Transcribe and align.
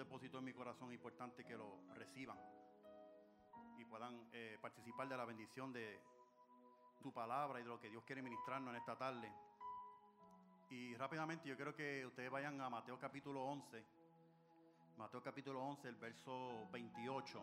depositó 0.00 0.38
en 0.38 0.44
mi 0.44 0.54
corazón, 0.54 0.92
importante 0.92 1.44
que 1.44 1.56
lo 1.56 1.82
reciban 1.94 2.38
y 3.78 3.84
puedan 3.84 4.28
eh, 4.32 4.56
participar 4.60 5.08
de 5.08 5.16
la 5.16 5.26
bendición 5.26 5.72
de 5.72 6.00
tu 7.02 7.12
palabra 7.12 7.60
y 7.60 7.62
de 7.62 7.68
lo 7.68 7.78
que 7.78 7.90
Dios 7.90 8.02
quiere 8.04 8.22
ministrarnos 8.22 8.70
en 8.70 8.76
esta 8.76 8.96
tarde. 8.96 9.30
Y 10.70 10.94
rápidamente 10.96 11.48
yo 11.48 11.56
quiero 11.56 11.74
que 11.74 12.06
ustedes 12.06 12.30
vayan 12.30 12.60
a 12.62 12.70
Mateo 12.70 12.98
capítulo 12.98 13.44
11. 13.44 13.84
Mateo 14.96 15.22
capítulo 15.22 15.62
11, 15.64 15.88
el 15.88 15.96
verso 15.96 16.66
28. 16.72 17.42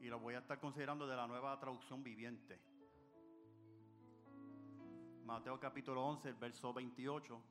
Y 0.00 0.08
lo 0.08 0.18
voy 0.18 0.34
a 0.34 0.38
estar 0.38 0.58
considerando 0.58 1.06
de 1.06 1.14
la 1.14 1.28
nueva 1.28 1.58
traducción 1.60 2.02
viviente. 2.02 2.58
Mateo 5.24 5.60
capítulo 5.60 6.04
11, 6.06 6.28
el 6.28 6.34
verso 6.34 6.72
28. 6.72 7.42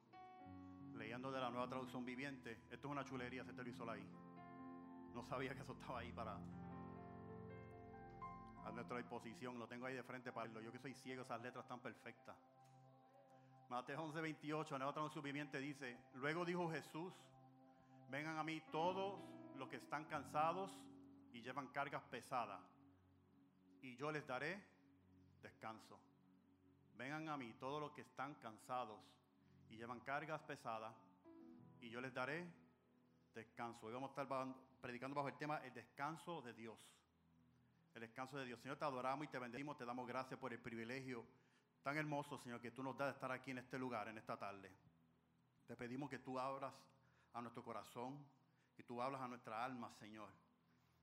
Leyendo 0.96 1.32
de 1.32 1.40
la 1.40 1.50
nueva 1.50 1.68
traducción 1.68 2.06
viviente. 2.06 2.52
Esto 2.72 2.88
es 2.88 2.92
una 2.92 3.04
chulería, 3.04 3.44
se 3.44 3.54
te 3.54 3.64
lo 3.64 3.70
hizo 3.70 3.90
ahí. 3.90 4.08
No 5.14 5.24
sabía 5.24 5.54
que 5.54 5.62
eso 5.62 5.74
estaba 5.74 6.00
ahí 6.00 6.12
para 6.12 6.38
a 8.66 8.72
nuestra 8.72 8.98
disposición. 8.98 9.60
Lo 9.60 9.68
tengo 9.68 9.86
ahí 9.86 9.96
de 9.96 10.04
frente 10.04 10.32
para 10.32 10.48
verlo. 10.48 10.62
Yo 10.62 10.72
que 10.72 10.80
soy 10.80 10.94
ciego, 10.94 11.24
esas 11.24 11.42
letras 11.42 11.66
están 11.66 11.80
perfectas. 11.80 12.36
Mateo 13.70 14.02
11, 14.04 14.22
28, 14.22 14.78
nueva 14.78 14.94
traducción 14.94 15.24
viviente 15.24 15.60
dice: 15.60 15.98
Luego 16.16 16.46
dijo 16.46 16.70
Jesús: 16.70 17.14
Vengan 18.10 18.38
a 18.38 18.44
mí 18.44 18.62
todos 18.72 19.20
los 19.58 19.70
que 19.70 19.78
están 19.78 20.06
cansados 20.06 20.72
y 21.34 21.42
llevan 21.42 21.68
cargas 21.68 22.04
pesadas, 22.04 22.62
y 23.82 23.96
yo 23.96 24.12
les 24.12 24.26
daré 24.28 24.64
descanso. 25.42 26.00
Vengan 26.98 27.28
a 27.30 27.38
mí 27.38 27.54
todos 27.60 27.82
los 27.82 27.92
que 27.92 28.02
están 28.02 28.36
cansados 28.36 29.00
y 29.70 29.78
llevan 29.78 30.00
cargas 30.02 30.42
pesadas, 30.44 30.96
y 31.80 31.90
yo 31.90 32.02
les 32.02 32.14
daré 32.14 32.48
descanso. 33.34 33.86
Hoy 33.86 33.94
vamos 33.94 34.10
a 34.18 34.22
estar 34.22 34.48
predicando 34.82 35.16
bajo 35.16 35.28
el 35.28 35.38
tema 35.38 35.58
el 35.66 35.74
descanso 35.74 36.42
de 36.42 36.54
Dios. 36.54 36.80
El 37.94 38.02
descanso 38.02 38.38
de 38.38 38.46
Dios. 38.46 38.60
Señor, 38.60 38.78
te 38.78 38.86
adoramos 38.86 39.26
y 39.26 39.30
te 39.30 39.40
bendecimos, 39.40 39.78
te 39.78 39.86
damos 39.86 40.08
gracias 40.08 40.40
por 40.40 40.52
el 40.52 40.60
privilegio 40.60 41.26
tan 41.84 41.98
hermoso, 41.98 42.40
Señor, 42.40 42.60
que 42.60 42.72
tú 42.72 42.82
nos 42.82 42.98
das 42.98 43.10
de 43.10 43.14
estar 43.14 43.32
aquí 43.32 43.52
en 43.52 43.60
este 43.60 43.78
lugar, 43.78 44.08
en 44.08 44.18
esta 44.18 44.38
tarde. 44.38 44.72
Te 45.68 45.76
pedimos 45.76 46.10
que 46.10 46.18
tú 46.18 46.40
abras 46.40 46.74
a 47.34 47.42
nuestro 47.42 47.64
corazón, 47.64 48.26
que 48.76 48.84
tú 48.84 49.02
hablas 49.02 49.22
a 49.22 49.28
nuestra 49.28 49.64
alma, 49.64 49.94
Señor, 50.00 50.30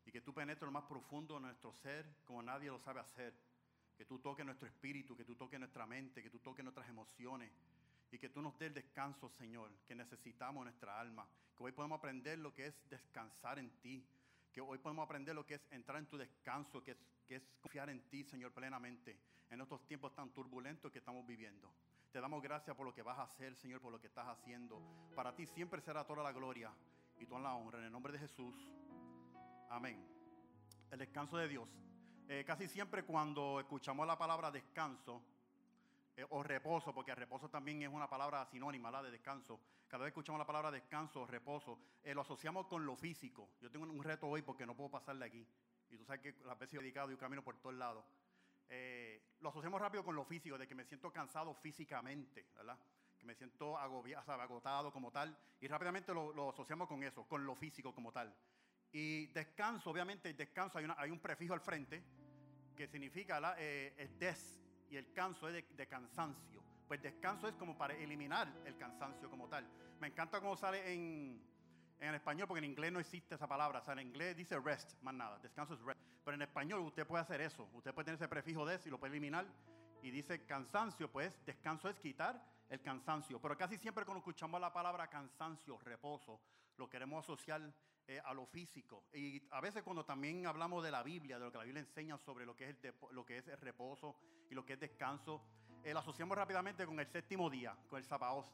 y 0.04 0.10
que 0.10 0.20
tú 0.20 0.34
penetres 0.34 0.66
lo 0.66 0.72
más 0.72 0.84
profundo 0.84 1.34
de 1.34 1.42
nuestro 1.42 1.72
ser 1.72 2.04
como 2.24 2.42
nadie 2.42 2.68
lo 2.68 2.80
sabe 2.80 2.98
hacer. 2.98 3.32
Que 3.96 4.04
tú 4.04 4.18
toques 4.18 4.44
nuestro 4.44 4.66
espíritu, 4.66 5.16
que 5.16 5.24
tú 5.24 5.36
toques 5.36 5.60
nuestra 5.60 5.86
mente, 5.86 6.22
que 6.22 6.30
tú 6.30 6.40
toques 6.40 6.64
nuestras 6.64 6.88
emociones 6.88 7.52
y 8.12 8.18
que 8.18 8.28
tú 8.28 8.42
nos 8.42 8.56
des 8.58 8.68
el 8.68 8.74
descanso, 8.74 9.30
Señor, 9.30 9.70
que 9.86 9.94
necesitamos 9.94 10.62
nuestra 10.64 11.00
alma. 11.00 11.26
Que 11.56 11.64
hoy 11.64 11.72
podemos 11.72 11.98
aprender 11.98 12.38
lo 12.38 12.52
que 12.54 12.66
es 12.66 12.74
descansar 12.90 13.58
en 13.58 13.70
ti. 13.80 14.06
Que 14.52 14.60
hoy 14.60 14.76
podemos 14.76 15.06
aprender 15.06 15.34
lo 15.34 15.46
que 15.46 15.54
es 15.54 15.66
entrar 15.70 15.98
en 15.98 16.06
tu 16.06 16.18
descanso, 16.18 16.84
que 16.84 16.90
es, 16.90 16.98
que 17.26 17.36
es 17.36 17.42
confiar 17.62 17.88
en 17.88 18.02
ti, 18.10 18.22
Señor, 18.22 18.52
plenamente, 18.52 19.18
en 19.48 19.62
estos 19.62 19.86
tiempos 19.86 20.14
tan 20.14 20.30
turbulentos 20.30 20.92
que 20.92 20.98
estamos 20.98 21.26
viviendo. 21.26 21.72
Te 22.12 22.20
damos 22.20 22.42
gracias 22.42 22.76
por 22.76 22.84
lo 22.84 22.94
que 22.94 23.00
vas 23.00 23.18
a 23.18 23.22
hacer, 23.22 23.56
Señor, 23.56 23.80
por 23.80 23.90
lo 23.90 23.98
que 23.98 24.08
estás 24.08 24.28
haciendo. 24.28 24.82
Para 25.16 25.34
ti 25.34 25.46
siempre 25.46 25.80
será 25.80 26.04
toda 26.04 26.22
la 26.22 26.32
gloria 26.32 26.70
y 27.18 27.24
toda 27.24 27.40
la 27.40 27.54
honra. 27.54 27.78
En 27.78 27.86
el 27.86 27.92
nombre 27.92 28.12
de 28.12 28.18
Jesús. 28.18 28.54
Amén. 29.70 30.06
El 30.90 30.98
descanso 30.98 31.38
de 31.38 31.48
Dios. 31.48 31.66
Eh, 32.28 32.44
casi 32.46 32.68
siempre 32.68 33.04
cuando 33.04 33.58
escuchamos 33.58 34.06
la 34.06 34.18
palabra 34.18 34.50
descanso 34.50 35.22
eh, 36.14 36.26
o 36.28 36.42
reposo, 36.42 36.92
porque 36.92 37.14
reposo 37.14 37.48
también 37.48 37.82
es 37.82 37.88
una 37.88 38.08
palabra 38.08 38.44
sinónima 38.44 38.90
la 38.90 39.02
de 39.02 39.10
descanso. 39.10 39.60
Cada 39.88 40.04
vez 40.04 40.10
escuchamos 40.10 40.38
la 40.38 40.46
palabra 40.46 40.70
descanso 40.70 41.26
reposo, 41.26 41.78
eh, 42.02 42.14
lo 42.14 42.20
asociamos 42.20 42.66
con 42.66 42.84
lo 42.84 42.96
físico. 42.96 43.48
Yo 43.60 43.70
tengo 43.70 43.86
un 43.86 44.02
reto 44.02 44.28
hoy 44.28 44.42
porque 44.42 44.66
no 44.66 44.76
puedo 44.76 44.90
pasarle 44.90 45.24
aquí. 45.24 45.46
Y 45.90 45.96
tú 45.96 46.04
sabes 46.04 46.20
que 46.20 46.34
las 46.44 46.58
veces 46.58 46.78
he 46.78 46.82
dedicado 46.82 47.10
y 47.12 47.16
camino 47.16 47.42
por 47.42 47.56
todos 47.56 47.76
lados. 47.76 48.04
lo 49.40 49.48
asociamos 49.48 49.80
rápido 49.80 50.04
con 50.04 50.14
lo 50.14 50.24
físico, 50.24 50.56
de 50.56 50.66
que 50.66 50.74
me 50.74 50.84
siento 50.84 51.10
cansado 51.12 51.54
físicamente, 51.54 52.46
¿verdad? 52.54 52.78
Que 53.18 53.26
me 53.26 53.34
siento 53.34 53.78
agobiado, 53.78 54.32
agotado 54.32 54.92
como 54.92 55.10
tal. 55.10 55.36
Y 55.60 55.68
rápidamente 55.68 56.12
lo, 56.12 56.50
asociamos 56.50 56.88
con 56.88 57.02
eso, 57.02 57.24
con 57.24 57.44
lo 57.44 57.54
físico 57.54 57.94
como 57.94 58.12
tal. 58.12 58.34
Y 58.92 59.26
descanso, 59.28 59.90
obviamente, 59.90 60.28
el 60.28 60.36
descanso 60.36 60.78
hay, 60.78 60.86
hay 60.96 61.10
un 61.10 61.20
prefijo 61.20 61.54
al 61.54 61.60
frente 61.60 62.02
que 62.76 62.86
significa 62.88 63.40
la, 63.40 63.54
eh, 63.58 63.94
el 63.96 64.18
des 64.18 64.61
y 64.92 64.98
el 64.98 65.10
canso 65.14 65.48
es 65.48 65.64
de, 65.74 65.86
cansancio. 65.86 66.62
Pues 66.86 67.00
descanso 67.00 67.48
es 67.48 67.54
como 67.54 67.78
para 67.78 67.94
eliminar 67.94 68.52
el 68.66 68.76
cansancio 68.76 69.30
como 69.30 69.48
tal. 69.48 69.66
Me 69.98 70.08
encanta 70.08 70.38
cómo 70.38 70.54
sale 70.54 70.92
en, 70.92 71.42
en 71.98 72.14
español, 72.14 72.46
porque 72.46 72.58
en 72.58 72.70
inglés 72.70 72.92
no 72.92 73.00
existe 73.00 73.34
esa 73.34 73.46
palabra. 73.46 73.78
O 73.78 73.82
sea, 73.82 73.94
en 73.94 74.00
inglés 74.00 74.36
dice 74.36 74.60
rest, 74.60 74.92
más 75.00 75.14
nada. 75.14 75.38
Descanso 75.38 75.72
es 75.72 75.80
rest. 75.80 75.98
Pero 76.22 76.34
en 76.34 76.42
español 76.42 76.80
usted 76.80 77.06
puede 77.06 77.22
hacer 77.22 77.40
eso. 77.40 77.70
Usted 77.72 77.94
puede 77.94 78.04
tener 78.04 78.16
ese 78.16 78.28
prefijo 78.28 78.66
des 78.66 78.86
y 78.86 78.90
lo 78.90 79.00
puede 79.00 79.12
eliminar. 79.12 79.46
Y 80.02 80.10
dice 80.10 80.44
cansancio, 80.44 81.10
pues 81.10 81.42
descanso 81.46 81.88
es 81.88 81.98
quitar 81.98 82.44
el 82.68 82.82
cansancio. 82.82 83.40
Pero 83.40 83.56
casi 83.56 83.78
siempre 83.78 84.04
cuando 84.04 84.18
escuchamos 84.18 84.60
la 84.60 84.74
palabra 84.74 85.08
cansancio, 85.08 85.78
reposo, 85.78 86.38
lo 86.76 86.86
queremos 86.90 87.24
asociar 87.24 87.62
eh, 88.08 88.20
a 88.24 88.34
lo 88.34 88.46
físico. 88.46 89.04
Y 89.12 89.42
a 89.50 89.60
veces 89.60 89.82
cuando 89.82 90.04
también 90.04 90.46
hablamos 90.46 90.82
de 90.82 90.90
la 90.90 91.02
Biblia, 91.02 91.38
de 91.38 91.44
lo 91.44 91.52
que 91.52 91.58
la 91.58 91.64
Biblia 91.64 91.80
enseña 91.80 92.18
sobre 92.18 92.44
lo 92.44 92.56
que 92.56 92.68
es 92.68 92.76
el, 92.82 92.94
lo 93.12 93.24
que 93.24 93.38
es 93.38 93.48
el 93.48 93.58
reposo 93.58 94.16
y 94.50 94.54
lo 94.54 94.64
que 94.64 94.72
es 94.74 94.80
descanso, 94.80 95.42
eh, 95.84 95.92
asociamos 95.96 96.36
rápidamente 96.36 96.86
con 96.86 96.98
el 97.00 97.06
séptimo 97.06 97.48
día, 97.48 97.76
con 97.88 97.98
el 97.98 98.04
Sabaoth. 98.04 98.46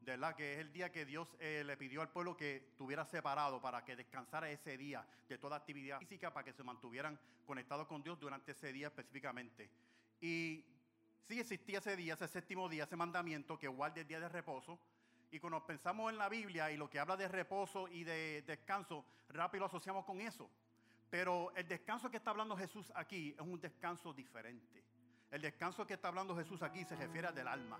Verdad 0.00 0.34
que 0.34 0.54
es 0.54 0.58
el 0.60 0.72
día 0.72 0.90
que 0.90 1.04
Dios 1.04 1.36
eh, 1.38 1.62
le 1.66 1.76
pidió 1.76 2.00
al 2.00 2.10
pueblo 2.10 2.36
que 2.36 2.56
estuviera 2.56 3.04
separado 3.04 3.60
para 3.60 3.84
que 3.84 3.96
descansara 3.96 4.50
ese 4.50 4.78
día 4.78 5.06
de 5.28 5.38
toda 5.38 5.56
actividad 5.56 5.98
física, 5.98 6.32
para 6.32 6.44
que 6.44 6.52
se 6.52 6.62
mantuvieran 6.62 7.18
conectados 7.46 7.86
con 7.86 8.02
Dios 8.02 8.18
durante 8.18 8.52
ese 8.52 8.72
día 8.72 8.86
específicamente. 8.86 9.70
Y 10.20 10.64
sí 11.26 11.40
existía 11.40 11.78
ese 11.78 11.96
día, 11.96 12.14
ese 12.14 12.28
séptimo 12.28 12.68
día, 12.68 12.84
ese 12.84 12.96
mandamiento 12.96 13.58
que 13.58 13.68
guarde 13.68 14.00
el 14.00 14.08
día 14.08 14.20
de 14.20 14.28
reposo, 14.28 14.78
y 15.30 15.38
cuando 15.38 15.64
pensamos 15.64 16.10
en 16.10 16.18
la 16.18 16.28
Biblia 16.28 16.70
y 16.70 16.76
lo 16.76 16.88
que 16.88 16.98
habla 16.98 17.16
de 17.16 17.28
reposo 17.28 17.88
y 17.88 18.04
de 18.04 18.42
descanso, 18.42 19.04
rápido 19.28 19.60
lo 19.60 19.66
asociamos 19.66 20.04
con 20.04 20.20
eso. 20.20 20.50
Pero 21.10 21.52
el 21.54 21.66
descanso 21.66 22.10
que 22.10 22.16
está 22.16 22.30
hablando 22.30 22.56
Jesús 22.56 22.92
aquí 22.94 23.34
es 23.36 23.40
un 23.40 23.60
descanso 23.60 24.12
diferente. 24.12 24.84
El 25.30 25.42
descanso 25.42 25.86
que 25.86 25.94
está 25.94 26.08
hablando 26.08 26.36
Jesús 26.36 26.62
aquí 26.62 26.84
se 26.84 26.96
refiere 26.96 27.28
al 27.28 27.48
alma. 27.48 27.78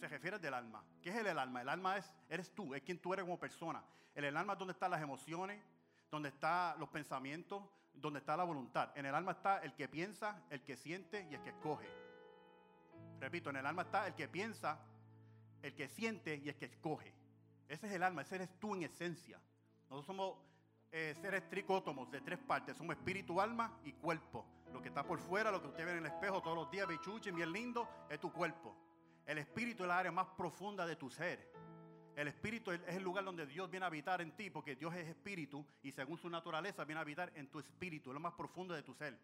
Se 0.00 0.08
refiere 0.08 0.36
al 0.36 0.54
alma. 0.54 0.82
¿Qué 1.02 1.10
es 1.10 1.16
el, 1.16 1.38
alma? 1.38 1.62
El 1.62 1.68
alma 1.68 1.98
es, 1.98 2.12
eres 2.28 2.54
tú, 2.54 2.74
es 2.74 2.82
quien 2.82 2.98
tú 2.98 3.12
eres 3.12 3.24
como 3.24 3.38
persona. 3.38 3.82
El, 4.14 4.24
el 4.24 4.36
alma 4.36 4.54
es 4.54 4.58
donde 4.58 4.72
están 4.72 4.90
las 4.90 5.02
emociones, 5.02 5.62
donde 6.10 6.30
están 6.30 6.78
los 6.78 6.88
pensamientos, 6.88 7.62
donde 7.92 8.18
está 8.20 8.36
la 8.36 8.44
voluntad. 8.44 8.90
En 8.96 9.06
el 9.06 9.14
alma 9.14 9.32
está 9.32 9.58
el 9.58 9.74
que 9.74 9.88
piensa, 9.88 10.42
el 10.50 10.62
que 10.62 10.76
siente 10.76 11.26
y 11.30 11.34
el 11.34 11.42
que 11.42 11.50
escoge. 11.50 11.88
Repito, 13.20 13.50
en 13.50 13.56
el 13.56 13.66
alma 13.66 13.82
está 13.82 14.06
el 14.06 14.14
que 14.14 14.28
piensa, 14.28 14.78
el 15.62 15.74
que 15.74 15.88
siente 15.88 16.36
y 16.36 16.48
el 16.48 16.56
que 16.56 16.66
escoge. 16.66 17.12
Ese 17.68 17.86
es 17.86 17.92
el 17.92 18.02
alma, 18.02 18.22
ese 18.22 18.36
eres 18.36 18.50
tú 18.58 18.74
en 18.74 18.84
esencia. 18.84 19.40
Nosotros 19.88 20.06
somos 20.06 20.36
eh, 20.92 21.14
seres 21.20 21.48
tricótomos 21.48 22.10
de 22.10 22.20
tres 22.20 22.38
partes. 22.38 22.76
Somos 22.76 22.96
espíritu, 22.96 23.40
alma 23.40 23.78
y 23.84 23.92
cuerpo. 23.92 24.46
Lo 24.72 24.80
que 24.80 24.88
está 24.88 25.04
por 25.04 25.18
fuera, 25.18 25.50
lo 25.50 25.60
que 25.60 25.68
usted 25.68 25.84
ve 25.84 25.92
en 25.92 25.98
el 25.98 26.06
espejo 26.06 26.40
todos 26.42 26.56
los 26.56 26.70
días, 26.70 26.86
bichuche, 26.86 27.32
bien 27.32 27.52
lindo, 27.52 27.88
es 28.08 28.20
tu 28.20 28.32
cuerpo. 28.32 28.76
El 29.26 29.38
espíritu 29.38 29.82
es 29.82 29.88
la 29.88 29.98
área 29.98 30.12
más 30.12 30.28
profunda 30.36 30.86
de 30.86 30.96
tu 30.96 31.10
ser. 31.10 31.52
El 32.14 32.28
espíritu 32.28 32.70
es 32.70 32.80
el 32.88 33.02
lugar 33.02 33.24
donde 33.24 33.44
Dios 33.46 33.70
viene 33.70 33.84
a 33.84 33.88
habitar 33.88 34.22
en 34.22 34.32
ti, 34.32 34.48
porque 34.48 34.74
Dios 34.74 34.94
es 34.94 35.06
espíritu 35.06 35.66
y 35.82 35.92
según 35.92 36.16
su 36.16 36.30
naturaleza 36.30 36.84
viene 36.84 36.98
a 36.98 37.02
habitar 37.02 37.30
en 37.34 37.48
tu 37.48 37.58
espíritu, 37.58 38.10
es 38.10 38.14
lo 38.14 38.20
más 38.20 38.32
profundo 38.32 38.72
de 38.72 38.82
tu 38.82 38.94
ser. 38.94 39.18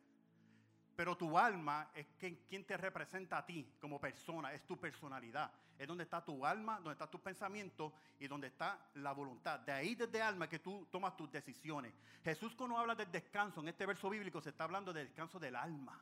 Pero 0.94 1.16
tu 1.16 1.38
alma 1.38 1.90
es 1.94 2.06
quien, 2.18 2.64
te 2.64 2.76
representa 2.76 3.38
a 3.38 3.46
ti 3.46 3.74
como 3.80 4.00
persona, 4.00 4.52
es 4.52 4.66
tu 4.66 4.78
personalidad. 4.78 5.50
Es 5.78 5.88
donde 5.88 6.04
está 6.04 6.24
tu 6.24 6.44
alma, 6.44 6.76
donde 6.76 6.92
está 6.92 7.10
tu 7.10 7.20
pensamiento 7.20 7.92
y 8.20 8.28
donde 8.28 8.48
está 8.48 8.78
la 8.94 9.12
voluntad. 9.12 9.60
De 9.60 9.72
ahí 9.72 9.94
desde 9.94 10.20
alma 10.20 10.48
que 10.48 10.58
tú 10.58 10.86
tomas 10.90 11.16
tus 11.16 11.30
decisiones. 11.30 11.94
Jesús 12.22 12.54
cuando 12.54 12.76
habla 12.76 12.94
del 12.94 13.10
descanso, 13.10 13.60
en 13.60 13.68
este 13.68 13.86
verso 13.86 14.10
bíblico 14.10 14.40
se 14.40 14.50
está 14.50 14.64
hablando 14.64 14.92
del 14.92 15.06
descanso 15.06 15.38
del 15.40 15.56
alma. 15.56 15.98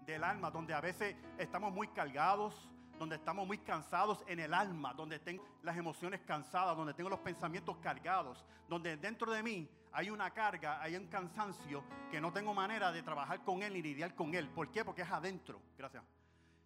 Del 0.00 0.22
alma, 0.22 0.50
donde 0.50 0.74
a 0.74 0.80
veces 0.80 1.16
estamos 1.38 1.72
muy 1.72 1.88
cargados, 1.88 2.68
donde 2.98 3.16
estamos 3.16 3.46
muy 3.46 3.58
cansados 3.58 4.24
en 4.26 4.40
el 4.40 4.54
alma, 4.54 4.94
donde 4.94 5.18
tengo 5.18 5.44
las 5.62 5.76
emociones 5.76 6.20
cansadas, 6.22 6.76
donde 6.76 6.94
tengo 6.94 7.10
los 7.10 7.20
pensamientos 7.20 7.76
cargados, 7.78 8.44
donde 8.68 8.96
dentro 8.96 9.32
de 9.32 9.42
mí 9.42 9.68
hay 9.92 10.10
una 10.10 10.30
carga, 10.30 10.80
hay 10.82 10.96
un 10.96 11.06
cansancio 11.06 11.84
que 12.10 12.20
no 12.20 12.32
tengo 12.32 12.52
manera 12.52 12.90
de 12.90 13.02
trabajar 13.02 13.42
con 13.44 13.62
él 13.62 13.74
ni 13.74 13.82
lidiar 13.82 14.14
con 14.14 14.34
él. 14.34 14.48
¿Por 14.48 14.70
qué? 14.70 14.84
Porque 14.84 15.02
es 15.02 15.10
adentro. 15.10 15.60
Gracias. 15.78 16.02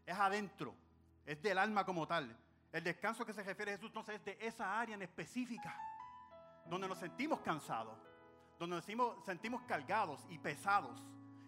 Es 0.07 0.19
adentro. 0.19 0.75
Es 1.27 1.41
del 1.43 1.59
alma 1.59 1.85
como 1.85 2.07
tal. 2.07 2.35
El 2.73 2.85
descanso 2.85 3.25
que 3.25 3.33
se 3.33 3.43
refiere 3.43 3.73
a 3.73 3.75
Jesús 3.75 3.89
entonces 3.89 4.17
es 4.17 4.25
de 4.25 4.39
esa 4.41 4.79
área 4.79 4.95
en 4.95 5.03
específica, 5.03 5.75
donde 6.67 6.89
nos 6.89 6.99
sentimos 6.99 7.41
cansados, 7.41 7.99
donde 8.59 8.77
nos 8.77 8.85
sentimos, 8.85 9.25
sentimos 9.25 9.63
cargados 9.63 10.27
y 10.29 10.39
pesados. 10.39 11.03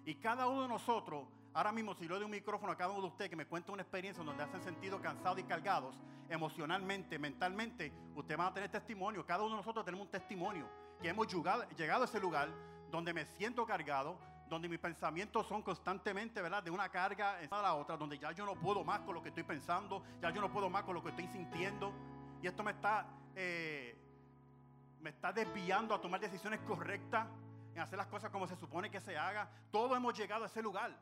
Y 0.04 0.14
cada 0.16 0.48
uno 0.48 0.62
de 0.62 0.68
nosotros 0.68 1.28
Ahora 1.52 1.72
mismo, 1.72 1.94
si 1.94 2.06
le 2.06 2.14
doy 2.14 2.24
un 2.24 2.30
micrófono 2.30 2.72
a 2.72 2.76
cada 2.76 2.92
uno 2.92 3.02
de 3.02 3.08
ustedes 3.08 3.28
que 3.28 3.36
me 3.36 3.46
cuente 3.46 3.72
una 3.72 3.82
experiencia 3.82 4.22
donde 4.22 4.42
hacen 4.42 4.62
sentido 4.62 5.00
cansados 5.00 5.40
y 5.40 5.42
cargados, 5.42 5.96
emocionalmente, 6.28 7.18
mentalmente, 7.18 7.92
ustedes 8.14 8.38
van 8.38 8.48
a 8.48 8.54
tener 8.54 8.70
testimonio. 8.70 9.26
Cada 9.26 9.42
uno 9.42 9.50
de 9.50 9.56
nosotros 9.56 9.84
tenemos 9.84 10.06
un 10.06 10.12
testimonio. 10.12 10.68
Que 11.02 11.08
hemos 11.08 11.26
llegado, 11.32 11.68
llegado 11.70 12.02
a 12.02 12.04
ese 12.04 12.20
lugar 12.20 12.48
donde 12.90 13.12
me 13.12 13.24
siento 13.24 13.66
cargado, 13.66 14.16
donde 14.48 14.68
mis 14.68 14.78
pensamientos 14.78 15.46
son 15.46 15.62
constantemente, 15.62 16.40
¿verdad? 16.40 16.62
De 16.62 16.70
una 16.70 16.88
carga 16.88 17.38
a 17.38 17.62
la 17.62 17.74
otra, 17.74 17.96
donde 17.96 18.18
ya 18.18 18.30
yo 18.32 18.46
no 18.46 18.54
puedo 18.54 18.84
más 18.84 19.00
con 19.00 19.14
lo 19.14 19.22
que 19.22 19.30
estoy 19.30 19.44
pensando, 19.44 20.04
ya 20.20 20.30
yo 20.30 20.40
no 20.40 20.52
puedo 20.52 20.70
más 20.70 20.84
con 20.84 20.94
lo 20.94 21.02
que 21.02 21.10
estoy 21.10 21.26
sintiendo. 21.28 21.92
Y 22.42 22.46
esto 22.46 22.62
me 22.62 22.72
está, 22.72 23.06
eh, 23.34 23.96
me 25.00 25.10
está 25.10 25.32
desviando 25.32 25.94
a 25.94 26.00
tomar 26.00 26.20
decisiones 26.20 26.60
correctas, 26.60 27.26
en 27.74 27.80
hacer 27.80 27.96
las 27.96 28.08
cosas 28.08 28.30
como 28.30 28.46
se 28.46 28.56
supone 28.56 28.90
que 28.90 29.00
se 29.00 29.16
haga. 29.16 29.48
Todos 29.70 29.96
hemos 29.96 30.16
llegado 30.16 30.44
a 30.44 30.46
ese 30.46 30.62
lugar. 30.62 30.96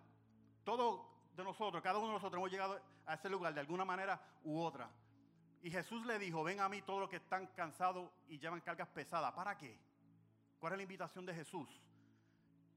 Todos 0.68 1.00
de 1.34 1.42
nosotros, 1.42 1.82
cada 1.82 1.96
uno 1.96 2.08
de 2.08 2.12
nosotros 2.12 2.38
hemos 2.38 2.50
llegado 2.50 2.78
a 3.06 3.14
ese 3.14 3.30
lugar 3.30 3.54
de 3.54 3.60
alguna 3.60 3.86
manera 3.86 4.20
u 4.44 4.60
otra. 4.60 4.90
Y 5.62 5.70
Jesús 5.70 6.04
le 6.04 6.18
dijo, 6.18 6.44
ven 6.44 6.60
a 6.60 6.68
mí 6.68 6.82
todos 6.82 7.00
los 7.00 7.08
que 7.08 7.16
están 7.16 7.46
cansados 7.56 8.10
y 8.28 8.38
llevan 8.38 8.60
cargas 8.60 8.86
pesadas. 8.88 9.32
¿Para 9.32 9.56
qué? 9.56 9.80
¿Cuál 10.58 10.74
es 10.74 10.76
la 10.76 10.82
invitación 10.82 11.24
de 11.24 11.32
Jesús? 11.32 11.80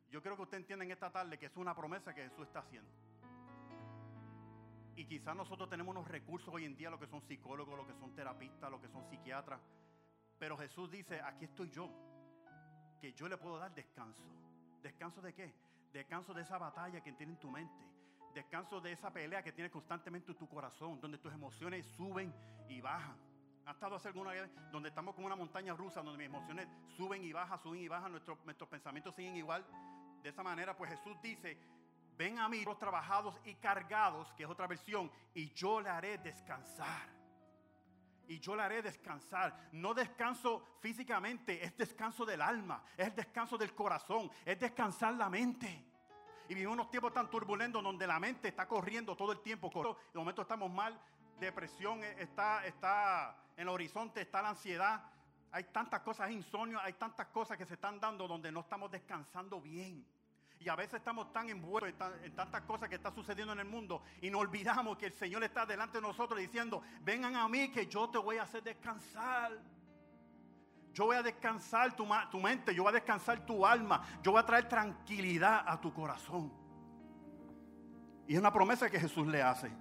Yo 0.10 0.22
creo 0.22 0.38
que 0.38 0.44
usted 0.44 0.56
entiende 0.56 0.86
en 0.86 0.92
esta 0.92 1.12
tarde 1.12 1.38
que 1.38 1.48
es 1.48 1.58
una 1.58 1.76
promesa 1.76 2.16
que 2.16 2.24
Jesús 2.24 2.48
está 2.48 2.60
haciendo. 2.60 2.90
Y 4.96 5.04
quizás 5.04 5.36
nosotros 5.36 5.70
tenemos 5.70 5.94
unos 5.94 6.08
recursos 6.08 6.48
hoy 6.48 6.64
en 6.64 6.78
día, 6.78 6.90
lo 6.90 6.98
que 6.98 7.08
son 7.08 7.22
psicólogos, 7.22 7.76
lo 7.76 7.86
que 7.86 7.96
son 7.96 8.16
terapistas, 8.16 8.72
lo 8.72 8.80
que 8.80 8.88
son 8.88 9.04
psiquiatras. 9.10 9.60
Pero 10.40 10.56
Jesús 10.58 10.90
dice, 10.90 11.20
aquí 11.20 11.44
estoy 11.44 11.70
yo, 11.70 11.90
que 13.02 13.12
yo 13.12 13.28
le 13.28 13.36
puedo 13.36 13.58
dar 13.58 13.76
descanso. 13.76 14.24
¿Descanso 14.82 15.22
de 15.22 15.34
qué? 15.34 15.71
Descanso 15.92 16.34
de 16.34 16.42
esa 16.42 16.58
batalla 16.58 17.02
que 17.02 17.12
tiene 17.12 17.34
en 17.34 17.40
tu 17.40 17.50
mente. 17.50 17.86
Descanso 18.34 18.80
de 18.80 18.94
esa 18.94 19.12
pelea 19.12 19.44
que 19.44 19.52
tiene 19.52 19.70
constantemente 19.70 20.32
en 20.32 20.38
tu 20.38 20.48
corazón, 20.48 21.00
donde 21.02 21.18
tus 21.18 21.34
emociones 21.34 21.86
suben 21.86 22.34
y 22.70 22.80
bajan. 22.80 23.18
¿Ha 23.66 23.72
estado 23.72 23.96
hace 23.96 24.08
alguna 24.08 24.32
vez 24.32 24.50
donde 24.72 24.90
estamos 24.90 25.14
como 25.14 25.28
una 25.28 25.36
montaña 25.36 25.74
rusa, 25.74 26.02
donde 26.02 26.18
mis 26.18 26.28
emociones 26.28 26.68
suben 26.96 27.24
y 27.24 27.34
bajan, 27.34 27.60
suben 27.60 27.82
y 27.82 27.88
bajan, 27.88 28.12
nuestros, 28.12 28.44
nuestros 28.46 28.70
pensamientos 28.70 29.14
siguen 29.16 29.36
igual? 29.36 29.66
De 30.24 30.30
esa 30.30 30.44
manera, 30.44 30.76
pues 30.76 30.92
Jesús 30.92 31.22
dice, 31.22 31.58
ven 32.18 32.40
a 32.40 32.48
mí 32.48 32.64
los 32.64 32.80
trabajados 32.80 33.40
y 33.44 33.56
cargados, 33.56 34.32
que 34.34 34.44
es 34.44 34.50
otra 34.50 34.68
versión, 34.68 35.12
y 35.34 35.52
yo 35.54 35.82
le 35.82 35.90
haré 35.90 36.18
descansar 36.18 37.21
y 38.32 38.40
yo 38.40 38.56
le 38.56 38.64
haré 38.64 38.82
descansar. 38.82 39.68
No 39.74 39.94
descanso 39.94 40.64
físicamente, 40.80 41.62
es 41.62 41.76
descanso 41.76 42.26
del 42.26 42.42
alma, 42.42 42.82
es 42.96 43.14
descanso 43.14 43.58
del 43.58 43.76
corazón, 43.76 44.32
es 44.46 44.58
descansar 44.58 45.16
la 45.16 45.30
mente. 45.30 45.86
Y 46.48 46.54
vivimos 46.54 46.76
unos 46.76 46.90
tiempos 46.90 47.14
tan 47.14 47.30
turbulentos 47.30 47.84
donde 47.84 48.08
la 48.08 48.22
mente 48.22 48.48
está 48.48 48.70
corriendo 48.70 49.18
todo 49.18 49.34
el 49.34 49.42
tiempo. 49.42 49.70
De 50.14 50.18
momento 50.18 50.44
estamos 50.44 50.72
mal, 50.72 50.98
depresión 51.42 52.02
está, 52.06 52.66
está 52.66 53.36
en 53.58 53.64
el 53.64 53.70
horizonte, 53.70 54.22
está 54.22 54.42
la 54.42 54.50
ansiedad. 54.50 55.04
Hay 55.52 55.66
tantas 55.66 56.00
cosas, 56.00 56.32
insomnio, 56.32 56.80
hay 56.80 56.94
tantas 56.94 57.28
cosas 57.28 57.58
que 57.58 57.66
se 57.66 57.74
están 57.74 58.00
dando 58.00 58.30
donde 58.30 58.50
no 58.50 58.62
estamos 58.62 58.90
descansando 58.90 59.60
bien. 59.60 60.06
Y 60.64 60.70
a 60.70 60.76
veces 60.76 60.96
estamos 60.96 61.34
tan 61.34 61.50
envueltos 61.50 62.12
en, 62.24 62.36
tantas 62.36 62.62
cosas 62.62 62.88
que 62.88 62.96
están 62.96 63.16
sucediendo 63.16 63.52
en 63.54 63.60
el 63.60 63.66
mundo 63.66 64.04
y 64.22 64.30
nos 64.30 64.42
olvidamos 64.42 64.96
que 64.96 65.08
el 65.08 65.14
Señor 65.14 65.44
está 65.44 65.66
delante 65.66 65.98
de 65.98 66.04
nosotros 66.04 66.40
diciendo, 66.40 66.84
vengan 67.02 67.36
a 67.36 67.48
mí 67.48 67.72
que 67.72 67.88
yo 67.88 68.08
te 68.10 68.20
voy 68.20 68.38
a 68.38 68.44
hacer 68.44 68.62
descansar. 68.62 69.58
Yo 70.94 71.06
voy 71.06 71.16
a 71.16 71.24
descansar 71.24 71.96
tu, 71.96 72.06
tu 72.30 72.40
mente, 72.40 72.76
yo 72.76 72.84
voy 72.84 72.92
a 72.92 72.94
descansar 72.94 73.44
tu 73.44 73.66
alma, 73.66 74.04
yo 74.22 74.34
voy 74.34 74.42
a 74.42 74.46
traer 74.46 74.68
tranquilidad 74.68 75.64
a 75.66 75.82
tu 75.82 75.92
corazón. 75.92 76.54
Y 78.28 78.34
es 78.34 78.40
una 78.40 78.54
promesa 78.54 78.88
que 78.88 79.00
Jesús 79.00 79.26
le 79.26 79.42
hace. 79.42 79.72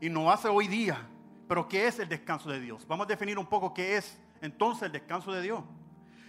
Y 0.00 0.08
no 0.08 0.30
hace 0.30 0.46
hoy 0.46 0.68
día. 0.68 1.04
Pero 1.48 1.66
¿qué 1.66 1.88
es 1.88 1.98
el 1.98 2.08
descanso 2.08 2.48
de 2.48 2.60
Dios? 2.60 2.86
Vamos 2.86 3.06
a 3.06 3.08
definir 3.08 3.38
un 3.38 3.46
poco 3.46 3.74
qué 3.74 3.96
es 3.96 4.20
entonces 4.40 4.84
el 4.84 4.92
descanso 4.92 5.32
de 5.32 5.42
Dios. 5.42 5.64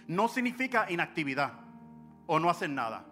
No 0.08 0.26
significa 0.26 0.90
inactividad 0.90 1.52
o 2.26 2.40
no 2.40 2.50
hacer 2.50 2.70
nada. 2.70 3.04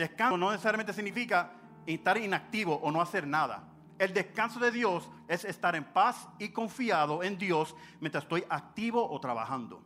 Descanso 0.00 0.38
no 0.38 0.50
necesariamente 0.50 0.94
significa 0.94 1.52
estar 1.84 2.16
inactivo 2.16 2.74
o 2.74 2.90
no 2.90 3.02
hacer 3.02 3.26
nada. 3.26 3.68
El 3.98 4.14
descanso 4.14 4.58
de 4.58 4.70
Dios 4.70 5.06
es 5.28 5.44
estar 5.44 5.76
en 5.76 5.84
paz 5.84 6.26
y 6.38 6.48
confiado 6.48 7.22
en 7.22 7.36
Dios 7.36 7.76
mientras 8.00 8.24
estoy 8.24 8.42
activo 8.48 9.06
o 9.10 9.20
trabajando. 9.20 9.84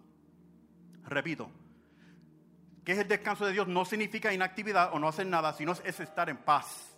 Repito, 1.03 1.51
¿qué 2.85 2.93
es 2.93 2.99
el 2.99 3.09
descanso 3.09 3.45
de 3.45 3.55
Dios? 3.55 3.67
No 3.67 3.85
significa 3.85 4.33
inactividad 4.33 4.91
o 4.93 5.01
no 5.01 5.09
hacer 5.09 5.27
nada, 5.27 5.53
sino 5.53 5.73
es 5.73 5.99
estar 5.99 6.31
en 6.31 6.37
paz 6.37 6.97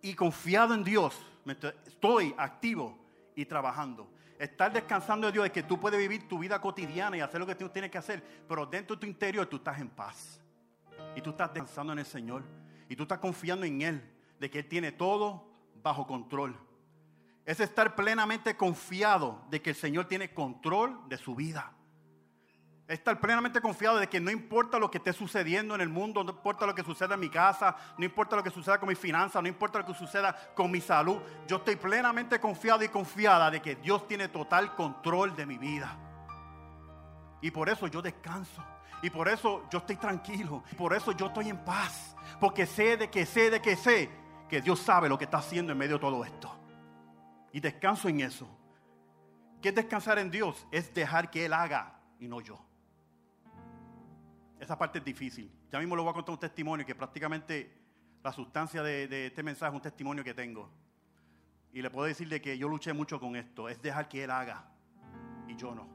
y 0.00 0.14
confiado 0.14 0.72
en 0.72 0.84
Dios 0.84 1.20
mientras 1.44 1.74
estoy 1.86 2.34
activo 2.38 2.96
y 3.34 3.44
trabajando. 3.44 4.10
Estar 4.38 4.72
descansando 4.72 5.26
de 5.26 5.34
Dios 5.34 5.44
es 5.44 5.52
que 5.52 5.64
tú 5.64 5.78
puedes 5.78 6.00
vivir 6.00 6.26
tu 6.26 6.38
vida 6.38 6.62
cotidiana 6.62 7.18
y 7.18 7.20
hacer 7.20 7.40
lo 7.40 7.46
que 7.46 7.56
tú 7.56 7.68
tienes 7.68 7.90
que 7.90 7.98
hacer, 7.98 8.24
pero 8.48 8.64
dentro 8.64 8.96
de 8.96 9.00
tu 9.00 9.06
interior 9.06 9.46
tú 9.46 9.56
estás 9.56 9.78
en 9.78 9.90
paz. 9.90 10.40
Y 11.16 11.22
tú 11.22 11.30
estás 11.30 11.52
descansando 11.52 11.92
en 11.94 11.98
el 11.98 12.06
Señor. 12.06 12.44
Y 12.88 12.94
tú 12.94 13.02
estás 13.02 13.18
confiando 13.18 13.66
en 13.66 13.82
Él, 13.82 14.16
de 14.38 14.48
que 14.48 14.60
Él 14.60 14.68
tiene 14.68 14.92
todo 14.92 15.48
bajo 15.82 16.06
control. 16.06 16.56
Es 17.44 17.58
estar 17.58 17.96
plenamente 17.96 18.56
confiado 18.56 19.42
de 19.50 19.60
que 19.62 19.70
el 19.70 19.76
Señor 19.76 20.06
tiene 20.06 20.32
control 20.32 21.08
de 21.08 21.16
su 21.16 21.34
vida. 21.34 21.72
Estar 22.86 23.18
plenamente 23.18 23.60
confiado 23.60 23.98
de 23.98 24.08
que 24.08 24.20
no 24.20 24.30
importa 24.30 24.78
lo 24.78 24.90
que 24.90 24.98
esté 24.98 25.12
sucediendo 25.12 25.74
en 25.74 25.80
el 25.80 25.88
mundo, 25.88 26.22
no 26.22 26.30
importa 26.30 26.66
lo 26.66 26.74
que 26.74 26.84
suceda 26.84 27.14
en 27.14 27.20
mi 27.20 27.30
casa, 27.30 27.74
no 27.98 28.04
importa 28.04 28.36
lo 28.36 28.44
que 28.44 28.50
suceda 28.50 28.78
con 28.78 28.88
mis 28.88 28.98
finanzas, 28.98 29.42
no 29.42 29.48
importa 29.48 29.80
lo 29.80 29.86
que 29.86 29.94
suceda 29.94 30.36
con 30.54 30.70
mi 30.70 30.80
salud, 30.80 31.18
yo 31.48 31.56
estoy 31.56 31.74
plenamente 31.74 32.38
confiado 32.38 32.84
y 32.84 32.88
confiada 32.88 33.50
de 33.50 33.60
que 33.60 33.74
Dios 33.74 34.06
tiene 34.06 34.28
total 34.28 34.76
control 34.76 35.34
de 35.34 35.46
mi 35.46 35.58
vida. 35.58 35.96
Y 37.40 37.50
por 37.50 37.68
eso 37.68 37.88
yo 37.88 38.00
descanso. 38.00 38.62
Y 39.02 39.10
por 39.10 39.28
eso 39.28 39.68
yo 39.70 39.78
estoy 39.78 39.96
tranquilo. 39.96 40.62
Por 40.76 40.94
eso 40.94 41.12
yo 41.12 41.26
estoy 41.26 41.48
en 41.48 41.58
paz. 41.64 42.16
Porque 42.40 42.66
sé 42.66 42.96
de 42.96 43.10
que 43.10 43.26
sé 43.26 43.50
de 43.50 43.60
que 43.60 43.76
sé 43.76 44.10
que 44.48 44.60
Dios 44.60 44.80
sabe 44.80 45.08
lo 45.08 45.18
que 45.18 45.24
está 45.24 45.38
haciendo 45.38 45.72
en 45.72 45.78
medio 45.78 45.94
de 45.94 46.00
todo 46.00 46.24
esto. 46.24 46.54
Y 47.52 47.60
descanso 47.60 48.08
en 48.08 48.20
eso. 48.20 48.48
¿Qué 49.60 49.70
es 49.70 49.74
descansar 49.74 50.18
en 50.18 50.30
Dios? 50.30 50.66
Es 50.70 50.92
dejar 50.92 51.30
que 51.30 51.46
Él 51.46 51.52
haga 51.52 52.00
y 52.20 52.28
no 52.28 52.40
yo. 52.40 52.58
Esa 54.58 54.78
parte 54.78 54.98
es 54.98 55.04
difícil. 55.04 55.50
Ya 55.70 55.78
mismo 55.78 55.96
le 55.96 56.02
voy 56.02 56.10
a 56.10 56.14
contar 56.14 56.32
un 56.32 56.38
testimonio 56.38 56.86
que 56.86 56.94
prácticamente 56.94 57.72
la 58.22 58.32
sustancia 58.32 58.82
de, 58.82 59.08
de 59.08 59.26
este 59.26 59.42
mensaje 59.42 59.70
es 59.70 59.76
un 59.76 59.82
testimonio 59.82 60.24
que 60.24 60.34
tengo. 60.34 60.70
Y 61.72 61.82
le 61.82 61.90
puedo 61.90 62.06
decir 62.06 62.28
de 62.28 62.40
que 62.40 62.56
yo 62.56 62.68
luché 62.68 62.92
mucho 62.92 63.20
con 63.20 63.36
esto. 63.36 63.68
Es 63.68 63.80
dejar 63.82 64.08
que 64.08 64.24
Él 64.24 64.30
haga 64.30 64.64
y 65.46 65.56
yo 65.56 65.74
no. 65.74 65.88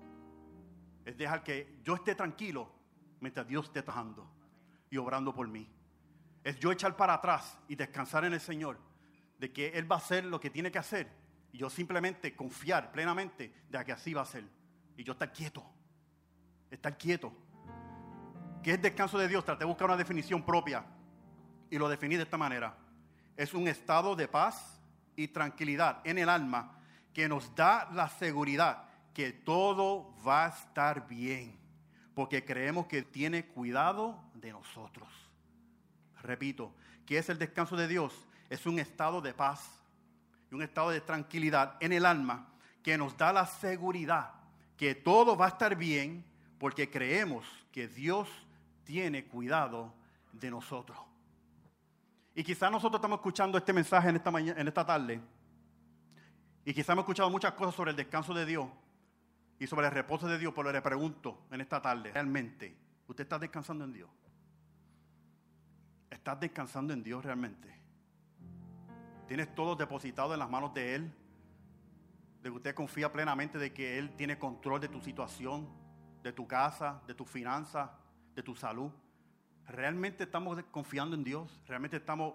Es 1.05 1.17
dejar 1.17 1.43
que 1.43 1.79
yo 1.83 1.95
esté 1.95 2.13
tranquilo 2.13 2.80
mientras 3.21 3.47
Dios 3.47 3.67
esté 3.67 3.81
trabajando 3.81 4.29
y 4.89 4.97
obrando 4.97 5.33
por 5.33 5.47
mí. 5.47 5.69
Es 6.43 6.59
yo 6.59 6.71
echar 6.71 6.97
para 6.97 7.13
atrás 7.13 7.57
y 7.69 7.75
descansar 7.75 8.25
en 8.25 8.33
el 8.33 8.41
Señor, 8.41 8.77
de 9.37 9.53
que 9.53 9.69
Él 9.69 9.89
va 9.89 9.95
a 9.95 9.99
hacer 9.99 10.25
lo 10.25 10.39
que 10.39 10.49
tiene 10.49 10.71
que 10.71 10.79
hacer. 10.79 11.09
Y 11.53 11.59
yo 11.59 11.69
simplemente 11.69 12.35
confiar 12.35 12.91
plenamente 12.91 13.53
de 13.69 13.85
que 13.85 13.91
así 13.91 14.13
va 14.13 14.21
a 14.21 14.25
ser. 14.25 14.43
Y 14.97 15.03
yo 15.03 15.13
estar 15.13 15.31
quieto. 15.31 15.63
Estar 16.69 16.97
quieto. 16.97 17.31
¿Qué 18.63 18.73
es 18.73 18.81
descanso 18.81 19.17
de 19.17 19.27
Dios? 19.27 19.45
Traté 19.45 19.59
de 19.59 19.65
buscar 19.65 19.87
una 19.87 19.97
definición 19.97 20.43
propia. 20.43 20.83
Y 21.69 21.77
lo 21.77 21.87
definí 21.89 22.15
de 22.15 22.23
esta 22.23 22.37
manera. 22.37 22.75
Es 23.35 23.53
un 23.53 23.67
estado 23.67 24.15
de 24.15 24.27
paz 24.27 24.81
y 25.15 25.27
tranquilidad 25.27 26.01
en 26.03 26.17
el 26.17 26.29
alma 26.29 26.79
que 27.13 27.27
nos 27.27 27.53
da 27.55 27.89
la 27.91 28.07
seguridad 28.07 28.85
que 29.13 29.31
todo 29.31 30.15
va 30.25 30.45
a 30.45 30.49
estar 30.49 31.07
bien 31.07 31.60
porque 32.13 32.43
creemos 32.45 32.87
que 32.87 33.03
tiene 33.03 33.45
cuidado 33.45 34.19
de 34.33 34.51
nosotros. 34.51 35.07
Repito, 36.21 36.73
¿qué 37.05 37.17
es 37.17 37.29
el 37.29 37.39
descanso 37.39 37.75
de 37.75 37.87
Dios? 37.87 38.27
Es 38.49 38.65
un 38.65 38.79
estado 38.79 39.21
de 39.21 39.33
paz 39.33 39.69
y 40.51 40.55
un 40.55 40.61
estado 40.61 40.89
de 40.89 41.01
tranquilidad 41.01 41.77
en 41.79 41.93
el 41.93 42.05
alma 42.05 42.47
que 42.83 42.97
nos 42.97 43.17
da 43.17 43.31
la 43.31 43.45
seguridad 43.45 44.41
que 44.81 44.95
todo 44.95 45.37
va 45.37 45.45
a 45.45 45.49
estar 45.49 45.75
bien 45.75 46.25
porque 46.57 46.89
creemos 46.89 47.45
que 47.71 47.87
Dios 47.87 48.27
tiene 48.83 49.25
cuidado 49.25 49.93
de 50.33 50.49
nosotros. 50.49 50.97
Y 52.33 52.43
quizás 52.43 52.71
nosotros 52.71 52.97
estamos 52.97 53.19
escuchando 53.19 53.59
este 53.59 53.73
mensaje 53.73 54.09
en 54.09 54.15
esta, 54.15 54.31
mañana, 54.31 54.59
en 54.59 54.67
esta 54.67 54.83
tarde. 54.83 55.21
Y 56.65 56.73
quizás 56.73 56.89
hemos 56.89 57.03
escuchado 57.03 57.29
muchas 57.29 57.53
cosas 57.53 57.75
sobre 57.75 57.91
el 57.91 57.97
descanso 57.97 58.33
de 58.33 58.43
Dios 58.43 58.67
y 59.61 59.67
sobre 59.67 59.85
el 59.85 59.93
reposo 59.93 60.27
de 60.27 60.39
Dios, 60.39 60.53
pero 60.55 60.71
le 60.71 60.81
pregunto 60.81 61.45
en 61.51 61.61
esta 61.61 61.79
tarde, 61.79 62.11
realmente, 62.11 62.75
¿usted 63.07 63.25
está 63.25 63.37
descansando 63.37 63.85
en 63.85 63.93
Dios? 63.93 64.09
¿Estás 66.09 66.39
descansando 66.39 66.93
en 66.93 67.03
Dios 67.03 67.23
realmente? 67.23 67.71
¿Tienes 69.27 69.53
todo 69.53 69.75
depositado 69.75 70.33
en 70.33 70.39
las 70.39 70.49
manos 70.49 70.73
de 70.73 70.95
Él? 70.95 71.13
De 72.41 72.49
que 72.49 72.55
usted 72.55 72.73
confía 72.73 73.13
plenamente 73.13 73.59
de 73.59 73.71
que 73.71 73.99
Él 73.99 74.15
tiene 74.15 74.39
control 74.39 74.81
de 74.81 74.87
tu 74.87 74.99
situación, 74.99 75.69
de 76.23 76.33
tu 76.33 76.47
casa, 76.47 77.03
de 77.05 77.13
tu 77.13 77.23
finanzas, 77.23 77.91
de 78.33 78.41
tu 78.41 78.55
salud. 78.55 78.91
¿Realmente 79.67 80.23
estamos 80.23 80.59
confiando 80.71 81.15
en 81.15 81.23
Dios? 81.23 81.61
¿Realmente 81.67 81.97
estamos 81.97 82.33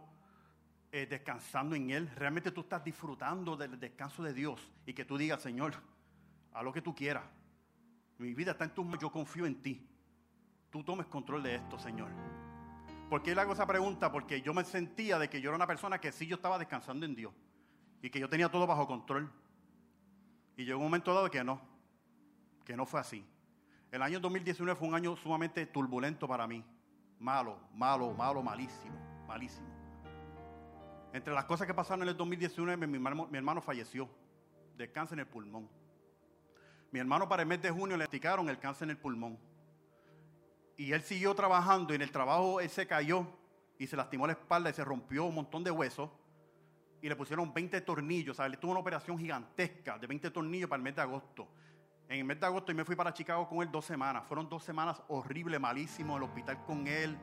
eh, 0.92 1.06
descansando 1.06 1.74
en 1.74 1.90
Él, 1.90 2.08
realmente 2.14 2.52
tú 2.52 2.60
estás 2.60 2.84
disfrutando 2.84 3.56
del 3.56 3.80
descanso 3.80 4.22
de 4.22 4.32
Dios 4.32 4.72
y 4.86 4.92
que 4.94 5.04
tú 5.04 5.18
digas, 5.18 5.42
Señor, 5.42 5.74
a 6.56 6.62
lo 6.62 6.72
que 6.72 6.80
tú 6.80 6.94
quieras. 6.94 7.22
Mi 8.18 8.32
vida 8.32 8.52
está 8.52 8.64
en 8.64 8.70
tus 8.70 8.84
manos, 8.84 9.00
yo 9.00 9.12
confío 9.12 9.44
en 9.44 9.60
ti. 9.60 9.86
Tú 10.70 10.82
tomes 10.82 11.06
control 11.06 11.42
de 11.42 11.56
esto, 11.56 11.78
Señor. 11.78 12.08
¿Por 13.10 13.22
qué 13.22 13.34
le 13.34 13.42
hago 13.42 13.52
esa 13.52 13.66
pregunta? 13.66 14.10
Porque 14.10 14.40
yo 14.40 14.54
me 14.54 14.64
sentía 14.64 15.18
de 15.18 15.28
que 15.28 15.40
yo 15.40 15.50
era 15.50 15.56
una 15.56 15.66
persona 15.66 16.00
que 16.00 16.10
sí 16.12 16.26
yo 16.26 16.36
estaba 16.36 16.58
descansando 16.58 17.04
en 17.04 17.14
Dios 17.14 17.32
y 18.00 18.08
que 18.08 18.18
yo 18.18 18.28
tenía 18.28 18.48
todo 18.48 18.66
bajo 18.66 18.86
control. 18.86 19.30
Y 20.56 20.64
llegó 20.64 20.78
un 20.78 20.84
momento 20.84 21.12
dado 21.12 21.30
que 21.30 21.44
no, 21.44 21.60
que 22.64 22.74
no 22.74 22.86
fue 22.86 23.00
así. 23.00 23.24
El 23.92 24.00
año 24.00 24.18
2019 24.18 24.78
fue 24.78 24.88
un 24.88 24.94
año 24.94 25.14
sumamente 25.14 25.66
turbulento 25.66 26.26
para 26.26 26.46
mí. 26.46 26.64
Malo, 27.20 27.58
malo, 27.74 28.14
malo, 28.14 28.42
malísimo, 28.42 28.96
malísimo. 29.28 29.68
Entre 31.12 31.34
las 31.34 31.44
cosas 31.44 31.66
que 31.66 31.74
pasaron 31.74 32.02
en 32.02 32.08
el 32.08 32.16
2019, 32.16 32.86
mi 32.86 32.94
hermano, 32.94 33.28
mi 33.30 33.36
hermano 33.36 33.60
falleció 33.60 34.08
de 34.74 34.90
cáncer 34.90 35.18
en 35.18 35.20
el 35.20 35.26
pulmón. 35.26 35.68
Mi 36.90 37.00
hermano 37.00 37.28
para 37.28 37.42
el 37.42 37.48
mes 37.48 37.60
de 37.62 37.70
junio 37.70 37.96
le 37.96 38.04
diagnosticaron 38.04 38.48
el 38.48 38.58
cáncer 38.58 38.86
en 38.86 38.90
el 38.90 38.98
pulmón. 38.98 39.38
Y 40.76 40.92
él 40.92 41.02
siguió 41.02 41.34
trabajando 41.34 41.92
y 41.92 41.96
en 41.96 42.02
el 42.02 42.12
trabajo 42.12 42.60
él 42.60 42.68
se 42.68 42.86
cayó 42.86 43.26
y 43.78 43.86
se 43.86 43.96
lastimó 43.96 44.26
la 44.26 44.34
espalda 44.34 44.70
y 44.70 44.72
se 44.72 44.84
rompió 44.84 45.24
un 45.24 45.34
montón 45.34 45.64
de 45.64 45.70
huesos. 45.70 46.10
Y 47.00 47.08
le 47.08 47.16
pusieron 47.16 47.52
20 47.52 47.80
tornillos. 47.82 48.36
Sea, 48.36 48.48
le 48.48 48.56
tuvo 48.56 48.72
una 48.72 48.80
operación 48.80 49.18
gigantesca 49.18 49.98
de 49.98 50.06
20 50.06 50.30
tornillos 50.30 50.68
para 50.68 50.78
el 50.78 50.84
mes 50.84 50.96
de 50.96 51.02
agosto. 51.02 51.48
En 52.08 52.18
el 52.20 52.24
mes 52.24 52.40
de 52.40 52.46
agosto 52.46 52.72
yo 52.72 52.76
me 52.76 52.84
fui 52.84 52.94
para 52.96 53.12
Chicago 53.12 53.48
con 53.48 53.62
él 53.62 53.70
dos 53.70 53.84
semanas. 53.84 54.24
Fueron 54.26 54.48
dos 54.48 54.62
semanas 54.62 55.02
horribles, 55.08 55.60
malísimos. 55.60 56.16
El 56.16 56.24
hospital 56.24 56.62
con 56.64 56.86
él. 56.86 57.16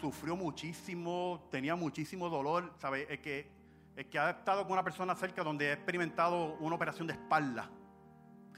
Sufrió 0.00 0.36
muchísimo, 0.36 1.48
tenía 1.50 1.74
muchísimo 1.74 2.28
dolor. 2.28 2.72
¿Sabe? 2.78 3.06
Es 3.12 3.20
que, 3.20 3.50
es 3.96 4.06
que 4.06 4.18
ha 4.18 4.30
estado 4.30 4.62
con 4.64 4.72
una 4.72 4.84
persona 4.84 5.14
cerca 5.14 5.42
donde 5.42 5.70
ha 5.70 5.72
experimentado 5.74 6.56
una 6.60 6.76
operación 6.76 7.06
de 7.06 7.14
espalda. 7.14 7.70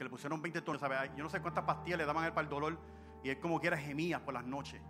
Que 0.01 0.05
le 0.05 0.09
pusieron 0.09 0.41
20 0.41 0.61
tornillos. 0.63 0.81
¿sabe? 0.81 1.11
Yo 1.15 1.23
no 1.23 1.29
sé 1.29 1.39
cuántas 1.41 1.63
pastillas 1.63 1.99
le 1.99 2.05
daban 2.07 2.23
a 2.23 2.25
él 2.25 2.33
para 2.33 2.45
el 2.45 2.49
dolor 2.49 2.75
y 3.23 3.29
él 3.29 3.39
como 3.39 3.61
quiera 3.61 3.77
gemía 3.77 4.25
por 4.25 4.33
las 4.33 4.43
noches. 4.43 4.81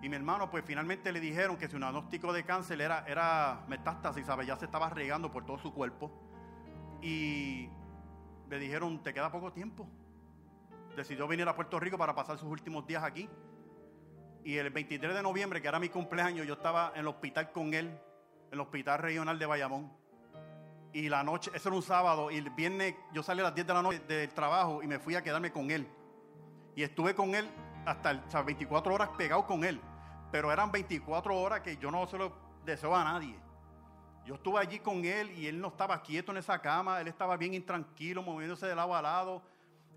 Y 0.00 0.08
mi 0.08 0.14
hermano, 0.14 0.48
pues 0.48 0.64
finalmente 0.64 1.10
le 1.10 1.18
dijeron 1.18 1.56
que 1.56 1.66
su 1.66 1.76
diagnóstico 1.76 2.32
de 2.32 2.44
cáncer 2.44 2.80
era, 2.80 3.04
era 3.08 3.64
metástasis. 3.66 4.24
Ya 4.46 4.56
se 4.56 4.66
estaba 4.66 4.90
regando 4.90 5.32
por 5.32 5.44
todo 5.44 5.58
su 5.58 5.74
cuerpo. 5.74 6.12
Y 7.02 7.68
le 8.48 8.60
dijeron, 8.60 9.02
te 9.02 9.12
queda 9.12 9.32
poco 9.32 9.52
tiempo. 9.52 9.88
Decidió 10.94 11.26
venir 11.26 11.48
a 11.48 11.56
Puerto 11.56 11.80
Rico 11.80 11.98
para 11.98 12.14
pasar 12.14 12.38
sus 12.38 12.48
últimos 12.48 12.86
días 12.86 13.02
aquí. 13.02 13.28
Y 14.44 14.56
el 14.56 14.70
23 14.70 15.16
de 15.16 15.22
noviembre, 15.24 15.60
que 15.60 15.66
era 15.66 15.80
mi 15.80 15.88
cumpleaños, 15.88 16.46
yo 16.46 16.54
estaba 16.54 16.92
en 16.94 17.00
el 17.00 17.08
hospital 17.08 17.50
con 17.50 17.74
él, 17.74 17.86
en 17.88 18.52
el 18.52 18.60
hospital 18.60 19.00
regional 19.00 19.36
de 19.36 19.46
Bayamón. 19.46 20.05
Y 20.96 21.10
la 21.10 21.22
noche, 21.22 21.50
eso 21.52 21.68
era 21.68 21.76
un 21.76 21.82
sábado, 21.82 22.30
y 22.30 22.38
el 22.38 22.48
viernes 22.48 22.94
yo 23.12 23.22
salí 23.22 23.40
a 23.40 23.42
las 23.42 23.54
10 23.54 23.66
de 23.66 23.74
la 23.74 23.82
noche 23.82 23.98
del 24.08 24.30
trabajo 24.30 24.82
y 24.82 24.86
me 24.86 24.98
fui 24.98 25.14
a 25.14 25.22
quedarme 25.22 25.52
con 25.52 25.70
él. 25.70 25.86
Y 26.74 26.82
estuve 26.82 27.14
con 27.14 27.34
él 27.34 27.50
hasta 27.84 28.12
el, 28.12 28.22
24 28.46 28.94
horas 28.94 29.10
pegado 29.10 29.44
con 29.44 29.62
él. 29.62 29.78
Pero 30.32 30.50
eran 30.50 30.72
24 30.72 31.38
horas 31.38 31.60
que 31.60 31.76
yo 31.76 31.90
no 31.90 32.06
se 32.06 32.16
lo 32.16 32.32
deseo 32.64 32.96
a 32.96 33.04
nadie. 33.04 33.38
Yo 34.24 34.36
estuve 34.36 34.58
allí 34.58 34.78
con 34.78 35.04
él 35.04 35.32
y 35.32 35.46
él 35.46 35.60
no 35.60 35.68
estaba 35.68 36.00
quieto 36.00 36.32
en 36.32 36.38
esa 36.38 36.58
cama, 36.62 36.98
él 37.02 37.08
estaba 37.08 37.36
bien 37.36 37.52
intranquilo, 37.52 38.22
moviéndose 38.22 38.64
de 38.64 38.74
lado 38.74 38.96
a 38.96 39.02
lado. 39.02 39.42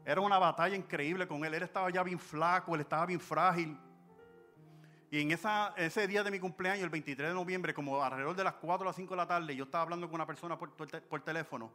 Era 0.03 0.19
una 0.19 0.37
batalla 0.37 0.75
increíble 0.75 1.25
con 1.29 1.45
él. 1.45 1.53
Él 1.53 1.63
estaba 1.63 1.89
ya 1.91 2.03
bien 2.03 2.19
flaco, 2.19 2.75
él 2.75 2.81
estaba 2.81 3.05
bien 3.05 3.21
frágil. 3.21 3.79
Y 5.11 5.21
en 5.21 5.31
ese 5.31 6.07
día 6.07 6.23
de 6.23 6.29
mi 6.29 6.39
cumpleaños, 6.39 6.83
el 6.83 6.89
23 6.89 7.29
de 7.29 7.33
noviembre, 7.33 7.73
como 7.73 8.03
alrededor 8.03 8.35
de 8.35 8.43
las 8.43 8.53
4 8.55 8.83
o 8.83 8.85
las 8.85 8.95
5 8.95 9.09
de 9.09 9.17
la 9.17 9.27
tarde, 9.27 9.55
yo 9.55 9.63
estaba 9.63 9.83
hablando 9.83 10.07
con 10.07 10.15
una 10.15 10.27
persona 10.27 10.57
por, 10.57 10.71
por 10.71 11.21
teléfono. 11.21 11.71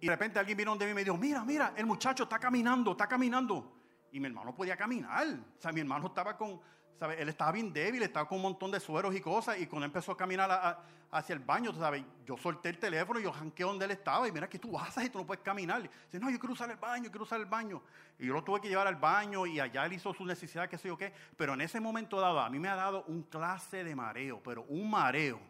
Y 0.00 0.06
de 0.06 0.12
repente 0.12 0.38
alguien 0.38 0.56
vino 0.56 0.70
donde 0.70 0.86
mí 0.86 0.92
y 0.92 0.94
me 0.94 1.04
dijo, 1.04 1.16
mira, 1.16 1.44
mira, 1.44 1.74
el 1.76 1.86
muchacho 1.86 2.24
está 2.24 2.38
caminando, 2.38 2.92
está 2.92 3.06
caminando. 3.06 3.76
Y 4.12 4.18
mi 4.18 4.26
hermano 4.26 4.54
podía 4.54 4.76
caminar. 4.76 5.26
O 5.58 5.60
sea, 5.60 5.72
mi 5.72 5.80
hermano 5.80 6.06
estaba 6.08 6.36
con, 6.36 6.60
¿sabes? 6.98 7.20
Él 7.20 7.28
estaba 7.28 7.52
bien 7.52 7.72
débil, 7.72 8.02
estaba 8.02 8.28
con 8.28 8.36
un 8.36 8.42
montón 8.42 8.70
de 8.70 8.80
sueros 8.80 9.14
y 9.14 9.20
cosas. 9.20 9.58
Y 9.60 9.66
cuando 9.66 9.86
empezó 9.86 10.12
a 10.12 10.16
caminar 10.16 10.82
hacia 11.10 11.32
el 11.32 11.40
baño, 11.40 11.72
¿sabes? 11.74 12.04
Yo 12.24 12.36
solté 12.36 12.70
el 12.70 12.78
teléfono 12.78 13.20
y 13.20 13.24
yo 13.24 13.32
janqué 13.32 13.62
donde 13.62 13.84
él 13.84 13.90
estaba. 13.90 14.28
Y 14.28 14.32
mira 14.32 14.48
que 14.48 14.58
tú 14.58 14.78
haces 14.78 15.04
y 15.04 15.10
tú 15.10 15.18
no 15.18 15.26
puedes 15.26 15.42
caminar. 15.42 15.82
dice, 15.82 16.18
no, 16.18 16.30
yo 16.30 16.38
quiero 16.38 16.52
usar 16.52 16.70
el 16.70 16.76
baño, 16.76 17.04
yo 17.04 17.10
quiero 17.10 17.24
usar 17.24 17.40
el 17.40 17.46
baño. 17.46 17.82
Y 18.18 18.26
yo 18.26 18.34
lo 18.34 18.44
tuve 18.44 18.60
que 18.60 18.68
llevar 18.68 18.86
al 18.86 18.96
baño 18.96 19.46
y 19.46 19.60
allá 19.60 19.86
él 19.86 19.92
hizo 19.94 20.12
su 20.12 20.24
necesidad, 20.24 20.68
qué 20.68 20.78
sé 20.78 20.88
yo 20.88 20.96
qué. 20.96 21.12
Pero 21.36 21.54
en 21.54 21.60
ese 21.60 21.80
momento 21.80 22.20
dado, 22.20 22.40
a 22.40 22.50
mí 22.50 22.58
me 22.58 22.68
ha 22.68 22.76
dado 22.76 23.04
un 23.08 23.22
clase 23.22 23.84
de 23.84 23.94
mareo, 23.94 24.42
pero 24.42 24.62
un 24.64 24.90
mareo 24.90 25.40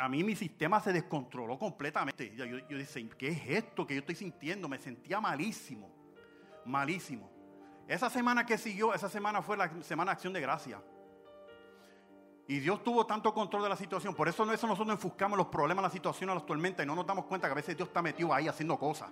a 0.00 0.08
mí 0.08 0.24
mi 0.24 0.34
sistema 0.34 0.80
se 0.80 0.94
descontroló 0.94 1.58
completamente. 1.58 2.34
Yo, 2.34 2.46
yo, 2.46 2.78
dije, 2.78 3.06
¿qué 3.18 3.28
es 3.28 3.42
esto 3.48 3.86
que 3.86 3.94
yo 3.94 4.00
estoy 4.00 4.14
sintiendo? 4.14 4.66
Me 4.66 4.78
sentía 4.78 5.20
malísimo, 5.20 5.94
malísimo. 6.64 7.30
Esa 7.90 8.08
semana 8.08 8.46
que 8.46 8.56
siguió, 8.56 8.94
esa 8.94 9.08
semana 9.08 9.42
fue 9.42 9.56
la 9.56 9.68
semana 9.82 10.12
de 10.12 10.14
acción 10.14 10.32
de 10.32 10.40
gracia. 10.40 10.80
Y 12.46 12.60
Dios 12.60 12.84
tuvo 12.84 13.04
tanto 13.04 13.34
control 13.34 13.64
de 13.64 13.68
la 13.68 13.74
situación. 13.74 14.14
Por 14.14 14.28
eso, 14.28 14.44
eso 14.52 14.66
nosotros 14.68 14.94
enfuscamos 14.94 15.36
los 15.36 15.48
problemas, 15.48 15.82
la 15.82 15.90
situación, 15.90 16.30
las 16.30 16.46
tormentas 16.46 16.84
y 16.84 16.86
no 16.86 16.94
nos 16.94 17.04
damos 17.04 17.24
cuenta 17.24 17.48
que 17.48 17.52
a 17.52 17.56
veces 17.56 17.76
Dios 17.76 17.88
está 17.88 18.00
metido 18.00 18.32
ahí 18.32 18.46
haciendo 18.46 18.78
cosas. 18.78 19.10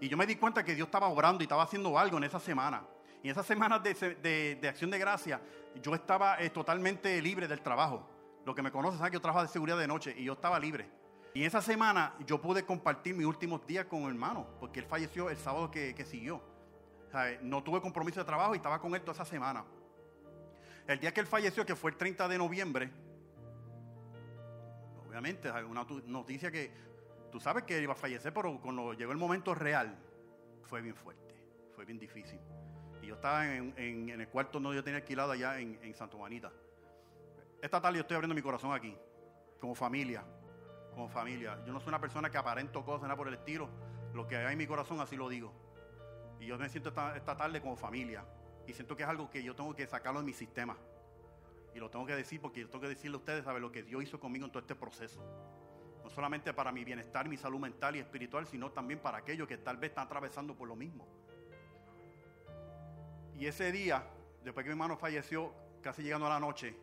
Y 0.00 0.08
yo 0.08 0.16
me 0.16 0.26
di 0.26 0.34
cuenta 0.34 0.64
que 0.64 0.74
Dios 0.74 0.86
estaba 0.86 1.06
obrando 1.06 1.44
y 1.44 1.46
estaba 1.46 1.62
haciendo 1.62 1.96
algo 1.96 2.18
en 2.18 2.24
esa 2.24 2.40
semana. 2.40 2.82
Y 3.22 3.28
en 3.28 3.32
esas 3.32 3.46
semanas 3.46 3.80
de, 3.84 4.58
de, 4.60 4.68
acción 4.68 4.90
de 4.90 4.98
gracia, 4.98 5.40
yo 5.80 5.94
estaba 5.94 6.40
eh, 6.40 6.50
totalmente 6.50 7.22
libre 7.22 7.46
del 7.46 7.60
trabajo. 7.60 8.04
Lo 8.44 8.52
que 8.52 8.62
me 8.62 8.72
conoce 8.72 8.98
sabe 8.98 9.10
que 9.10 9.18
yo 9.18 9.20
trabajo 9.20 9.46
de 9.46 9.48
seguridad 9.48 9.78
de 9.78 9.86
noche 9.86 10.12
y 10.18 10.24
yo 10.24 10.32
estaba 10.32 10.58
libre. 10.58 10.90
Y 11.34 11.44
esa 11.44 11.62
semana 11.62 12.14
yo 12.26 12.40
pude 12.40 12.64
compartir 12.64 13.14
mis 13.14 13.26
últimos 13.26 13.64
días 13.64 13.86
con 13.86 14.00
mi 14.00 14.08
hermano, 14.08 14.44
porque 14.58 14.80
él 14.80 14.86
falleció 14.86 15.30
el 15.30 15.36
sábado 15.36 15.70
que, 15.70 16.04
siguió. 16.04 16.42
No 17.42 17.62
tuve 17.62 17.80
compromiso 17.80 18.20
de 18.20 18.26
trabajo 18.26 18.54
y 18.54 18.56
estaba 18.56 18.80
con 18.80 18.94
él 18.94 19.00
toda 19.02 19.12
esa 19.12 19.24
semana. 19.24 19.64
El 20.86 20.98
día 20.98 21.12
que 21.12 21.20
él 21.20 21.26
falleció, 21.26 21.64
que 21.64 21.76
fue 21.76 21.90
el 21.92 21.96
30 21.96 22.26
de 22.28 22.38
noviembre, 22.38 22.90
obviamente, 25.06 25.50
una 25.50 25.86
noticia 26.06 26.50
que 26.50 26.72
tú 27.30 27.38
sabes 27.38 27.64
que 27.64 27.80
iba 27.80 27.92
a 27.92 27.96
fallecer, 27.96 28.32
pero 28.32 28.58
cuando 28.60 28.92
llegó 28.94 29.12
el 29.12 29.18
momento 29.18 29.54
real, 29.54 29.96
fue 30.64 30.80
bien 30.80 30.94
fuerte, 30.94 31.34
fue 31.74 31.84
bien 31.84 31.98
difícil. 31.98 32.40
Y 33.02 33.06
yo 33.06 33.14
estaba 33.14 33.46
en, 33.46 34.08
el 34.08 34.28
cuarto 34.28 34.58
donde 34.58 34.76
yo 34.76 34.84
tenía 34.84 34.98
alquilado 34.98 35.32
allá 35.32 35.58
en, 35.58 35.78
en 35.82 35.94
Santa 35.94 36.16
Juanita. 36.16 36.50
Esta 37.60 37.80
tarde 37.80 37.96
yo 37.96 38.00
estoy 38.02 38.16
abriendo 38.16 38.34
mi 38.34 38.42
corazón 38.42 38.72
aquí, 38.72 38.96
como 39.60 39.74
familia, 39.74 40.24
como 40.90 41.08
familia. 41.08 41.58
Yo 41.66 41.72
no 41.72 41.80
soy 41.80 41.88
una 41.88 42.00
persona 42.00 42.30
que 42.30 42.38
aparento 42.38 42.84
cosas, 42.84 43.02
nada 43.02 43.16
por 43.16 43.28
el 43.28 43.34
estilo. 43.34 43.68
Lo 44.14 44.26
que 44.26 44.36
hay 44.36 44.52
en 44.52 44.58
mi 44.58 44.66
corazón 44.66 45.00
así 45.00 45.16
lo 45.16 45.28
digo. 45.28 45.52
Y 46.42 46.46
yo 46.46 46.58
me 46.58 46.68
siento 46.68 46.88
esta, 46.88 47.36
tarde 47.36 47.60
como 47.60 47.76
familia. 47.76 48.24
Y 48.66 48.72
siento 48.72 48.96
que 48.96 49.04
es 49.04 49.08
algo 49.08 49.30
que 49.30 49.44
yo 49.44 49.54
tengo 49.54 49.74
que 49.76 49.86
sacarlo 49.86 50.18
de 50.18 50.26
mi 50.26 50.32
sistema. 50.32 50.76
Y 51.72 51.78
lo 51.78 51.88
tengo 51.88 52.04
que 52.04 52.16
decir 52.16 52.40
porque 52.40 52.60
yo 52.60 52.68
tengo 52.68 52.82
que 52.82 52.88
decirle 52.88 53.14
a 53.14 53.18
ustedes, 53.18 53.44
¿sabe? 53.44 53.60
Lo 53.60 53.70
que 53.70 53.84
Dios 53.84 54.02
hizo 54.02 54.18
conmigo 54.18 54.44
en 54.44 54.50
todo 54.50 54.60
este 54.60 54.74
proceso. 54.74 55.22
No 56.02 56.10
solamente 56.10 56.52
para 56.52 56.72
mi 56.72 56.82
bienestar, 56.82 57.28
mi 57.28 57.36
salud 57.36 57.60
mental 57.60 57.94
y 57.94 58.00
espiritual, 58.00 58.44
sino 58.48 58.72
también 58.72 58.98
para 58.98 59.18
aquellos 59.18 59.46
que 59.46 59.56
tal 59.56 59.76
vez 59.76 59.90
están 59.90 60.06
atravesando 60.06 60.56
por 60.56 60.66
lo 60.66 60.74
mismo. 60.74 61.06
Y 63.38 63.46
ese 63.46 63.70
día, 63.70 64.04
después 64.42 64.64
que 64.64 64.70
mi 64.70 64.72
hermano 64.72 64.96
falleció, 64.96 65.52
casi 65.80 66.02
llegando 66.02 66.26
a 66.26 66.30
la 66.30 66.40
noche, 66.40 66.74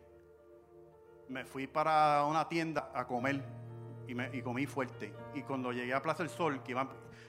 me 1.28 1.44
fui 1.44 1.66
para 1.66 2.24
una 2.24 2.48
tienda 2.48 2.90
a 2.94 3.06
comer 3.06 3.44
y, 4.08 4.40
comí 4.40 4.64
fuerte. 4.64 5.12
Y 5.34 5.42
cuando 5.42 5.70
llegué 5.70 5.92
a 5.92 6.00
Plaza 6.00 6.22
del 6.22 6.30
Sol, 6.30 6.62
que 6.62 6.72
iba, 6.72 6.84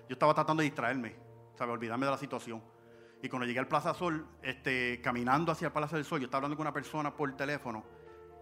yo 0.08 0.14
estaba 0.14 0.34
tratando 0.34 0.62
de 0.62 0.70
distraerme, 0.70 1.31
¿sabes? 1.56 1.74
olvidarme 1.74 2.06
de 2.06 2.12
la 2.12 2.18
situación. 2.18 2.62
Y 3.22 3.30
cuando 3.30 3.46
llegué 3.46 3.60
al 3.60 3.68
Plaza 3.68 3.94
Sol, 3.94 4.26
este, 4.42 5.00
caminando 5.02 5.52
hacia 5.52 5.68
el 5.68 5.72
Plaza 5.72 5.96
del 5.96 6.06
Sol, 6.06 6.20
yo 6.20 6.26
estaba 6.26 6.40
hablando 6.40 6.58
con 6.58 6.66
una 6.66 6.74
persona 6.74 7.14
por 7.14 7.36
teléfono 7.36 7.84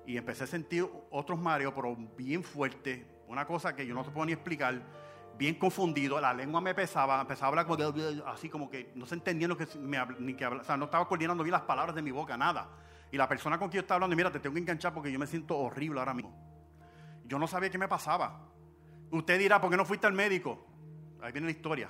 y 0.05 0.17
empecé 0.17 0.45
a 0.45 0.47
sentir 0.47 0.87
otros 1.11 1.39
mareos, 1.39 1.73
pero 1.75 1.95
bien 2.17 2.43
fuerte, 2.43 3.05
una 3.27 3.45
cosa 3.45 3.75
que 3.75 3.85
yo 3.85 3.93
no 3.93 4.03
se 4.03 4.11
puedo 4.11 4.25
ni 4.25 4.31
explicar, 4.31 4.81
bien 5.37 5.55
confundido, 5.55 6.19
la 6.19 6.33
lengua 6.33 6.61
me 6.61 6.73
pesaba, 6.73 7.21
empezaba 7.21 7.47
a 7.47 7.49
hablar 7.49 7.65
como 7.65 8.25
así 8.25 8.49
como 8.49 8.69
que 8.69 8.91
no 8.95 9.05
se 9.05 9.15
entendía 9.15 9.47
que 9.49 9.67
me 9.79 9.97
ni 10.19 10.33
que 10.33 10.45
o 10.45 10.63
sea, 10.63 10.77
no 10.77 10.85
estaba 10.85 11.07
coordinando 11.07 11.43
bien 11.43 11.53
las 11.53 11.61
palabras 11.61 11.95
de 11.95 12.01
mi 12.01 12.11
boca, 12.11 12.37
nada. 12.37 12.69
Y 13.11 13.17
la 13.17 13.27
persona 13.27 13.57
con 13.57 13.69
quien 13.69 13.79
yo 13.79 13.81
estaba 13.81 13.97
hablando, 13.97 14.15
mira, 14.15 14.31
te 14.31 14.39
tengo 14.39 14.53
que 14.53 14.59
enganchar 14.59 14.93
porque 14.93 15.11
yo 15.11 15.17
me 15.17 15.27
siento 15.27 15.57
horrible 15.57 15.99
ahora 15.99 16.13
mismo. 16.13 16.35
Yo 17.25 17.39
no 17.39 17.47
sabía 17.47 17.69
qué 17.69 17.77
me 17.77 17.87
pasaba. 17.87 18.47
Usted 19.11 19.39
dirá, 19.39 19.59
¿por 19.59 19.69
qué 19.69 19.77
no 19.77 19.85
fuiste 19.85 20.07
al 20.07 20.13
médico? 20.13 20.65
Ahí 21.21 21.31
viene 21.31 21.47
la 21.47 21.51
historia. 21.51 21.89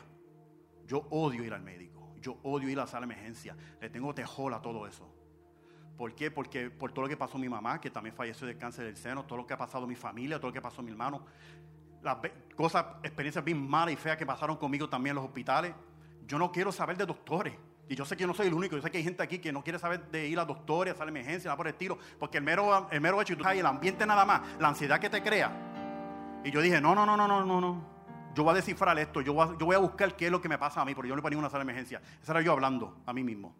Yo 0.89 1.05
odio 1.11 1.43
ir 1.43 1.53
al 1.53 1.61
médico. 1.61 2.15
Yo 2.19 2.39
odio 2.41 2.67
ir 2.67 2.77
a 2.79 2.81
la 2.81 2.87
sala 2.87 3.05
de 3.05 3.13
emergencia. 3.13 3.55
Le 3.79 3.91
tengo 3.91 4.13
tejol 4.13 4.55
a 4.55 4.61
todo 4.61 4.87
eso. 4.87 5.07
¿Por 5.95 6.15
qué? 6.15 6.31
Porque 6.31 6.71
por 6.71 6.91
todo 6.91 7.03
lo 7.03 7.09
que 7.09 7.15
pasó 7.15 7.37
mi 7.37 7.47
mamá, 7.47 7.79
que 7.79 7.91
también 7.91 8.15
falleció 8.15 8.47
de 8.47 8.57
cáncer 8.57 8.85
del 8.85 8.97
seno, 8.97 9.23
todo 9.23 9.37
lo 9.37 9.45
que 9.45 9.53
ha 9.53 9.57
pasado 9.57 9.85
mi 9.85 9.95
familia, 9.95 10.37
todo 10.37 10.47
lo 10.47 10.53
que 10.53 10.61
pasó 10.61 10.81
mi 10.81 10.89
hermano, 10.89 11.23
las 12.01 12.17
cosas, 12.55 12.85
experiencias 13.03 13.45
bien 13.45 13.69
malas 13.69 13.93
y 13.93 13.97
feas 13.97 14.17
que 14.17 14.25
pasaron 14.25 14.57
conmigo 14.57 14.89
también 14.89 15.11
en 15.11 15.17
los 15.17 15.25
hospitales. 15.25 15.75
Yo 16.25 16.39
no 16.39 16.51
quiero 16.51 16.71
saber 16.71 16.97
de 16.97 17.05
doctores. 17.05 17.53
Y 17.87 17.95
yo 17.95 18.03
sé 18.03 18.17
que 18.17 18.25
no 18.25 18.33
soy 18.33 18.47
el 18.47 18.53
único, 18.55 18.75
yo 18.75 18.81
sé 18.81 18.89
que 18.89 18.97
hay 18.97 19.03
gente 19.03 19.21
aquí 19.21 19.37
que 19.37 19.51
no 19.51 19.63
quiere 19.63 19.77
saber 19.77 20.09
de 20.09 20.27
ir 20.27 20.39
a 20.39 20.45
doctores, 20.45 20.99
a 20.99 21.03
la 21.03 21.11
emergencia, 21.11 21.49
nada 21.49 21.57
por 21.57 21.67
el 21.67 21.73
estilo, 21.73 21.97
porque 22.19 22.37
el 22.37 22.43
mero, 22.43 22.87
el 22.89 23.01
mero 23.01 23.21
hecho, 23.21 23.33
y 23.33 23.35
tú 23.35 23.47
el 23.47 23.65
ambiente 23.65 24.05
nada 24.05 24.25
más, 24.25 24.41
la 24.59 24.69
ansiedad 24.69 24.99
que 24.99 25.09
te 25.09 25.21
crea. 25.21 26.41
Y 26.43 26.51
yo 26.51 26.61
dije, 26.61 26.81
no, 26.81 26.95
no, 26.95 27.05
no, 27.05 27.15
no, 27.17 27.27
no, 27.27 27.43
no, 27.43 27.61
no. 27.61 27.98
Yo 28.35 28.43
voy 28.43 28.51
a 28.51 28.55
descifrar 28.55 28.97
esto, 28.99 29.21
yo 29.21 29.33
voy 29.33 29.75
a, 29.75 29.79
buscar 29.79 30.15
qué 30.15 30.27
es 30.27 30.31
lo 30.31 30.39
que 30.41 30.47
me 30.47 30.57
pasa 30.57 30.81
a 30.81 30.85
mí, 30.85 30.95
porque 30.95 31.09
yo 31.09 31.15
no 31.15 31.21
ponía 31.21 31.37
una 31.37 31.49
sala 31.49 31.63
de 31.63 31.71
emergencia. 31.71 32.01
Esa 32.21 32.31
era 32.33 32.41
yo 32.41 32.51
hablando 32.51 33.01
a 33.05 33.13
mí 33.13 33.23
mismo. 33.23 33.55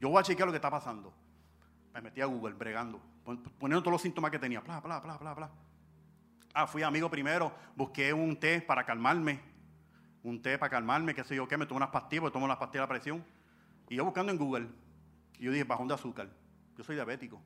Yo 0.00 0.08
voy 0.08 0.20
a 0.20 0.22
chequear 0.22 0.46
lo 0.46 0.52
que 0.52 0.56
está 0.56 0.70
pasando. 0.70 1.12
Me 1.92 2.00
metí 2.00 2.20
a 2.20 2.26
Google, 2.26 2.54
bregando, 2.54 3.00
poniendo 3.58 3.82
todos 3.82 3.92
los 3.92 4.02
síntomas 4.02 4.30
que 4.30 4.38
tenía, 4.38 4.60
bla, 4.60 4.80
bla, 4.80 5.00
bla, 5.00 5.16
bla, 5.16 5.34
bla. 5.34 5.50
Ah, 6.52 6.66
fui 6.66 6.82
amigo 6.82 7.10
primero, 7.10 7.52
busqué 7.76 8.12
un 8.12 8.36
té 8.36 8.60
para 8.60 8.84
calmarme, 8.84 9.40
un 10.22 10.40
té 10.40 10.58
para 10.58 10.70
calmarme, 10.70 11.14
qué 11.14 11.22
sé 11.24 11.36
yo 11.36 11.46
qué, 11.46 11.56
me 11.56 11.66
tomo 11.66 11.78
unas 11.78 11.90
pastillas, 11.90 12.24
me 12.24 12.30
tomo 12.30 12.44
unas 12.44 12.56
pastillas 12.56 12.84
de 12.84 12.94
presión. 12.94 13.24
Y 13.88 13.96
yo 13.96 14.04
buscando 14.04 14.32
en 14.32 14.38
Google, 14.38 14.68
y 15.38 15.44
yo 15.44 15.52
dije, 15.52 15.64
bajón 15.64 15.88
de 15.88 15.94
azúcar. 15.94 16.28
Yo 16.76 16.84
soy 16.84 16.96
diabético. 16.96 17.40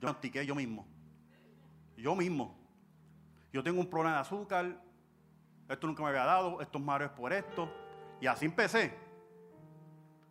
Yo 0.00 0.08
antiqué 0.08 0.44
yo 0.44 0.54
mismo. 0.54 0.86
Yo 1.96 2.14
mismo. 2.14 2.58
Yo 3.52 3.62
tengo 3.62 3.80
un 3.80 3.88
problema 3.88 4.16
de 4.16 4.20
azúcar, 4.20 4.80
esto 5.74 5.86
nunca 5.86 6.02
me 6.02 6.08
había 6.08 6.24
dado, 6.24 6.60
estos 6.60 6.80
malos 6.80 7.10
es 7.10 7.16
por 7.16 7.32
esto. 7.32 7.72
Y 8.20 8.26
así 8.26 8.46
empecé. 8.46 8.94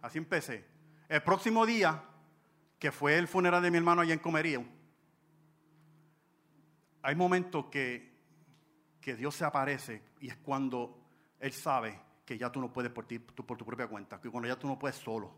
Así 0.02 0.18
empecé. 0.18 0.66
El 1.08 1.24
próximo 1.24 1.66
día, 1.66 2.04
que 2.78 2.92
fue 2.92 3.18
el 3.18 3.28
funeral 3.28 3.62
de 3.62 3.72
mi 3.72 3.78
hermano 3.78 4.02
allá 4.02 4.14
en 4.14 4.20
Comerío, 4.20 4.64
hay 7.02 7.16
momentos 7.16 7.66
que, 7.66 8.18
que 9.02 9.16
Dios 9.16 9.36
se 9.36 9.46
aparece 9.46 10.04
y 10.20 10.30
es 10.30 10.38
cuando 10.38 11.00
Él 11.40 11.54
sabe 11.54 12.00
que 12.26 12.38
ya 12.38 12.52
tú 12.52 12.62
no 12.62 12.72
puedes 12.72 12.92
por, 12.92 13.06
ti, 13.06 13.18
por 13.18 13.58
tu 13.58 13.66
propia 13.66 13.88
cuenta, 13.88 14.22
que 14.22 14.30
cuando 14.30 14.48
ya 14.48 14.58
tú 14.58 14.68
no 14.68 14.78
puedes 14.78 14.98
solo. 14.98 15.34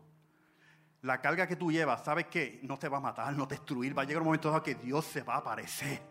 La 1.02 1.20
carga 1.20 1.46
que 1.46 1.56
tú 1.56 1.72
llevas, 1.72 2.04
sabes 2.04 2.26
que 2.26 2.60
no 2.64 2.78
te 2.78 2.88
va 2.88 2.98
a 2.98 3.00
matar, 3.00 3.32
no 3.34 3.48
te 3.48 3.54
destruir, 3.54 3.96
va 3.96 4.02
a 4.02 4.04
llegar 4.04 4.20
un 4.20 4.26
momento 4.26 4.50
dado 4.50 4.62
que 4.62 4.74
Dios 4.74 5.04
se 5.04 5.22
va 5.22 5.34
a 5.34 5.38
aparecer 5.38 6.02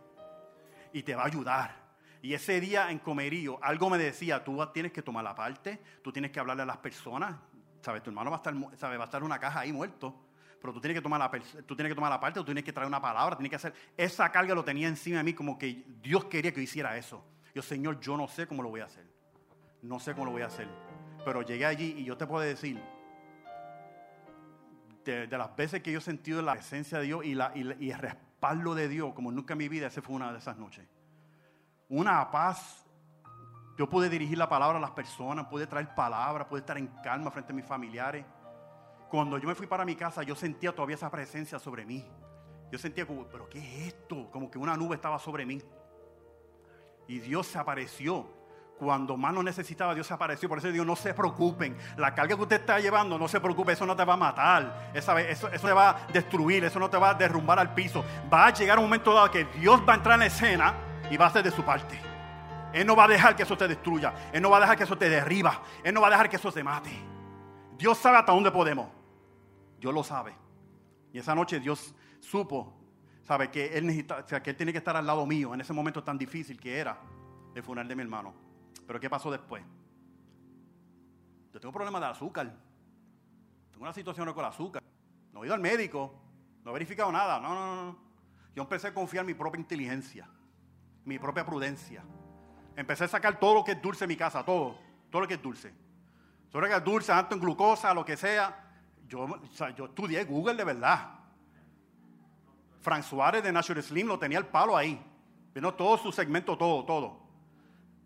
y 0.92 1.04
te 1.04 1.14
va 1.14 1.24
a 1.24 1.28
ayudar. 1.28 1.81
Y 2.22 2.34
ese 2.34 2.60
día 2.62 2.92
en 2.92 3.00
Comerío, 3.00 3.60
algo 3.64 3.90
me 3.90 3.98
decía, 3.98 4.44
tú 4.44 4.60
tienes 4.74 4.92
que 4.92 5.02
tomar 5.02 5.24
la 5.24 5.36
parte, 5.36 5.82
tú 6.04 6.12
tienes 6.12 6.32
que 6.32 6.40
hablarle 6.40 6.64
a 6.64 6.68
las 6.68 6.78
personas, 6.78 7.36
sabes, 7.82 8.04
tu 8.04 8.12
hermano 8.12 8.30
va 8.30 8.38
a 8.38 8.40
estar, 8.40 8.54
sabe, 8.78 8.98
va 8.98 9.06
a 9.06 9.06
estar 9.06 9.22
en 9.22 9.26
una 9.26 9.40
caja 9.40 9.62
ahí 9.62 9.74
muerto, 9.74 10.16
pero 10.62 10.72
tú 10.72 10.80
tienes 10.80 10.98
que 10.98 11.02
tomar 11.02 11.20
la, 11.20 11.32
tú 11.66 11.76
tienes 11.76 11.92
que 11.92 11.96
tomar 11.96 12.12
la 12.12 12.20
parte, 12.20 12.40
tú 12.40 12.46
tienes 12.46 12.64
que 12.64 12.72
traer 12.72 12.88
una 12.88 13.02
palabra, 13.02 13.36
tienes 13.36 13.50
que 13.50 13.56
hacer, 13.56 13.74
esa 13.98 14.32
carga 14.32 14.54
lo 14.54 14.64
tenía 14.64 14.88
encima 14.88 15.18
de 15.18 15.24
mí 15.24 15.34
como 15.34 15.58
que 15.58 15.84
Dios 16.02 16.26
quería 16.26 16.54
que 16.54 16.62
hiciera 16.62 16.96
eso. 16.96 17.26
Yo, 17.56 17.62
Señor, 17.62 18.00
yo 18.00 18.16
no 18.16 18.28
sé 18.28 18.46
cómo 18.46 18.62
lo 18.62 18.70
voy 18.70 18.82
a 18.82 18.86
hacer 18.86 19.12
no 19.82 20.00
sé 20.00 20.14
cómo 20.14 20.26
lo 20.26 20.32
voy 20.32 20.42
a 20.42 20.48
hacer. 20.48 20.68
Pero 21.26 21.42
llegué 21.42 21.66
allí 21.66 21.96
y 21.98 22.04
yo 22.04 22.18
te 22.18 22.26
puedo 22.26 22.44
decir, 22.44 22.82
de, 25.06 25.28
las 25.28 25.56
veces 25.56 25.82
que 25.82 25.92
yo 25.92 26.00
he 26.00 26.02
sentido 26.02 26.42
la 26.42 26.54
presencia 26.54 27.00
de 27.00 27.06
Dios 27.06 27.26
y, 27.26 27.34
y, 27.34 27.92
el 27.92 27.98
respaldo 27.98 28.76
de 28.76 28.88
Dios, 28.88 29.14
como 29.14 29.32
nunca 29.32 29.54
en 29.54 29.60
mi 29.60 29.70
vida, 29.70 29.88
esa 29.88 30.02
fue 30.02 30.16
una 30.16 30.32
de 30.32 30.40
esas 30.40 30.58
noches. 30.58 30.86
Una 31.92 32.32
paz. 32.32 32.86
Yo 33.78 33.90
pude 33.90 34.10
dirigir 34.10 34.38
la 34.38 34.48
palabra 34.48 34.78
a 34.78 34.82
las 34.82 34.92
personas, 34.92 35.48
pude 35.48 35.68
traer 35.68 35.94
palabras, 35.94 36.48
pude 36.48 36.62
estar 36.62 36.78
en 36.78 36.88
calma 37.04 37.30
frente 37.32 37.52
a 37.52 37.56
mis 37.56 37.66
familiares. 37.66 38.26
Cuando 39.10 39.38
yo 39.38 39.46
me 39.46 39.56
fui 39.56 39.68
para 39.68 39.84
mi 39.84 39.96
casa, 39.98 40.24
yo 40.24 40.34
sentía 40.34 40.74
todavía 40.74 40.96
esa 40.96 41.12
presencia 41.12 41.60
sobre 41.60 41.86
mí. 41.86 42.08
Yo 42.72 42.80
sentía 42.80 43.06
como, 43.06 43.26
pero 43.26 43.50
¿qué 43.50 43.60
es 43.60 43.94
esto? 43.94 44.32
Como 44.32 44.50
que 44.50 44.58
una 44.58 44.78
nube 44.78 44.96
estaba 44.96 45.20
sobre 45.20 45.46
mí. 45.46 45.62
Y 47.10 47.20
Dios 47.20 47.48
se 47.48 47.60
apareció 47.60 48.26
cuando 48.80 49.18
más 49.18 49.34
lo 49.34 49.44
necesitaba, 49.44 49.94
Dios 49.94 50.08
se 50.08 50.14
apareció. 50.14 50.48
Por 50.48 50.60
eso 50.60 50.72
digo, 50.72 50.86
no 50.86 50.96
se 50.96 51.14
preocupen. 51.14 51.76
La 51.98 52.16
carga 52.16 52.38
que 52.38 52.42
usted 52.42 52.62
está 52.62 52.80
llevando, 52.80 53.20
no 53.20 53.28
se 53.28 53.42
preocupe, 53.42 53.74
eso 53.74 53.86
no 53.86 53.98
te 53.98 54.06
va 54.06 54.14
a 54.14 54.18
matar. 54.18 54.92
Eso, 54.94 55.18
eso 55.18 55.50
te 55.50 55.74
va 55.74 55.90
a 55.90 56.08
destruir, 56.08 56.64
eso 56.64 56.80
no 56.80 56.90
te 56.90 56.98
va 56.98 57.10
a 57.10 57.14
derrumbar 57.16 57.60
al 57.60 57.74
piso. 57.74 58.02
Va 58.34 58.48
a 58.48 58.54
llegar 58.54 58.80
un 58.80 58.86
momento 58.86 59.14
dado 59.14 59.30
que 59.30 59.44
Dios 59.44 59.82
va 59.86 59.92
a 59.92 59.96
entrar 59.98 60.16
en 60.16 60.28
escena 60.28 60.91
y 61.12 61.18
va 61.18 61.26
a 61.26 61.28
hacer 61.28 61.44
de 61.44 61.52
su 61.52 61.64
parte. 61.64 62.00
Él 62.74 62.88
no 62.88 62.96
va 62.96 63.04
a 63.04 63.08
dejar 63.10 63.36
que 63.36 63.44
eso 63.44 63.58
te 63.58 63.68
destruya. 63.68 64.14
Él 64.32 64.42
no 64.42 64.50
va 64.50 64.58
a 64.58 64.60
dejar 64.62 64.78
que 64.78 64.86
eso 64.86 64.98
te 64.98 65.10
derriba. 65.10 65.62
Él 65.84 65.94
no 65.94 66.00
va 66.00 66.08
a 66.08 66.12
dejar 66.12 66.30
que 66.30 66.38
eso 66.38 66.50
se 66.50 66.64
mate. 66.64 66.92
Dios 67.78 67.98
sabe 67.98 68.18
hasta 68.18 68.32
dónde 68.32 68.50
podemos. 68.50 68.88
Dios 69.78 69.94
lo 69.94 70.04
sabe. 70.04 70.34
Y 71.12 71.20
esa 71.20 71.36
noche 71.36 71.60
Dios 71.60 71.94
supo, 72.22 72.74
sabe 73.24 73.52
que 73.52 73.78
él 73.78 73.88
necesita, 73.88 74.24
que 74.42 74.52
él 74.52 74.56
tiene 74.56 74.72
que 74.72 74.78
estar 74.78 74.96
al 74.96 75.06
lado 75.06 75.26
mío 75.26 75.54
en 75.54 75.60
ese 75.60 75.74
momento 75.74 76.02
tan 76.02 76.18
difícil 76.18 76.58
que 76.58 76.80
era 76.80 76.98
el 77.54 77.62
funeral 77.62 77.90
de 77.90 77.96
mi 77.96 78.04
hermano. 78.04 78.34
Pero 78.88 78.98
¿qué 78.98 79.10
pasó 79.10 79.30
después? 79.30 79.62
Yo 81.54 81.60
tengo 81.60 81.74
problemas 81.74 82.00
de 82.00 82.08
azúcar. 82.08 82.56
Tengo 83.70 83.84
una 83.84 83.94
situación 83.94 84.32
con 84.34 84.46
el 84.46 84.50
azúcar. 84.50 84.82
No 85.34 85.44
he 85.44 85.48
ido 85.48 85.56
al 85.56 85.62
médico. 85.62 86.16
No 86.64 86.72
he 86.72 86.74
verificado 86.74 87.12
nada. 87.12 87.38
No, 87.42 87.54
no, 87.54 87.84
no. 87.84 87.98
Yo 88.56 88.64
empecé 88.64 88.88
a 88.88 88.94
confiar 88.94 89.24
en 89.24 89.28
mi 89.28 89.34
propia 89.34 89.60
inteligencia. 89.60 90.30
Mi 91.06 91.20
propia 91.20 91.46
prudencia. 91.46 92.04
Empecé 92.76 93.06
a 93.06 93.08
sacar 93.08 93.40
todo 93.40 93.56
lo 93.56 93.64
que 93.64 93.74
es 93.74 93.82
dulce 93.82 94.06
en 94.06 94.10
mi 94.10 94.18
casa. 94.18 94.44
Todo. 94.44 94.78
Todo 95.10 95.22
lo 95.22 95.28
que 95.28 95.36
es 95.36 95.42
dulce. 95.42 95.74
Todo 96.50 96.62
lo 96.62 96.68
que 96.68 96.76
es 96.76 96.84
dulce, 96.84 97.12
alto 97.12 97.36
en 97.36 97.42
glucosa, 97.42 97.94
lo 97.94 98.06
que 98.06 98.18
sea. 98.18 98.72
Yo, 99.08 99.28
yo 99.76 99.86
estudié 99.86 100.24
Google 100.26 100.56
de 100.56 100.64
verdad. 100.64 101.22
Frank 102.82 103.04
Suárez 103.04 103.44
de 103.44 103.52
Natural 103.52 103.84
Slim 103.84 104.08
lo 104.08 104.18
tenía 104.20 104.40
el 104.40 104.48
palo 104.48 104.76
ahí. 104.76 105.02
Vino 105.54 105.74
todo 105.74 105.98
su 105.98 106.12
segmento, 106.12 106.58
todo, 106.58 106.84
todo. 106.84 107.22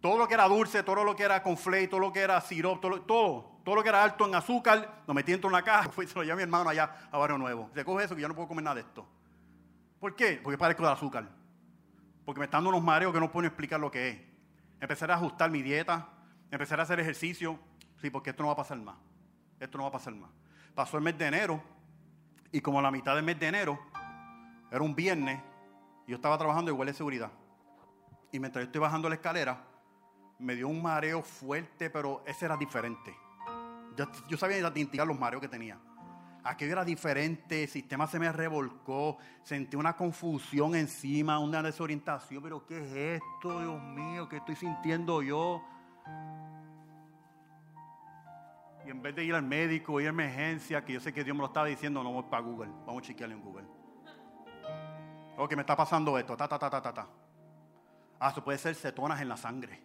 Todo 0.02 0.18
lo 0.18 0.28
que 0.28 0.34
era 0.34 0.48
dulce, 0.48 0.84
todo 0.84 1.04
lo 1.04 1.16
que 1.16 1.24
era 1.24 1.42
conflate, 1.42 1.88
todo 1.88 2.00
lo 2.00 2.14
que 2.14 2.20
era 2.20 2.40
sirop, 2.42 2.80
todo, 2.80 3.02
todo, 3.02 3.76
lo 3.76 3.82
que 3.82 3.90
era 3.90 4.04
alto 4.04 4.28
en 4.28 4.36
azúcar, 4.36 5.02
lo 5.08 5.14
metí 5.14 5.32
dentro 5.32 5.50
de 5.50 5.56
una 5.56 5.64
caja, 5.64 5.90
fui, 5.92 6.06
se 6.06 6.14
lo 6.14 6.22
llevé 6.22 6.34
a 6.34 6.36
mi 6.36 6.44
hermano 6.44 6.70
allá 6.70 7.08
a 7.12 7.18
Barrio 7.18 7.38
Nuevo. 7.38 7.72
Recoge 7.74 8.04
eso 8.04 8.16
que 8.16 8.22
yo 8.22 8.28
no 8.28 8.36
puedo 8.36 8.48
comer 8.48 8.64
nada 8.64 8.76
de 8.76 8.82
esto. 8.82 9.08
¿Por 10.00 10.16
qué? 10.16 10.40
Porque 10.44 10.58
parezco 10.58 10.84
de 10.84 10.92
azúcar. 10.92 11.28
Porque 12.26 12.40
me 12.40 12.46
están 12.46 12.60
dando 12.60 12.72
unos 12.72 12.84
mareos 12.84 13.14
que 13.14 13.20
no 13.20 13.32
puedo 13.32 13.48
explicar 13.48 13.80
lo 13.80 13.92
que 13.92 14.10
es. 14.10 14.18
Empecé 14.80 15.06
a 15.06 15.14
ajustar 15.14 15.52
mi 15.52 15.62
dieta, 15.62 16.10
empecé 16.52 16.76
a 16.76 16.82
hacer 16.82 17.00
ejercicio. 17.00 17.60
Sí, 18.02 18.10
porque 18.10 18.32
esto 18.32 18.44
no 18.44 18.48
va 18.48 18.54
a 18.54 18.58
pasar 18.58 18.78
más. 18.78 18.96
Esto 19.60 19.78
no 19.78 19.84
va 19.84 19.90
a 19.90 19.94
pasar 19.94 20.14
más. 20.16 20.30
Pasó 20.74 20.98
el 20.98 21.04
mes 21.04 21.18
de 21.18 21.28
enero 21.28 21.62
y 22.52 22.62
como 22.62 22.80
a 22.80 22.82
la 22.82 22.92
mitad 22.92 23.16
del 23.16 23.24
mes 23.24 23.40
de 23.40 23.48
enero, 23.48 23.80
era 24.72 24.82
un 24.82 24.96
viernes, 24.96 25.42
yo 26.08 26.16
estaba 26.16 26.38
trabajando 26.38 26.72
igual 26.72 26.88
de 26.88 26.94
seguridad. 26.94 27.32
Y 28.32 28.40
mientras 28.40 28.64
yo 28.64 28.68
estoy 28.68 28.82
bajando 28.82 29.10
la 29.10 29.16
escalera, 29.16 29.62
me 30.40 30.56
dio 30.56 30.68
un 30.68 30.82
mareo 30.82 31.22
fuerte, 31.22 31.90
pero 31.90 32.24
ese 32.26 32.46
era 32.46 32.58
diferente. 32.58 33.16
Yo, 34.28 34.38
sabía 34.38 34.58
identificar 34.58 35.08
los 35.08 35.18
mareos 35.18 35.42
que 35.42 35.48
tenía. 35.48 35.78
Aquello 36.46 36.74
era 36.74 36.86
diferente, 36.86 37.64
el 37.64 37.70
sistema 37.70 38.06
se 38.06 38.20
me 38.20 38.32
revolcó, 38.32 39.18
sentí 39.42 39.76
una 39.76 39.96
confusión 39.96 40.76
encima, 40.76 41.40
una 41.40 41.64
desorientación, 41.64 42.44
pero 42.44 42.64
¿qué 42.68 42.78
es 42.78 43.22
esto, 43.24 43.62
Dios 43.62 43.82
mío? 43.82 44.30
¿Qué 44.30 44.38
estoy 44.38 44.56
sintiendo 44.56 45.24
yo? 45.24 45.64
Y 48.86 48.92
en 48.92 49.02
vez 49.02 49.16
de 49.16 49.24
ir 49.24 49.34
al 49.34 49.42
médico, 49.42 50.00
ir 50.00 50.06
a 50.06 50.10
emergencia, 50.12 50.86
que 50.86 50.94
yo 50.94 51.00
sé 51.00 51.12
que 51.12 51.24
Dios 51.24 51.36
me 51.36 51.42
lo 51.42 51.48
estaba 51.48 51.66
diciendo, 51.66 52.04
no 52.04 52.12
voy 52.12 52.26
para 52.30 52.44
Google, 52.44 52.70
vamos 52.86 53.02
a 53.02 53.06
chequearlo 53.08 53.36
en 53.36 53.42
Google. 53.42 53.66
Ok, 55.38 55.56
me 55.56 55.62
está 55.62 55.76
pasando 55.76 56.16
esto, 56.20 56.38
ta, 56.38 56.48
ta, 56.48 56.60
ta, 56.60 56.70
ta, 56.70 56.80
ta, 56.80 56.94
ta. 56.94 57.08
Ah, 58.20 58.30
eso 58.30 58.44
puede 58.44 58.60
ser 58.60 58.76
cetonas 58.76 59.20
en 59.20 59.30
la 59.30 59.38
sangre. 59.38 59.82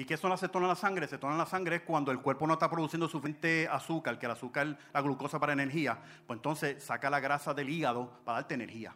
¿Y 0.00 0.06
qué 0.06 0.16
son 0.16 0.30
las 0.30 0.40
cetonas 0.40 0.64
en 0.64 0.68
la 0.70 0.76
sangre? 0.76 1.06
Cetonas 1.06 1.34
en 1.34 1.38
la 1.40 1.44
sangre 1.44 1.76
es 1.76 1.82
cuando 1.82 2.10
el 2.10 2.20
cuerpo 2.20 2.46
no 2.46 2.54
está 2.54 2.70
produciendo 2.70 3.06
suficiente 3.06 3.68
azúcar, 3.70 4.18
que 4.18 4.24
el 4.24 4.32
azúcar, 4.32 4.78
la 4.94 5.02
glucosa 5.02 5.38
para 5.38 5.52
energía, 5.52 5.98
pues 6.26 6.38
entonces 6.38 6.82
saca 6.82 7.10
la 7.10 7.20
grasa 7.20 7.52
del 7.52 7.68
hígado 7.68 8.10
para 8.24 8.38
darte 8.38 8.54
energía. 8.54 8.94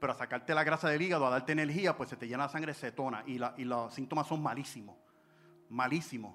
Pero 0.00 0.12
a 0.12 0.16
sacarte 0.16 0.52
la 0.52 0.64
grasa 0.64 0.88
del 0.88 1.00
hígado, 1.00 1.28
a 1.28 1.30
darte 1.30 1.52
energía, 1.52 1.96
pues 1.96 2.10
se 2.10 2.16
te 2.16 2.26
llena 2.26 2.46
la 2.46 2.48
sangre 2.48 2.72
de 2.72 2.74
cetona 2.76 3.22
y, 3.24 3.38
los 3.38 3.94
síntomas 3.94 4.26
son 4.26 4.42
malísimos, 4.42 4.96
malísimos. 5.70 6.34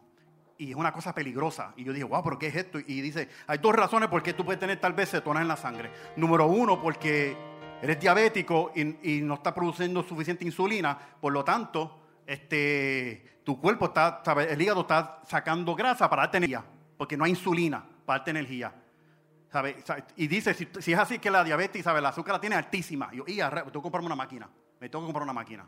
Y 0.57 0.69
es 0.69 0.77
una 0.77 0.93
cosa 0.93 1.13
peligrosa. 1.13 1.73
Y 1.75 1.83
yo 1.83 1.91
dije, 1.91 2.05
wow, 2.05 2.23
¿pero 2.23 2.39
qué 2.39 2.47
es 2.47 2.55
esto? 2.55 2.79
Y 2.79 3.01
dice, 3.01 3.27
hay 3.45 3.57
dos 3.57 3.75
razones 3.75 4.07
por 4.07 4.23
qué 4.23 4.31
tú 4.31 4.45
puedes 4.45 4.59
tener 4.61 4.79
tal 4.79 4.93
vez 4.93 5.11
cetonas 5.11 5.41
en 5.41 5.49
la 5.49 5.57
sangre. 5.57 5.91
Número 6.15 6.47
uno, 6.47 6.81
porque 6.81 7.35
eres 7.81 7.99
diabético 7.99 8.71
y, 8.73 9.17
y 9.17 9.21
no 9.21 9.33
está 9.33 9.53
produciendo 9.53 10.01
suficiente 10.01 10.45
insulina, 10.45 10.97
por 11.19 11.33
lo 11.33 11.43
tanto, 11.43 12.06
este 12.27 13.39
tu 13.43 13.61
cuerpo 13.61 13.85
está, 13.85 14.21
el 14.49 14.61
hígado 14.61 14.81
está 14.81 15.21
sacando 15.25 15.73
grasa 15.73 16.09
para 16.09 16.23
darte 16.23 16.35
energía, 16.35 16.65
porque 16.97 17.15
no 17.15 17.23
hay 17.23 17.31
insulina 17.31 17.81
para 18.05 18.19
darte 18.19 18.31
energía. 18.31 18.73
Y 20.17 20.27
dice, 20.27 20.53
si, 20.53 20.91
es 20.91 20.99
así 20.99 21.17
que 21.17 21.31
la 21.31 21.45
diabetes, 21.45 21.81
¿sabe? 21.81 22.01
la 22.01 22.09
azúcar 22.09 22.33
la 22.33 22.41
tiene 22.41 22.57
altísima. 22.57 23.09
Yo, 23.13 23.23
y 23.25 23.37
tengo 23.37 23.63
que 23.63 23.81
comprarme 23.81 24.07
una 24.07 24.17
máquina. 24.17 24.49
Me 24.81 24.89
tengo 24.89 25.03
que 25.03 25.07
comprar 25.07 25.23
una 25.23 25.31
máquina 25.31 25.65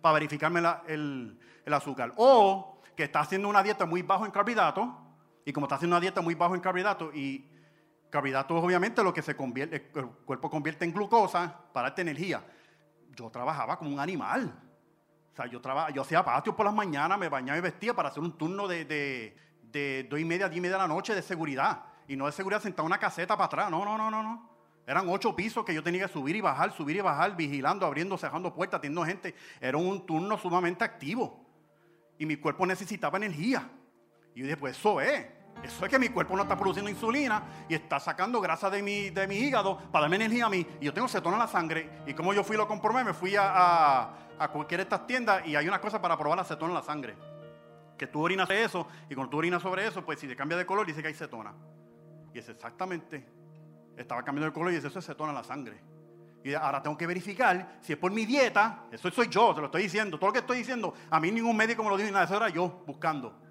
para 0.00 0.14
verificarme 0.14 0.62
el, 0.86 1.36
azúcar. 1.66 2.12
O 2.16 2.80
que 2.94 3.02
está 3.02 3.20
haciendo 3.20 3.48
una 3.48 3.60
dieta 3.62 3.84
muy 3.86 4.02
bajo 4.02 4.24
en 4.24 4.30
carbohidratos. 4.30 4.88
Y 5.44 5.52
como 5.52 5.66
está 5.66 5.74
haciendo 5.74 5.96
una 5.96 6.00
dieta 6.00 6.20
muy 6.20 6.36
bajo 6.36 6.54
en 6.54 6.60
carbohidratos, 6.60 7.14
y 7.14 7.44
carbohidratos 8.08 8.62
obviamente 8.62 9.02
lo 9.02 9.12
que 9.12 9.22
se 9.22 9.34
convierte, 9.34 9.90
el 9.94 10.06
cuerpo 10.06 10.48
convierte 10.48 10.84
en 10.84 10.92
glucosa 10.92 11.52
para 11.72 11.88
darte 11.88 12.02
energía. 12.02 12.44
Yo 13.16 13.30
trabajaba 13.30 13.76
como 13.78 13.90
un 13.90 13.98
animal. 13.98 14.65
O 15.36 15.42
sea, 15.42 15.46
yo, 15.50 15.60
trabajaba, 15.60 15.92
yo 15.92 16.00
hacía 16.00 16.24
patio 16.24 16.56
por 16.56 16.64
las 16.64 16.74
mañanas, 16.74 17.18
me 17.18 17.28
bañaba 17.28 17.58
y 17.58 17.60
vestía 17.60 17.92
para 17.92 18.08
hacer 18.08 18.22
un 18.22 18.38
turno 18.38 18.66
de, 18.66 18.86
de, 18.86 19.36
de 19.64 20.06
dos 20.08 20.18
y 20.18 20.24
media 20.24 20.46
a 20.46 20.48
diez 20.48 20.56
y 20.56 20.60
media 20.62 20.76
de 20.76 20.82
la 20.82 20.88
noche 20.88 21.14
de 21.14 21.20
seguridad. 21.20 21.84
Y 22.08 22.16
no 22.16 22.24
de 22.24 22.32
seguridad 22.32 22.62
sentado 22.62 22.84
en 22.84 22.86
una 22.86 22.98
caseta 22.98 23.36
para 23.36 23.44
atrás. 23.44 23.70
No, 23.70 23.84
no, 23.84 23.98
no, 23.98 24.10
no, 24.10 24.22
no. 24.22 24.48
Eran 24.86 25.06
ocho 25.10 25.36
pisos 25.36 25.62
que 25.62 25.74
yo 25.74 25.82
tenía 25.82 26.06
que 26.06 26.12
subir 26.12 26.36
y 26.36 26.40
bajar, 26.40 26.72
subir 26.72 26.96
y 26.96 27.00
bajar, 27.02 27.36
vigilando, 27.36 27.84
abriendo, 27.84 28.16
cerrando 28.16 28.54
puertas, 28.54 28.80
teniendo 28.80 29.04
gente. 29.04 29.34
Era 29.60 29.76
un 29.76 30.06
turno 30.06 30.38
sumamente 30.38 30.84
activo. 30.84 31.44
Y 32.16 32.24
mi 32.24 32.36
cuerpo 32.36 32.64
necesitaba 32.64 33.18
energía. 33.18 33.68
Y 34.34 34.40
yo 34.40 34.46
dije, 34.46 34.56
pues 34.56 34.78
eso 34.78 35.02
es. 35.02 35.26
Eso 35.62 35.84
es 35.84 35.90
que 35.90 35.98
mi 35.98 36.10
cuerpo 36.10 36.36
no 36.36 36.42
está 36.42 36.56
produciendo 36.56 36.90
insulina 36.90 37.42
y 37.68 37.74
está 37.74 37.98
sacando 37.98 38.40
grasa 38.40 38.70
de 38.70 38.82
mi, 38.82 39.10
de 39.10 39.26
mi 39.26 39.36
hígado 39.36 39.78
para 39.90 40.02
darme 40.02 40.16
energía 40.16 40.46
a 40.46 40.48
mí. 40.48 40.66
Y 40.80 40.84
yo 40.84 40.94
tengo 40.94 41.08
cetona 41.08 41.36
en 41.36 41.40
la 41.40 41.48
sangre. 41.48 42.02
Y 42.06 42.14
como 42.14 42.32
yo 42.32 42.44
fui 42.44 42.56
lo 42.56 42.68
comprobé, 42.68 43.02
me 43.02 43.14
fui 43.14 43.34
a, 43.36 44.10
a, 44.38 44.48
cualquiera 44.48 44.84
de 44.84 44.88
estas 44.88 45.06
tiendas 45.06 45.46
y 45.46 45.56
hay 45.56 45.66
una 45.66 45.80
cosa 45.80 46.00
para 46.00 46.16
probar 46.16 46.38
la 46.38 46.44
cetona 46.44 46.70
en 46.70 46.74
la 46.74 46.82
sangre. 46.82 47.16
Que 47.98 48.06
tú 48.06 48.22
orinas 48.22 48.46
sobre 48.46 48.64
eso 48.64 48.86
y 49.08 49.14
cuando 49.14 49.30
tú 49.30 49.38
orinas 49.38 49.62
sobre 49.62 49.86
eso, 49.86 50.04
pues 50.04 50.20
si 50.20 50.28
te 50.28 50.36
cambia 50.36 50.56
de 50.56 50.66
color 50.66 50.86
dice 50.86 51.02
que 51.02 51.08
hay 51.08 51.14
cetona. 51.14 51.52
Y 52.32 52.38
es 52.38 52.48
exactamente, 52.48 53.26
estaba 53.96 54.22
cambiando 54.22 54.46
de 54.46 54.52
color 54.52 54.72
y 54.72 54.76
eso 54.76 54.98
es 54.98 55.04
cetona 55.04 55.30
en 55.30 55.36
la 55.36 55.44
sangre. 55.44 55.80
Y 56.44 56.54
ahora 56.54 56.80
tengo 56.80 56.96
que 56.96 57.08
verificar 57.08 57.78
si 57.80 57.94
es 57.94 57.98
por 57.98 58.12
mi 58.12 58.24
dieta, 58.24 58.84
eso 58.92 59.10
soy 59.10 59.28
yo, 59.28 59.52
te 59.52 59.60
lo 59.60 59.66
estoy 59.66 59.82
diciendo. 59.82 60.16
Todo 60.16 60.28
lo 60.28 60.32
que 60.32 60.38
estoy 60.38 60.58
diciendo, 60.58 60.94
a 61.10 61.18
mí 61.18 61.32
ningún 61.32 61.56
médico 61.56 61.82
me 61.82 61.88
lo 61.88 61.96
dijo, 61.96 62.08
nada, 62.12 62.24
eso 62.24 62.36
era 62.36 62.48
yo 62.50 62.84
buscando. 62.86 63.45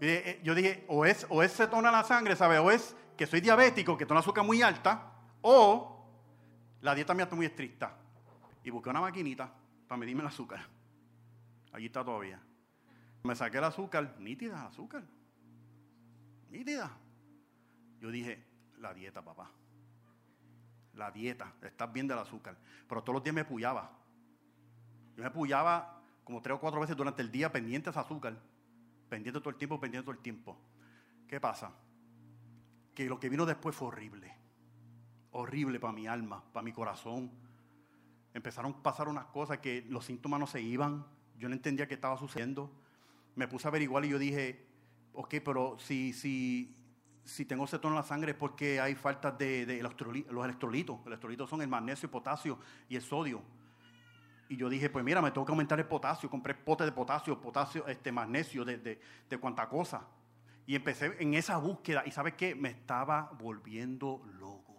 Eh, 0.00 0.40
yo 0.44 0.54
dije, 0.54 0.84
o 0.88 1.04
es, 1.04 1.26
o 1.28 1.42
es 1.42 1.52
cetona 1.54 1.88
en 1.88 1.94
la 1.94 2.04
sangre, 2.04 2.36
¿sabes? 2.36 2.60
O 2.60 2.70
es 2.70 2.96
que 3.16 3.26
soy 3.26 3.40
diabético, 3.40 3.96
que 3.96 4.06
tengo 4.06 4.20
azúcar 4.20 4.44
muy 4.44 4.62
alta, 4.62 5.12
o 5.42 6.06
la 6.80 6.94
dieta 6.94 7.14
mía 7.14 7.24
está 7.24 7.34
muy 7.36 7.46
estricta. 7.46 7.96
Y 8.62 8.70
busqué 8.70 8.90
una 8.90 9.00
maquinita 9.00 9.52
para 9.88 9.98
medirme 9.98 10.22
el 10.22 10.28
azúcar. 10.28 10.60
Allí 11.72 11.86
está 11.86 12.04
todavía. 12.04 12.40
Me 13.22 13.34
saqué 13.34 13.58
el 13.58 13.64
azúcar, 13.64 14.14
nítida, 14.18 14.66
azúcar. 14.66 15.02
Nítida. 16.50 16.90
Yo 18.00 18.10
dije, 18.10 18.44
la 18.78 18.94
dieta, 18.94 19.22
papá. 19.22 19.50
La 20.94 21.10
dieta, 21.10 21.52
estás 21.62 21.92
bien 21.92 22.06
del 22.06 22.18
azúcar. 22.18 22.56
Pero 22.88 23.02
todos 23.02 23.14
los 23.14 23.24
días 23.24 23.34
me 23.34 23.44
puyaba. 23.44 23.90
Yo 25.16 25.24
me 25.24 25.30
puyaba 25.30 26.02
como 26.24 26.40
tres 26.40 26.56
o 26.56 26.60
cuatro 26.60 26.80
veces 26.80 26.96
durante 26.96 27.22
el 27.22 27.30
día 27.30 27.50
pendiente 27.50 27.90
de 27.90 27.98
azúcar. 27.98 28.36
Pendiente 29.08 29.40
todo 29.40 29.50
el 29.50 29.56
tiempo, 29.56 29.80
pendiente 29.80 30.04
todo 30.04 30.14
el 30.14 30.22
tiempo. 30.22 30.58
¿Qué 31.26 31.40
pasa? 31.40 31.72
Que 32.94 33.08
lo 33.08 33.18
que 33.18 33.28
vino 33.28 33.46
después 33.46 33.74
fue 33.74 33.88
horrible. 33.88 34.34
Horrible 35.32 35.80
para 35.80 35.92
mi 35.92 36.06
alma, 36.06 36.42
para 36.52 36.64
mi 36.64 36.72
corazón. 36.72 37.30
Empezaron 38.34 38.72
a 38.72 38.82
pasar 38.82 39.08
unas 39.08 39.26
cosas 39.26 39.58
que 39.58 39.84
los 39.88 40.04
síntomas 40.04 40.40
no 40.40 40.46
se 40.46 40.60
iban. 40.60 41.06
Yo 41.38 41.48
no 41.48 41.54
entendía 41.54 41.86
qué 41.86 41.94
estaba 41.94 42.16
sucediendo. 42.18 42.70
Me 43.34 43.48
puse 43.48 43.66
a 43.66 43.70
averiguar 43.70 44.04
y 44.04 44.08
yo 44.08 44.18
dije, 44.18 44.66
ok, 45.12 45.36
pero 45.44 45.78
si, 45.78 46.12
si, 46.12 46.76
si 47.24 47.44
tengo 47.44 47.66
cetona 47.66 47.94
en 47.94 48.00
la 48.00 48.02
sangre 48.02 48.32
es 48.32 48.36
porque 48.36 48.80
hay 48.80 48.94
falta 48.94 49.30
de, 49.30 49.64
de 49.64 49.82
los 49.82 49.94
electrolitos. 50.44 50.98
Los 50.98 51.06
electrolitos 51.06 51.48
son 51.48 51.62
el 51.62 51.68
magnesio, 51.68 52.06
el 52.06 52.10
potasio 52.10 52.58
y 52.88 52.96
el 52.96 53.02
sodio. 53.02 53.42
Y 54.48 54.56
yo 54.56 54.68
dije, 54.68 54.88
pues 54.88 55.04
mira, 55.04 55.20
me 55.20 55.30
tengo 55.30 55.44
que 55.44 55.52
aumentar 55.52 55.78
el 55.78 55.86
potasio. 55.86 56.30
Compré 56.30 56.54
potes 56.54 56.86
de 56.86 56.92
potasio, 56.92 57.38
potasio, 57.38 57.86
este, 57.86 58.10
magnesio, 58.10 58.64
de, 58.64 58.78
de, 58.78 59.00
de 59.28 59.38
cuanta 59.38 59.68
cosa. 59.68 60.06
Y 60.66 60.74
empecé 60.74 61.14
en 61.18 61.34
esa 61.34 61.58
búsqueda. 61.58 62.02
Y 62.06 62.10
¿sabes 62.10 62.34
qué? 62.34 62.54
Me 62.54 62.70
estaba 62.70 63.30
volviendo 63.38 64.22
loco. 64.38 64.74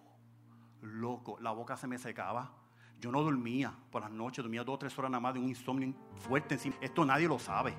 Loco. 0.82 1.38
La 1.40 1.52
boca 1.52 1.78
se 1.78 1.88
me 1.88 2.00
secaba. 2.00 2.52
Yo 3.00 3.12
no 3.12 3.22
dormía 3.22 3.72
por 3.92 4.02
las 4.02 4.12
noches. 4.12 4.44
Dormía 4.44 4.64
dos 4.64 4.76
o 4.76 4.80
tres 4.80 4.98
horas 4.98 5.12
nada 5.12 5.22
más 5.22 5.36
de 5.36 5.40
un 5.40 5.50
insomnio 5.50 5.94
fuerte 6.16 6.56
encima. 6.56 6.76
Esto 6.82 7.06
nadie 7.06 7.28
lo 7.28 7.38
sabe. 7.38 7.76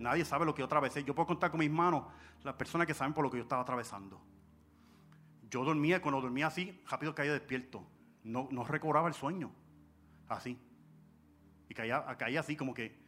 Nadie 0.00 0.24
sabe 0.24 0.44
lo 0.44 0.54
que 0.54 0.60
yo 0.60 0.66
atravesé. 0.66 1.04
Yo 1.04 1.14
puedo 1.14 1.28
contar 1.28 1.52
con 1.52 1.60
mis 1.60 1.70
manos 1.70 2.04
las 2.42 2.54
personas 2.54 2.86
que 2.86 2.94
saben 2.94 3.14
por 3.14 3.22
lo 3.22 3.30
que 3.30 3.36
yo 3.36 3.44
estaba 3.44 3.62
atravesando. 3.62 4.20
Yo 5.48 5.64
dormía, 5.64 6.02
cuando 6.02 6.20
dormía 6.20 6.48
así, 6.48 6.82
rápido 6.88 7.14
caía 7.14 7.32
despierto. 7.32 7.86
No, 8.24 8.48
no 8.50 8.64
recobraba 8.64 9.06
el 9.06 9.14
sueño 9.14 9.52
así. 10.28 10.58
Y 11.68 11.74
caía, 11.74 12.04
caía 12.16 12.40
así 12.40 12.56
como 12.56 12.74
que 12.74 12.98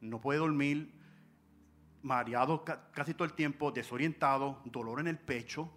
no 0.00 0.20
puede 0.20 0.38
dormir, 0.38 0.94
mareado 2.02 2.64
casi 2.92 3.14
todo 3.14 3.24
el 3.24 3.34
tiempo, 3.34 3.70
desorientado, 3.72 4.60
dolor 4.64 5.00
en 5.00 5.08
el 5.08 5.18
pecho. 5.18 5.70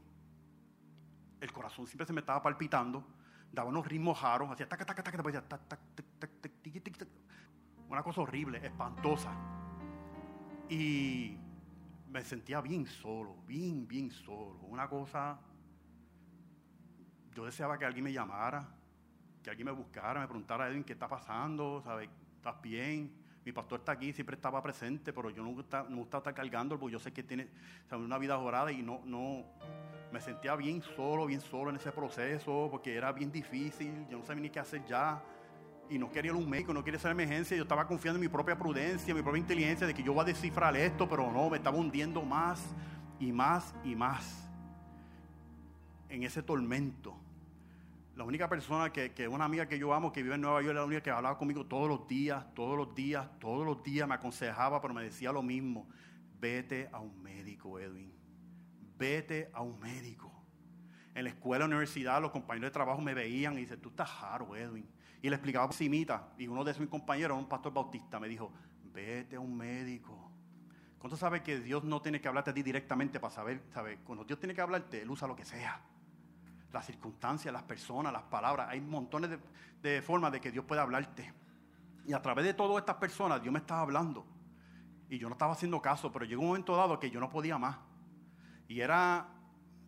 El 1.39 1.51
corazón 1.51 1.87
siempre 1.87 2.05
se 2.05 2.13
me 2.13 2.19
estaba 2.19 2.41
palpitando, 2.41 3.03
daba 3.51 3.69
unos 3.69 3.87
ritmos 3.87 4.21
raros, 4.21 4.51
hacía 4.51 4.69
tac, 4.69 4.85
tac, 4.85 5.03
tac, 5.03 5.11
tac, 5.11 7.07
una 7.89 8.03
cosa 8.03 8.21
horrible, 8.21 8.65
espantosa. 8.65 9.33
Y 10.69 11.37
me 12.09 12.23
sentía 12.23 12.61
bien 12.61 12.85
solo, 12.85 13.35
bien, 13.47 13.87
bien 13.87 14.11
solo. 14.11 14.59
Una 14.61 14.87
cosa, 14.87 15.39
yo 17.33 17.45
deseaba 17.45 17.77
que 17.77 17.85
alguien 17.85 18.05
me 18.05 18.13
llamara, 18.13 18.65
que 19.43 19.49
alguien 19.49 19.65
me 19.65 19.71
buscara, 19.71 20.19
me 20.19 20.27
preguntara, 20.27 20.67
Edwin, 20.67 20.83
¿qué 20.83 20.93
está 20.93 21.07
pasando? 21.07 21.81
¿Sabes? 21.83 22.09
¿Estás 22.37 22.61
bien? 22.61 23.11
Mi 23.43 23.51
pastor 23.51 23.79
está 23.79 23.93
aquí, 23.93 24.13
siempre 24.13 24.35
estaba 24.35 24.61
presente, 24.61 25.11
pero 25.11 25.31
yo 25.31 25.43
nunca 25.43 25.83
no 25.89 25.97
gusta 25.97 26.17
estar 26.19 26.33
cargando, 26.33 26.79
porque 26.79 26.93
yo 26.93 26.99
sé 26.99 27.11
que 27.11 27.23
tiene 27.23 27.47
una 27.91 28.19
vida 28.19 28.37
jorada 28.37 28.71
y 28.71 28.83
no, 28.83 29.01
no, 29.03 29.43
me 30.11 30.21
sentía 30.21 30.55
bien 30.55 30.83
solo, 30.95 31.25
bien 31.25 31.41
solo 31.41 31.71
en 31.71 31.77
ese 31.77 31.91
proceso, 31.91 32.67
porque 32.69 32.93
era 32.95 33.11
bien 33.11 33.31
difícil, 33.31 34.05
yo 34.09 34.19
no 34.19 34.25
sabía 34.25 34.43
ni 34.43 34.49
qué 34.51 34.59
hacer 34.59 34.85
ya, 34.85 35.23
y 35.89 35.97
no 35.97 36.11
quería 36.11 36.31
ir 36.31 36.37
a 36.37 36.39
un 36.39 36.49
médico, 36.49 36.71
no 36.71 36.83
quería 36.83 36.99
hacer 36.99 37.11
emergencia, 37.11 37.57
yo 37.57 37.63
estaba 37.63 37.87
confiando 37.87 38.17
en 38.17 38.21
mi 38.21 38.29
propia 38.29 38.55
prudencia, 38.57 39.11
en 39.11 39.17
mi 39.17 39.23
propia 39.23 39.39
inteligencia, 39.39 39.87
de 39.87 39.93
que 39.93 40.03
yo 40.03 40.13
voy 40.13 40.21
a 40.21 40.25
descifrar 40.25 40.77
esto, 40.77 41.09
pero 41.09 41.31
no, 41.31 41.49
me 41.49 41.57
estaba 41.57 41.75
hundiendo 41.75 42.21
más 42.21 42.63
y 43.19 43.31
más 43.31 43.73
y 43.83 43.95
más 43.95 44.47
en 46.09 46.23
ese 46.23 46.43
tormento. 46.43 47.20
La 48.15 48.25
única 48.25 48.49
persona 48.49 48.91
que, 48.91 49.13
que 49.13 49.27
una 49.27 49.45
amiga 49.45 49.67
que 49.67 49.79
yo 49.79 49.93
amo, 49.93 50.11
que 50.11 50.21
vive 50.21 50.35
en 50.35 50.41
Nueva 50.41 50.61
York, 50.61 50.75
la 50.75 50.83
única 50.83 51.01
que 51.01 51.11
hablaba 51.11 51.37
conmigo 51.37 51.65
todos 51.65 51.87
los 51.87 52.07
días, 52.07 52.43
todos 52.53 52.77
los 52.77 52.93
días, 52.93 53.27
todos 53.39 53.65
los 53.65 53.81
días, 53.83 54.07
me 54.07 54.15
aconsejaba, 54.15 54.81
pero 54.81 54.93
me 54.93 55.03
decía 55.03 55.31
lo 55.31 55.41
mismo. 55.41 55.87
Vete 56.37 56.89
a 56.91 56.99
un 56.99 57.21
médico, 57.21 57.79
Edwin. 57.79 58.13
Vete 58.97 59.49
a 59.53 59.61
un 59.61 59.79
médico. 59.79 60.29
En 61.15 61.23
la 61.23 61.29
escuela, 61.29 61.65
universidad, 61.65 62.21
los 62.21 62.31
compañeros 62.31 62.69
de 62.69 62.73
trabajo 62.73 63.01
me 63.01 63.13
veían 63.13 63.53
y 63.53 63.61
dicen, 63.61 63.79
tú 63.79 63.89
estás 63.89 64.09
raro, 64.21 64.55
Edwin. 64.57 64.85
Y 65.21 65.29
le 65.29 65.35
explicaba 65.35 65.67
por 65.67 65.75
cimita. 65.75 66.33
Y 66.37 66.47
uno 66.47 66.65
de 66.65 66.73
mis 66.79 66.89
compañeros, 66.89 67.37
un 67.37 67.47
pastor 67.47 67.73
bautista, 67.73 68.19
me 68.19 68.27
dijo, 68.27 68.51
vete 68.93 69.37
a 69.37 69.39
un 69.39 69.55
médico. 69.55 70.31
¿Cuánto 70.99 71.15
sabes 71.15 71.41
que 71.41 71.61
Dios 71.61 71.85
no 71.85 72.01
tiene 72.01 72.19
que 72.19 72.27
hablarte 72.27 72.51
a 72.51 72.53
ti 72.53 72.61
directamente 72.61 73.21
para 73.21 73.33
saber? 73.33 73.61
¿sabe? 73.73 73.99
Cuando 74.03 74.25
Dios 74.25 74.37
tiene 74.37 74.53
que 74.53 74.61
hablarte, 74.61 75.01
Él 75.01 75.09
usa 75.09 75.27
lo 75.27 75.35
que 75.35 75.45
sea 75.45 75.81
las 76.71 76.85
circunstancias, 76.85 77.53
las 77.53 77.63
personas, 77.63 78.13
las 78.13 78.23
palabras. 78.23 78.69
Hay 78.69 78.81
montones 78.81 79.37
de, 79.81 80.01
formas 80.01 80.31
de 80.31 80.39
que 80.39 80.51
Dios 80.51 80.65
pueda 80.65 80.81
hablarte. 80.81 81.33
Y 82.05 82.13
a 82.13 82.21
través 82.21 82.45
de 82.45 82.53
todas 82.53 82.77
estas 82.77 82.95
personas, 82.95 83.41
Dios 83.41 83.51
me 83.51 83.59
estaba 83.59 83.81
hablando. 83.81 84.25
Y 85.09 85.17
yo 85.17 85.27
no 85.27 85.33
estaba 85.33 85.53
haciendo 85.53 85.81
caso, 85.81 86.11
pero 86.11 86.25
llegó 86.25 86.41
un 86.41 86.49
momento 86.49 86.75
dado 86.75 86.99
que 86.99 87.11
yo 87.11 87.19
no 87.19 87.29
podía 87.29 87.57
más. 87.57 87.77
Y 88.67 88.79
era, 88.79 89.27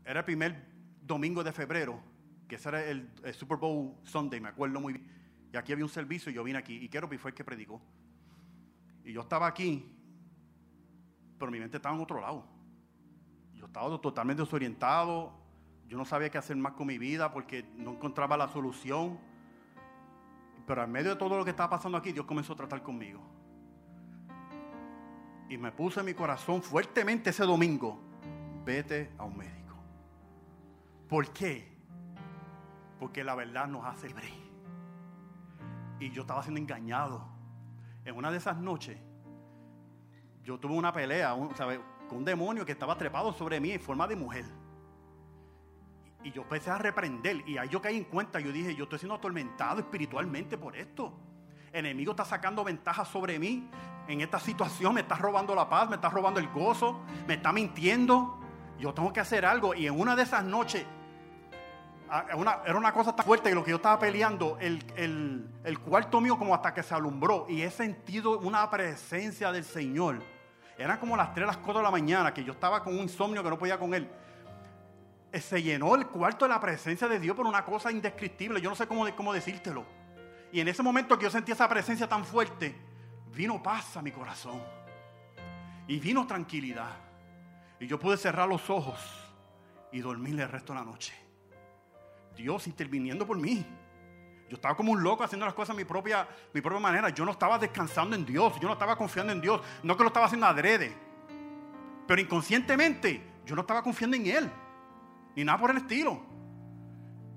era 0.03 0.19
el 0.19 0.25
primer 0.25 0.67
domingo 1.01 1.43
de 1.43 1.53
febrero, 1.53 2.01
que 2.47 2.55
ese 2.55 2.69
era 2.69 2.83
el, 2.83 3.09
Super 3.33 3.57
Bowl 3.57 3.95
Sunday, 4.03 4.41
me 4.41 4.49
acuerdo 4.49 4.79
muy 4.81 4.93
bien. 4.93 5.07
Y 5.53 5.57
aquí 5.57 5.71
había 5.71 5.85
un 5.85 5.89
servicio 5.89 6.31
y 6.31 6.35
yo 6.35 6.43
vine 6.43 6.59
aquí. 6.59 6.75
Y 6.75 6.89
Keropi 6.89 7.17
fue 7.17 7.31
el 7.31 7.35
que 7.35 7.43
predicó. 7.43 7.81
Y 9.05 9.13
yo 9.13 9.21
estaba 9.21 9.47
aquí, 9.47 9.89
pero 11.37 11.51
mi 11.51 11.59
mente 11.59 11.77
estaba 11.77 11.95
en 11.95 12.01
otro 12.01 12.19
lado. 12.19 12.45
Yo 13.53 13.67
estaba 13.67 14.01
totalmente 14.01 14.43
desorientado, 14.43 15.42
yo 15.87 15.97
no 15.97 16.05
sabía 16.05 16.29
qué 16.29 16.37
hacer 16.37 16.55
más 16.55 16.73
con 16.73 16.87
mi 16.87 16.97
vida 16.97 17.31
porque 17.31 17.65
no 17.75 17.91
encontraba 17.91 18.37
la 18.37 18.47
solución. 18.47 19.19
Pero 20.65 20.83
en 20.83 20.91
medio 20.91 21.11
de 21.11 21.15
todo 21.17 21.37
lo 21.37 21.43
que 21.43 21.51
estaba 21.51 21.69
pasando 21.69 21.97
aquí, 21.97 22.11
Dios 22.11 22.25
comenzó 22.25 22.53
a 22.53 22.55
tratar 22.55 22.81
conmigo. 22.81 23.21
Y 25.49 25.57
me 25.57 25.71
puse 25.71 25.99
en 25.99 26.05
mi 26.05 26.13
corazón 26.13 26.63
fuertemente 26.63 27.29
ese 27.29 27.43
domingo, 27.43 27.99
vete 28.65 29.11
a 29.17 29.25
un 29.25 29.37
médico. 29.37 29.75
¿Por 31.07 31.31
qué? 31.31 31.77
Porque 32.99 33.23
la 33.23 33.35
verdad 33.35 33.67
nos 33.67 33.85
hace 33.85 34.07
libre. 34.07 34.33
Y 35.99 36.09
yo 36.11 36.21
estaba 36.21 36.41
siendo 36.41 36.59
engañado. 36.59 37.27
En 38.05 38.15
una 38.15 38.31
de 38.31 38.37
esas 38.37 38.57
noches, 38.57 38.97
yo 40.43 40.59
tuve 40.59 40.73
una 40.73 40.91
pelea 40.91 41.35
con 42.09 42.17
un 42.17 42.25
demonio 42.25 42.65
que 42.65 42.71
estaba 42.71 42.97
trepado 42.97 43.31
sobre 43.33 43.59
mí 43.59 43.71
en 43.71 43.79
forma 43.79 44.07
de 44.07 44.15
mujer. 44.15 44.45
Y 46.23 46.31
yo 46.31 46.43
empecé 46.43 46.71
a 46.71 46.77
reprender. 46.77 47.47
Y 47.47 47.57
ahí 47.57 47.69
yo 47.69 47.81
caí 47.81 47.97
en 47.97 48.05
cuenta. 48.05 48.39
Yo 48.39 48.51
dije, 48.51 48.75
yo 48.75 48.83
estoy 48.83 48.99
siendo 48.99 49.15
atormentado 49.15 49.79
espiritualmente 49.79 50.57
por 50.57 50.75
esto. 50.75 51.13
El 51.71 51.85
enemigo 51.85 52.11
está 52.11 52.23
sacando 52.23 52.63
ventaja 52.63 53.03
sobre 53.03 53.39
mí. 53.39 53.69
En 54.07 54.21
esta 54.21 54.39
situación 54.39 54.93
me 54.93 55.01
está 55.01 55.15
robando 55.15 55.55
la 55.55 55.69
paz, 55.69 55.89
me 55.89 55.95
está 55.95 56.09
robando 56.09 56.39
el 56.39 56.47
gozo, 56.49 57.01
me 57.27 57.35
está 57.35 57.51
mintiendo. 57.51 58.39
Yo 58.79 58.93
tengo 58.93 59.11
que 59.11 59.19
hacer 59.19 59.45
algo. 59.45 59.73
Y 59.73 59.87
en 59.87 59.99
una 59.99 60.15
de 60.15 60.23
esas 60.23 60.43
noches, 60.43 60.85
era 62.65 62.77
una 62.77 62.93
cosa 62.93 63.15
tan 63.15 63.25
fuerte 63.25 63.49
que 63.49 63.55
lo 63.55 63.63
que 63.63 63.71
yo 63.71 63.77
estaba 63.77 63.97
peleando, 63.97 64.57
el, 64.59 64.83
el, 64.95 65.49
el 65.63 65.79
cuarto 65.79 66.21
mío 66.21 66.37
como 66.37 66.53
hasta 66.53 66.73
que 66.73 66.83
se 66.83 66.93
alumbró. 66.93 67.47
Y 67.49 67.63
he 67.63 67.71
sentido 67.71 68.39
una 68.39 68.69
presencia 68.69 69.51
del 69.51 69.63
Señor. 69.63 70.21
Eran 70.77 70.99
como 70.99 71.17
las 71.17 71.33
3, 71.33 71.47
las 71.47 71.57
4 71.57 71.79
de 71.79 71.83
la 71.83 71.91
mañana, 71.91 72.33
que 72.33 72.43
yo 72.43 72.53
estaba 72.53 72.83
con 72.83 72.93
un 72.93 73.01
insomnio 73.01 73.43
que 73.43 73.49
no 73.49 73.57
podía 73.57 73.79
con 73.79 73.93
él. 73.93 74.09
Se 75.41 75.61
llenó 75.61 75.95
el 75.95 76.07
cuarto 76.07 76.45
de 76.45 76.49
la 76.49 76.59
presencia 76.59 77.07
de 77.07 77.19
Dios 77.19 77.35
por 77.35 77.47
una 77.47 77.65
cosa 77.65 77.91
indescriptible. 77.91 78.61
Yo 78.61 78.69
no 78.69 78.75
sé 78.75 78.87
cómo, 78.87 79.07
cómo 79.15 79.33
decírtelo. 79.33 79.85
Y 80.51 80.59
en 80.59 80.67
ese 80.67 80.83
momento 80.83 81.17
que 81.17 81.23
yo 81.23 81.31
sentí 81.31 81.51
esa 81.51 81.67
presencia 81.67 82.07
tan 82.07 82.23
fuerte, 82.23 82.75
vino 83.33 83.61
paz 83.61 83.97
a 83.97 84.01
mi 84.01 84.11
corazón. 84.11 84.61
Y 85.87 85.99
vino 85.99 86.27
tranquilidad. 86.27 86.95
Y 87.79 87.87
yo 87.87 87.99
pude 87.99 88.17
cerrar 88.17 88.47
los 88.47 88.69
ojos 88.69 88.99
y 89.91 89.99
dormir 89.99 90.39
el 90.39 90.49
resto 90.49 90.73
de 90.73 90.79
la 90.79 90.85
noche. 90.85 91.13
Dios 92.35 92.67
interviniendo 92.67 93.25
por 93.25 93.37
mí. 93.37 93.65
Yo 94.49 94.55
estaba 94.55 94.75
como 94.75 94.91
un 94.91 95.01
loco 95.01 95.23
haciendo 95.23 95.45
las 95.45 95.55
cosas 95.55 95.73
a 95.73 95.77
mi 95.77 95.83
propia, 95.83 96.27
mi 96.53 96.61
propia 96.61 96.79
manera. 96.79 97.09
Yo 97.09 97.25
no 97.25 97.31
estaba 97.31 97.57
descansando 97.57 98.15
en 98.15 98.25
Dios. 98.25 98.53
Yo 98.59 98.67
no 98.67 98.73
estaba 98.73 98.95
confiando 98.95 99.33
en 99.33 99.41
Dios. 99.41 99.61
No 99.81 99.97
que 99.97 100.03
lo 100.03 100.07
estaba 100.07 100.27
haciendo 100.27 100.45
adrede. 100.45 100.95
Pero 102.07 102.21
inconscientemente 102.21 103.21
yo 103.45 103.55
no 103.55 103.61
estaba 103.61 103.81
confiando 103.81 104.15
en 104.15 104.27
Él. 104.27 104.51
Ni 105.35 105.43
nada 105.43 105.57
por 105.57 105.71
el 105.71 105.77
estilo. 105.77 106.21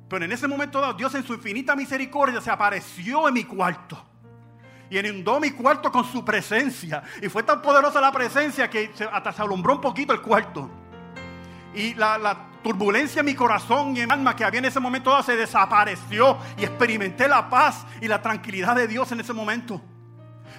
Pero 0.08 0.24
en 0.24 0.32
ese 0.32 0.46
momento 0.46 0.80
dado, 0.80 0.94
Dios 0.94 1.14
en 1.14 1.24
su 1.24 1.34
infinita 1.34 1.74
misericordia 1.74 2.40
se 2.40 2.50
apareció 2.50 3.28
en 3.28 3.34
mi 3.34 3.44
cuarto. 3.44 4.02
Y 4.88 4.98
inundó 4.98 5.40
mi 5.40 5.50
cuarto 5.50 5.90
con 5.90 6.04
su 6.04 6.24
presencia. 6.24 7.02
Y 7.20 7.28
fue 7.28 7.42
tan 7.42 7.60
poderosa 7.60 8.00
la 8.00 8.12
presencia 8.12 8.70
que 8.70 8.92
hasta 9.12 9.32
se 9.32 9.42
alumbró 9.42 9.74
un 9.74 9.80
poquito 9.80 10.12
el 10.12 10.20
cuarto. 10.20 10.70
Y 11.74 11.94
la, 11.94 12.18
la 12.18 12.38
turbulencia 12.62 13.20
en 13.20 13.26
mi 13.26 13.34
corazón 13.34 13.96
y 13.96 14.00
en 14.00 14.06
mi 14.06 14.12
alma 14.12 14.36
que 14.36 14.44
había 14.44 14.58
en 14.58 14.66
ese 14.66 14.78
momento 14.78 15.10
dado 15.10 15.24
se 15.24 15.36
desapareció. 15.36 16.38
Y 16.56 16.64
experimenté 16.64 17.26
la 17.26 17.50
paz 17.50 17.84
y 18.00 18.06
la 18.06 18.22
tranquilidad 18.22 18.76
de 18.76 18.86
Dios 18.86 19.10
en 19.10 19.18
ese 19.18 19.32
momento. 19.32 19.82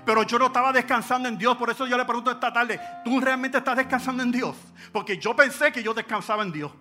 Pero 0.06 0.24
yo 0.24 0.38
no 0.38 0.48
estaba 0.48 0.74
descansando 0.74 1.30
en 1.30 1.38
Dios. 1.38 1.56
Por 1.56 1.70
eso 1.70 1.88
yo 1.88 1.98
le 1.98 2.04
pregunto 2.04 2.30
esta 2.30 2.52
tarde, 2.52 2.80
¿tú 3.06 3.22
realmente 3.22 3.60
estás 3.60 3.78
descansando 3.78 4.24
en 4.24 4.32
Dios? 4.32 4.58
Porque 4.92 5.18
yo 5.18 5.34
pensé 5.36 5.72
que 5.72 5.82
yo 5.82 5.94
descansaba 5.94 6.44
en 6.44 6.52
Dios. 6.52 6.72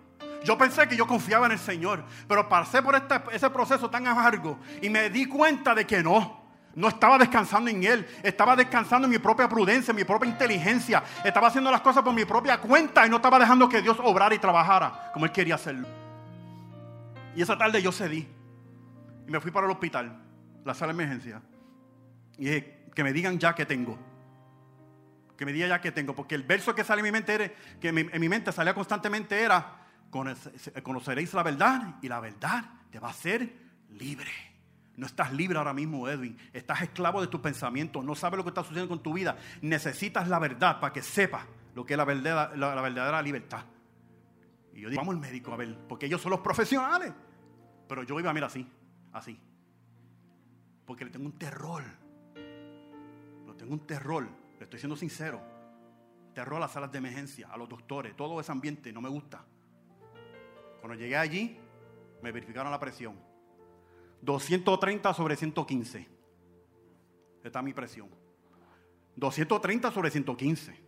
Yo 0.43 0.57
pensé 0.57 0.87
que 0.87 0.95
yo 0.95 1.07
confiaba 1.07 1.45
en 1.45 1.53
el 1.53 1.59
Señor, 1.59 2.03
pero 2.27 2.47
pasé 2.47 2.81
por 2.81 2.95
este, 2.95 3.21
ese 3.31 3.49
proceso 3.49 3.89
tan 3.89 4.07
amargo 4.07 4.59
y 4.81 4.89
me 4.89 5.09
di 5.09 5.25
cuenta 5.25 5.73
de 5.73 5.85
que 5.85 6.03
no. 6.03 6.45
No 6.75 6.89
estaba 6.89 7.17
descansando 7.17 7.71
en 7.71 7.83
Él, 7.83 8.07
estaba 8.21 8.55
descansando 8.55 9.07
en 9.07 9.11
mi 9.11 9.17
propia 9.17 9.49
prudencia, 9.49 9.91
en 9.91 9.95
mi 9.95 10.03
propia 10.03 10.29
inteligencia. 10.29 11.03
Estaba 11.23 11.47
haciendo 11.47 11.71
las 11.71 11.81
cosas 11.81 12.03
por 12.03 12.13
mi 12.13 12.23
propia 12.23 12.59
cuenta 12.59 13.03
y 13.07 13.09
no 13.09 13.15
estaba 13.15 13.39
dejando 13.39 13.67
que 13.67 13.81
Dios 13.81 13.97
obrara 13.99 14.35
y 14.35 14.37
trabajara 14.37 15.09
como 15.11 15.25
Él 15.25 15.31
quería 15.31 15.55
hacerlo. 15.55 15.87
Y 17.35 17.41
esa 17.41 17.57
tarde 17.57 17.81
yo 17.81 17.91
cedí 17.91 18.27
y 19.27 19.31
me 19.31 19.39
fui 19.39 19.49
para 19.49 19.65
el 19.65 19.71
hospital, 19.71 20.21
la 20.63 20.75
sala 20.75 20.93
de 20.93 21.03
emergencia. 21.03 21.41
Y 22.37 22.45
dije, 22.45 22.77
que 22.93 23.03
me 23.03 23.11
digan 23.11 23.39
ya 23.39 23.55
que 23.55 23.65
tengo. 23.65 23.97
Que 25.35 25.45
me 25.45 25.53
digan 25.53 25.69
ya 25.69 25.81
que 25.81 25.91
tengo. 25.91 26.15
Porque 26.15 26.35
el 26.35 26.43
verso 26.43 26.73
que 26.73 26.83
sale 26.83 27.01
en 27.01 27.05
mi 27.05 27.11
mente, 27.11 27.33
era, 27.33 27.51
que 27.79 27.89
en 27.89 28.21
mi 28.21 28.29
mente 28.29 28.51
salía 28.51 28.73
constantemente 28.73 29.39
era, 29.39 29.86
conoceréis 30.09 31.33
la 31.33 31.43
verdad 31.43 31.95
y 32.01 32.07
la 32.07 32.19
verdad 32.19 32.63
te 32.89 32.99
va 32.99 33.09
a 33.09 33.11
hacer 33.11 33.53
libre. 33.89 34.31
No 34.97 35.05
estás 35.05 35.31
libre 35.31 35.57
ahora 35.59 35.73
mismo, 35.73 36.09
Edwin. 36.09 36.35
Estás 36.51 36.81
esclavo 36.81 37.21
de 37.21 37.27
tus 37.27 37.39
pensamientos. 37.39 38.03
No 38.03 38.15
sabes 38.15 38.37
lo 38.37 38.43
que 38.43 38.49
está 38.49 38.63
sucediendo 38.63 38.89
con 38.89 39.03
tu 39.03 39.13
vida. 39.13 39.37
Necesitas 39.61 40.27
la 40.27 40.39
verdad 40.39 40.79
para 40.79 40.91
que 40.91 41.03
sepas 41.03 41.45
lo 41.75 41.85
que 41.85 41.93
es 41.93 41.97
la 41.97 42.05
verdadera, 42.05 42.55
la, 42.55 42.81
verdadera 42.81 43.21
libertad. 43.21 43.63
Y 44.73 44.81
yo 44.81 44.89
digo, 44.89 44.99
vamos 45.01 45.15
al 45.15 45.21
médico 45.21 45.53
a 45.53 45.57
ver, 45.57 45.77
porque 45.87 46.07
ellos 46.07 46.19
son 46.19 46.31
los 46.31 46.39
profesionales. 46.39 47.13
Pero 47.87 48.03
yo 48.03 48.19
iba 48.19 48.31
a 48.31 48.33
mirar 48.33 48.49
así, 48.49 48.67
así. 49.13 49.39
Porque 50.83 51.05
le 51.05 51.11
tengo 51.11 51.27
un 51.27 51.37
terror. 51.37 51.83
Lo 53.45 53.53
tengo 53.55 53.73
un 53.73 53.85
terror. 53.85 54.27
Le 54.57 54.63
estoy 54.63 54.79
siendo 54.79 54.95
sincero. 54.95 55.39
Terror 56.33 56.57
a 56.57 56.61
las 56.61 56.71
salas 56.71 56.91
de 56.91 56.97
emergencia, 56.97 57.49
a 57.51 57.57
los 57.57 57.69
doctores, 57.69 58.15
todo 58.15 58.39
ese 58.39 58.51
ambiente 58.51 58.91
no 58.91 59.01
me 59.01 59.09
gusta. 59.09 59.45
Cuando 60.87 61.03
llegué 61.03 61.17
allí, 61.17 61.59
me 62.21 62.31
verificaron 62.31 62.71
la 62.71 62.79
presión. 62.79 63.19
230 64.21 65.13
sobre 65.13 65.35
115. 65.35 66.07
Esta 67.43 67.59
es 67.59 67.65
mi 67.65 67.73
presión. 67.73 68.07
230 69.17 69.91
sobre 69.91 70.09
115. 70.09 70.79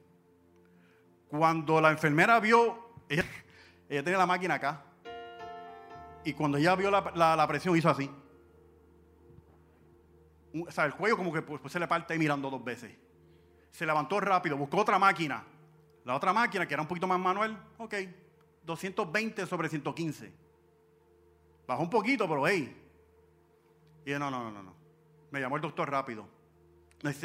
Cuando 1.28 1.82
la 1.82 1.92
enfermera 1.92 2.40
vio, 2.40 2.94
ella, 3.10 3.26
tenía 3.90 4.18
la 4.18 4.26
máquina 4.26 4.54
acá. 4.54 4.86
Y 6.24 6.32
cuando 6.32 6.58
ella 6.58 6.78
vio 6.78 6.90
la, 6.90 7.48
presión, 7.50 7.76
hizo 7.76 7.90
así. 7.90 8.10
O 10.66 10.72
sea, 10.72 10.86
el 10.86 10.94
cuello 10.96 11.18
como 11.18 11.34
que 11.34 11.42
pues, 11.42 11.60
se 11.70 11.78
le 11.78 11.90
parte 11.90 12.18
mirando 12.18 12.50
dos 12.50 12.64
veces. 12.64 12.96
Se 13.70 13.86
levantó 13.86 14.22
rápido, 14.22 14.56
buscó 14.56 14.78
otra 14.78 14.98
máquina. 14.98 15.44
La 16.06 16.16
otra 16.16 16.32
máquina, 16.32 16.66
que 16.66 16.74
era 16.74 16.84
un 16.84 16.88
poquito 16.88 17.06
más 17.06 17.20
manual, 17.20 17.62
ok, 17.78 17.96
220 18.70 19.48
sobre 19.48 19.68
115. 19.68 20.32
Bajó 21.68 21.82
un 21.82 21.90
poquito, 21.90 22.28
pero 22.28 22.48
hey. 22.48 22.76
Y 24.06 24.12
yo, 24.12 24.20
no, 24.20 24.30
no, 24.30 24.52
no, 24.52 24.62
no. 24.62 24.76
Me 25.32 25.40
llamó 25.40 25.56
el 25.56 25.62
doctor 25.62 25.90
rápido. 25.90 26.28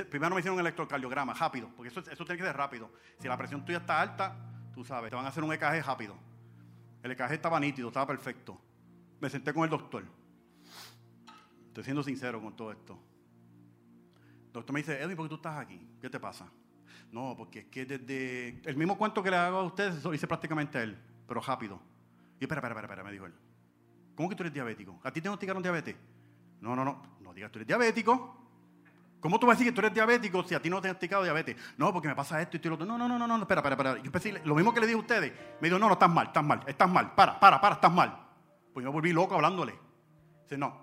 Primero 0.08 0.34
me 0.34 0.40
hicieron 0.40 0.54
un 0.54 0.60
electrocardiograma, 0.60 1.34
rápido, 1.34 1.68
porque 1.76 1.90
eso, 1.90 2.00
eso 2.00 2.24
tiene 2.24 2.38
que 2.38 2.46
ser 2.46 2.56
rápido. 2.56 2.90
Si 3.18 3.28
la 3.28 3.36
presión 3.36 3.64
tuya 3.64 3.78
está 3.78 4.00
alta, 4.00 4.36
tú 4.72 4.84
sabes, 4.84 5.10
te 5.10 5.16
van 5.16 5.26
a 5.26 5.28
hacer 5.28 5.44
un 5.44 5.52
EKG 5.52 5.84
rápido. 5.84 6.16
El 7.02 7.10
EKG 7.10 7.32
estaba 7.32 7.60
nítido, 7.60 7.88
estaba 7.88 8.06
perfecto. 8.06 8.58
Me 9.20 9.28
senté 9.28 9.52
con 9.52 9.64
el 9.64 9.70
doctor. 9.70 10.04
Estoy 11.68 11.84
siendo 11.84 12.02
sincero 12.02 12.40
con 12.40 12.56
todo 12.56 12.72
esto. 12.72 12.98
El 14.46 14.52
doctor 14.52 14.72
me 14.72 14.80
dice, 14.80 15.02
Edwin, 15.02 15.16
¿por 15.16 15.26
qué 15.26 15.30
tú 15.30 15.36
estás 15.36 15.58
aquí? 15.58 15.86
¿Qué 16.00 16.08
te 16.08 16.20
pasa? 16.20 16.48
No, 17.10 17.34
porque 17.36 17.60
es 17.60 17.66
que 17.66 17.84
desde 17.84 18.62
el 18.64 18.76
mismo 18.76 18.96
cuento 18.96 19.22
que 19.22 19.30
le 19.30 19.36
hago 19.36 19.58
a 19.58 19.64
ustedes, 19.64 19.96
eso 19.96 20.08
lo 20.08 20.14
hice 20.14 20.26
prácticamente 20.26 20.82
él 20.82 20.96
pero 21.26 21.40
rápido. 21.40 21.80
Y 22.40 22.44
espera, 22.44 22.60
espera, 22.60 22.80
espera, 22.80 23.04
me 23.04 23.12
dijo 23.12 23.26
él. 23.26 23.34
¿Cómo 24.14 24.28
que 24.28 24.36
tú 24.36 24.42
eres 24.42 24.52
diabético? 24.52 25.00
¿A 25.02 25.10
ti 25.10 25.20
te 25.20 25.22
diagnosticaron 25.22 25.62
diabetes? 25.62 25.96
No, 26.60 26.76
no, 26.76 26.84
no, 26.84 27.02
no 27.20 27.34
digas 27.34 27.50
tú 27.50 27.58
eres 27.58 27.66
diabético. 27.66 28.40
¿Cómo 29.20 29.40
tú 29.40 29.46
vas 29.46 29.56
a 29.56 29.58
decir 29.58 29.72
que 29.72 29.74
tú 29.74 29.80
eres 29.80 29.94
diabético 29.94 30.42
si 30.44 30.54
a 30.54 30.60
ti 30.60 30.68
no 30.68 30.76
te 30.76 30.88
han 30.88 30.92
diagnosticado 30.92 31.22
diabetes? 31.22 31.56
No, 31.78 31.92
porque 31.92 32.08
me 32.08 32.14
pasa 32.14 32.40
esto 32.42 32.56
y 32.56 32.58
esto 32.58 32.68
lo 32.68 32.74
otro. 32.74 32.86
No, 32.86 32.98
no, 32.98 33.08
no, 33.08 33.18
no, 33.18 33.26
no, 33.26 33.36
espera, 33.36 33.60
espera, 33.60 33.74
espera. 33.74 34.02
Yo 34.02 34.12
pensé, 34.12 34.40
lo 34.44 34.54
mismo 34.54 34.74
que 34.74 34.80
le 34.80 34.86
dije 34.86 34.98
a 34.98 35.00
ustedes. 35.00 35.32
Me 35.60 35.68
dijo, 35.68 35.78
no, 35.78 35.86
no, 35.86 35.94
estás 35.94 36.10
mal, 36.10 36.26
estás 36.26 36.44
mal, 36.44 36.62
estás 36.66 36.90
mal. 36.90 37.14
Para, 37.14 37.40
para, 37.40 37.60
para, 37.60 37.74
estás 37.76 37.92
mal. 37.92 38.28
Pues 38.72 38.84
yo 38.84 38.90
me 38.90 38.94
volví 38.94 39.12
loco 39.12 39.34
hablándole. 39.34 39.74
Dice, 40.42 40.58
no, 40.58 40.78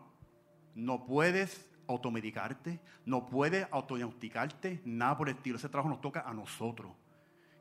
no 0.73 1.05
puedes 1.05 1.69
automedicarte, 1.87 2.81
no 3.05 3.27
puedes 3.27 3.67
autodiagnosticarte, 3.71 4.81
nada 4.85 5.17
por 5.17 5.29
el 5.29 5.35
estilo. 5.35 5.57
Ese 5.57 5.69
trabajo 5.69 5.89
nos 5.89 6.01
toca 6.01 6.21
a 6.21 6.33
nosotros 6.33 6.91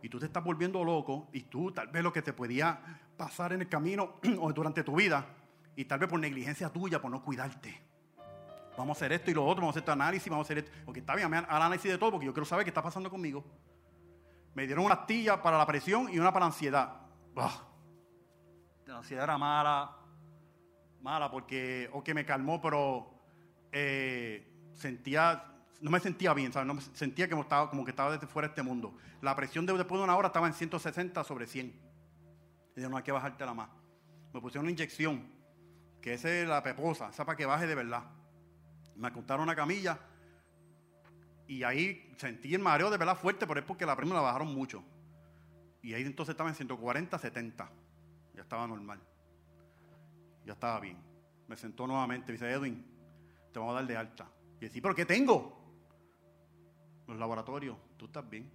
y 0.03 0.09
tú 0.09 0.19
te 0.19 0.27
estás 0.27 0.43
volviendo 0.43 0.83
loco 0.85 1.29
y 1.33 1.43
tú 1.43 1.73
tal 1.73 1.89
vez 1.89 2.03
lo 2.03 2.13
que 2.13 2.23
te 2.23 2.33
podía 2.33 3.01
pasar 3.17 3.53
en 3.53 3.63
el 3.63 3.69
camino 3.69 4.15
o 4.41 4.53
durante 4.53 4.83
tu 4.83 4.97
vida 4.97 5.27
y 5.77 5.85
tal 5.85 5.99
vez 5.99 6.09
por 6.09 6.21
negligencia 6.21 6.69
tuya, 6.71 7.01
por 7.01 7.11
no 7.11 7.23
cuidarte. 7.23 7.81
Vamos 8.77 8.97
a 8.97 8.99
hacer 8.99 9.13
esto 9.13 9.31
y 9.31 9.35
lo 9.35 9.45
otro, 9.45 9.63
vamos 9.63 9.77
a 9.77 9.79
hacer 9.79 9.83
este 9.83 9.93
análisis, 9.93 10.31
vamos 10.31 10.45
a 10.45 10.47
hacer 10.47 10.59
esto. 10.59 10.71
Porque 10.85 11.01
está 11.01 11.15
bien, 11.15 11.29
me 11.29 11.39
análisis 11.39 11.91
de 11.91 11.99
todo 11.99 12.13
porque 12.13 12.27
yo 12.27 12.33
quiero 12.33 12.47
saber 12.47 12.65
qué 12.65 12.71
está 12.71 12.83
pasando 12.83 13.11
conmigo. 13.11 13.45
Me 14.55 14.67
dieron 14.67 14.85
una 14.85 14.95
astilla 14.95 15.43
para 15.43 15.59
la 15.59 15.67
presión 15.67 16.09
y 16.13 16.19
una 16.19 16.33
para 16.33 16.45
la 16.45 16.53
ansiedad. 16.53 16.97
La 18.87 18.97
ansiedad 18.97 19.25
era 19.25 19.39
mala, 19.39 19.97
mala 21.03 21.31
porque, 21.31 21.89
o 21.93 22.03
que 22.03 22.15
me 22.15 22.25
calmó, 22.25 22.61
pero 22.61 23.15
eh, 23.71 24.51
sentía 24.75 25.50
no 25.81 25.91
me 25.91 26.01
sentía 26.01 26.35
bien, 26.35 26.53
¿sabes? 26.53 26.67
No 26.67 26.75
me 26.75 26.81
sentía 26.81 27.29
que 27.29 27.39
estaba, 27.39 27.71
como 27.71 27.85
que 27.85 27.91
estaba 27.91 28.13
desde 28.13 28.27
fuera 28.27 28.49
de 28.49 28.53
este 28.53 28.63
mundo. 28.63 28.95
La 29.23 29.35
presión 29.35 29.65
de, 29.67 29.73
después 29.73 29.99
de 29.99 30.05
una 30.05 30.17
hora 30.17 30.29
estaba 30.29 30.47
en 30.47 30.55
160 30.55 31.25
sobre 31.25 31.47
100. 31.47 31.91
Y 32.77 32.81
no 32.81 32.97
hay 32.97 33.03
que 33.03 33.13
bajártela 33.13 33.55
más. 33.55 33.69
Me 34.33 34.41
pusieron 34.41 34.65
una 34.65 34.73
inyección, 34.73 35.27
que 36.01 36.15
esa 36.15 36.31
es 36.31 36.49
la 36.49 36.63
peposa, 36.63 37.09
esa 37.09 37.25
para 37.25 37.37
que 37.37 37.47
baje 37.47 37.67
de 37.67 37.75
verdad. 37.75 38.05
Me 38.97 39.09
acostaron 39.09 39.43
una 39.43 39.57
camilla 39.57 39.99
y 41.47 41.63
ahí 41.63 42.13
sentí 42.17 42.55
el 42.55 42.61
mareo 42.61 42.91
de 42.91 42.97
verdad 42.97 43.17
fuerte, 43.17 43.47
pero 43.47 43.61
es 43.61 43.67
porque 43.67 43.87
la 43.87 43.97
presión 43.97 44.15
la 44.15 44.23
bajaron 44.23 44.55
mucho. 44.55 44.85
Y 45.83 45.95
ahí 45.95 46.03
entonces 46.03 46.35
estaba 46.35 46.51
en 46.51 46.55
140, 46.55 47.19
70. 47.19 47.71
Ya 48.35 48.43
estaba 48.43 48.67
normal. 48.67 49.01
Ya 50.45 50.53
estaba 50.53 50.79
bien. 50.79 50.99
Me 51.49 51.57
sentó 51.57 51.87
nuevamente. 51.87 52.27
Me 52.29 52.33
dice, 52.35 52.51
Edwin, 52.51 52.85
te 53.53 53.59
vamos 53.59 53.73
a 53.73 53.77
dar 53.77 53.87
de 53.87 53.97
alta. 53.97 54.31
Y 54.61 54.67
decía, 54.67 54.83
¿pero 54.83 54.95
qué 54.95 55.07
tengo? 55.07 55.60
Los 57.11 57.19
laboratorios, 57.19 57.77
tú 57.97 58.07
estás 58.07 58.29
bien. 58.29 58.51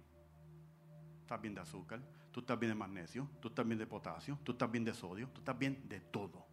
Estás 1.20 1.40
bien 1.40 1.54
de 1.54 1.60
azúcar, 1.60 2.00
tú 2.30 2.40
estás 2.40 2.58
bien 2.58 2.70
de 2.70 2.76
magnesio, 2.76 3.28
tú 3.40 3.48
estás 3.48 3.66
bien 3.66 3.78
de 3.78 3.86
potasio, 3.86 4.38
tú 4.44 4.52
estás 4.52 4.70
bien 4.70 4.84
de 4.84 4.94
sodio, 4.94 5.28
tú 5.30 5.40
estás 5.40 5.58
bien 5.58 5.88
de 5.88 6.00
todo. 6.00 6.46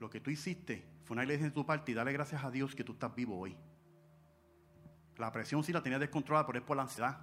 Lo 0.00 0.10
que 0.10 0.20
tú 0.20 0.30
hiciste 0.30 0.84
fue 1.04 1.14
una 1.14 1.22
iglesia 1.22 1.46
en 1.46 1.52
tu 1.52 1.64
parte 1.64 1.92
y 1.92 1.94
dale 1.94 2.12
gracias 2.12 2.42
a 2.42 2.50
Dios 2.50 2.74
que 2.74 2.82
tú 2.82 2.94
estás 2.94 3.14
vivo 3.14 3.38
hoy. 3.38 3.56
La 5.16 5.30
presión 5.30 5.62
sí 5.62 5.72
la 5.72 5.82
tenías 5.82 6.00
descontrolada, 6.00 6.44
pero 6.44 6.58
es 6.58 6.64
por 6.64 6.76
la 6.76 6.82
ansiedad 6.82 7.20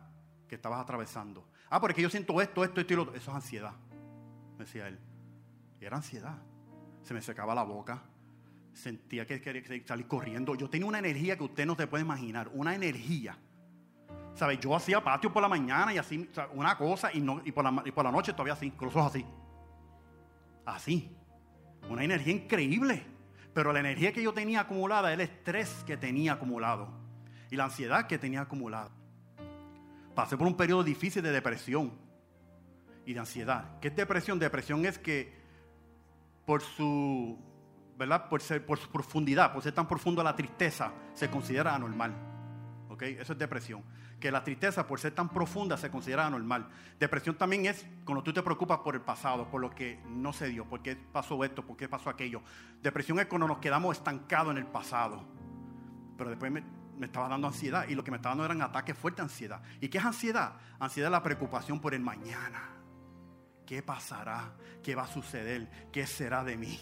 que 0.48 0.56
estabas 0.56 0.80
atravesando. 0.80 1.46
Ah, 1.70 1.82
porque 1.82 2.02
yo 2.02 2.10
siento 2.10 2.40
esto, 2.40 2.64
esto, 2.64 2.80
esto 2.80 2.94
y 2.94 2.96
lo 2.96 3.02
otro. 3.02 3.16
Eso 3.16 3.32
es 3.32 3.36
ansiedad, 3.36 3.74
me 4.58 4.64
decía 4.64 4.88
él. 4.88 4.98
Y 5.82 5.86
era 5.86 5.98
ansiedad. 5.98 6.38
Se 7.04 7.14
me 7.14 7.22
secaba 7.22 7.54
la 7.54 7.64
boca, 7.64 8.02
sentía 8.72 9.26
que 9.26 9.42
quería 9.42 9.86
salir 9.86 10.08
corriendo. 10.08 10.56
Yo 10.56 10.70
tenía 10.70 10.88
una 10.88 11.00
energía 11.00 11.38
que 11.38 11.44
usted 11.44 11.66
no 11.66 11.76
se 11.76 11.88
puede 11.88 12.06
imaginar, 12.06 12.50
una 12.54 12.76
energía 12.76 13.38
¿Sabes? 14.40 14.58
Yo 14.62 14.74
hacía 14.74 15.04
patio 15.04 15.34
por 15.34 15.42
la 15.42 15.50
mañana 15.50 15.94
y 15.94 15.98
así, 15.98 16.30
una 16.54 16.78
cosa, 16.78 17.12
y, 17.14 17.20
no, 17.20 17.42
y, 17.44 17.52
por 17.52 17.62
la, 17.62 17.84
y 17.84 17.92
por 17.92 18.06
la 18.06 18.12
noche 18.12 18.32
todavía 18.32 18.54
así, 18.54 18.72
con 18.72 18.86
los 18.86 18.96
ojos 18.96 19.14
así. 19.14 19.26
Así. 20.66 21.14
Una 21.90 22.06
energía 22.06 22.34
increíble. 22.34 23.06
Pero 23.54 23.74
la 23.74 23.82
energía 23.82 24.14
que 24.14 24.24
yo 24.24 24.34
tenía 24.34 24.62
acumulada, 24.62 25.12
el 25.12 25.20
estrés 25.20 25.84
que 25.86 25.98
tenía 25.98 26.34
acumulado 26.34 26.88
y 27.52 27.58
la 27.58 27.66
ansiedad 27.66 28.08
que 28.08 28.18
tenía 28.18 28.40
acumulada. 28.40 28.92
Pasé 30.16 30.38
por 30.38 30.48
un 30.48 30.56
periodo 30.56 30.86
difícil 30.86 31.22
de 31.22 31.34
depresión 31.34 31.92
y 33.06 33.14
de 33.14 33.20
ansiedad. 33.20 33.78
¿Qué 33.82 33.90
es 33.90 33.96
depresión? 33.98 34.40
Depresión 34.40 34.86
es 34.86 34.98
que 34.98 35.34
por 36.46 36.62
su, 36.62 37.38
¿verdad? 37.98 38.30
Por, 38.30 38.42
ser, 38.42 38.66
por 38.66 38.78
su 38.78 38.90
profundidad, 38.90 39.52
por 39.52 39.62
ser 39.64 39.74
tan 39.74 39.86
profundo 39.86 40.24
la 40.24 40.34
tristeza, 40.34 40.94
se 41.14 41.30
considera 41.30 41.76
anormal. 41.76 42.14
¿Ok? 42.88 43.02
Eso 43.04 43.34
es 43.34 43.40
depresión. 43.40 43.84
Que 44.20 44.32
la 44.32 44.44
tristeza, 44.44 44.86
por 44.86 45.00
ser 45.00 45.14
tan 45.14 45.30
profunda, 45.30 45.78
se 45.78 45.90
considera 45.90 46.28
anormal. 46.28 46.68
Depresión 47.00 47.38
también 47.38 47.66
es 47.66 47.86
cuando 48.04 48.22
tú 48.22 48.34
te 48.34 48.44
preocupas 48.44 48.80
por 48.80 48.96
el 48.96 49.02
pasado, 49.02 49.50
por 49.50 49.62
lo 49.62 49.70
que 49.70 50.02
no 50.08 50.34
se 50.34 50.48
dio, 50.48 50.66
por 50.66 50.82
qué 50.82 50.96
pasó 50.96 51.42
esto, 51.44 51.66
por 51.66 51.78
qué 51.78 51.88
pasó 51.88 52.10
aquello. 52.10 52.42
Depresión 52.82 53.20
es 53.20 53.28
cuando 53.28 53.48
nos 53.48 53.60
quedamos 53.60 53.98
estancados 53.98 54.52
en 54.52 54.58
el 54.58 54.66
pasado. 54.66 55.24
Pero 56.18 56.32
después 56.32 56.52
me, 56.52 56.64
estaba 57.02 57.30
dando 57.30 57.48
ansiedad 57.48 57.88
y 57.88 57.96
lo 57.96 58.04
que 58.04 58.12
me 58.12 58.18
estaba 58.18 58.36
dando 58.36 58.46
eran 58.46 58.62
ataques 58.62 58.98
fuertes 58.98 59.18
de 59.20 59.32
ansiedad. 59.32 59.62
¿Y 59.80 59.88
qué 59.88 60.00
es 60.00 60.06
ansiedad? 60.06 60.54
Ansiedad 60.80 61.08
es 61.08 61.14
la 61.14 61.24
preocupación 61.24 61.80
por 61.80 61.94
el 61.94 62.02
mañana. 62.02 62.76
¿Qué 63.66 63.82
pasará? 63.82 64.52
¿Qué 64.84 64.96
va 64.96 65.04
a 65.04 65.08
suceder? 65.08 65.90
¿Qué 65.94 66.06
será 66.06 66.44
de 66.44 66.58
mí? 66.58 66.78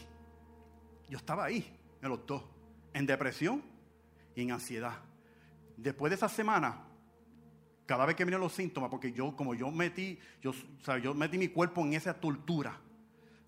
Yo 1.07 1.17
estaba 1.17 1.45
ahí, 1.45 1.77
en 2.01 2.09
los 2.09 2.25
dos, 2.25 2.43
en 2.93 3.05
depresión 3.05 3.63
y 4.35 4.41
en 4.41 4.51
ansiedad. 4.53 4.97
Después 5.75 6.09
de 6.09 6.15
esa 6.15 6.29
semana, 6.29 6.86
cada 7.87 8.05
vez 8.05 8.15
que 8.15 8.25
vienen 8.25 8.41
los 8.41 8.53
síntomas, 8.53 8.89
porque 8.89 9.13
yo, 9.13 9.35
como 9.35 9.55
yo 9.55 9.71
metí, 9.71 10.19
yo, 10.41 10.51
yo 11.01 11.13
metí 11.13 11.37
mi 11.37 11.47
cuerpo 11.47 11.81
en 11.81 11.93
esa 11.93 12.13
tortura, 12.13 12.77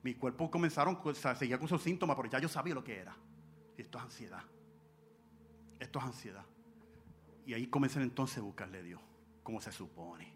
mi 0.02 0.16
cuerpo 0.16 0.50
comenzaron, 0.50 0.98
o 1.04 1.14
sea, 1.14 1.36
seguía 1.36 1.58
con 1.58 1.66
esos 1.66 1.84
síntomas, 1.84 2.16
pero 2.16 2.30
ya 2.30 2.40
yo 2.40 2.48
sabía 2.48 2.74
lo 2.74 2.84
que 2.84 2.98
era. 2.98 3.16
esto 3.78 3.98
es 3.98 4.04
ansiedad. 4.06 4.44
Esto 5.78 6.00
es 6.00 6.06
ansiedad. 6.06 6.46
Y 7.46 7.54
ahí 7.54 7.68
comencé 7.68 8.02
entonces 8.02 8.38
a 8.38 8.42
buscarle 8.42 8.80
a 8.80 8.82
Dios, 8.82 9.02
como 9.44 9.60
se 9.60 9.74
supone. 9.74 10.34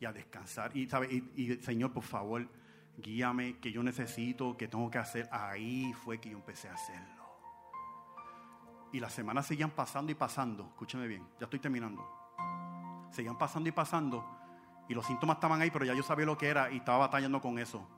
Y 0.00 0.06
a 0.06 0.12
descansar. 0.12 0.74
Y, 0.74 0.88
¿sabe? 0.88 1.22
y, 1.34 1.54
Señor, 1.56 1.92
por 1.92 2.02
favor, 2.02 2.48
guíame, 2.96 3.58
que 3.58 3.72
yo 3.72 3.82
necesito, 3.82 4.56
que 4.56 4.68
tengo 4.68 4.90
que 4.90 4.98
hacer. 4.98 5.28
Ahí 5.30 5.92
fue 5.92 6.18
que 6.18 6.30
yo 6.30 6.38
empecé 6.38 6.68
a 6.68 6.74
hacerlo. 6.74 7.24
Y 8.92 9.00
las 9.00 9.12
semanas 9.12 9.46
seguían 9.46 9.70
pasando 9.70 10.12
y 10.12 10.14
pasando. 10.14 10.68
Escúcheme 10.68 11.06
bien, 11.06 11.26
ya 11.38 11.44
estoy 11.44 11.58
terminando. 11.58 12.16
Seguían 13.16 13.38
pasando 13.38 13.66
y 13.70 13.72
pasando. 13.72 14.22
Y 14.90 14.94
los 14.94 15.06
síntomas 15.06 15.38
estaban 15.38 15.62
ahí, 15.62 15.70
pero 15.70 15.86
ya 15.86 15.94
yo 15.94 16.02
sabía 16.02 16.26
lo 16.26 16.36
que 16.36 16.48
era 16.48 16.70
y 16.70 16.76
estaba 16.76 16.98
batallando 16.98 17.40
con 17.40 17.58
eso. 17.58 17.88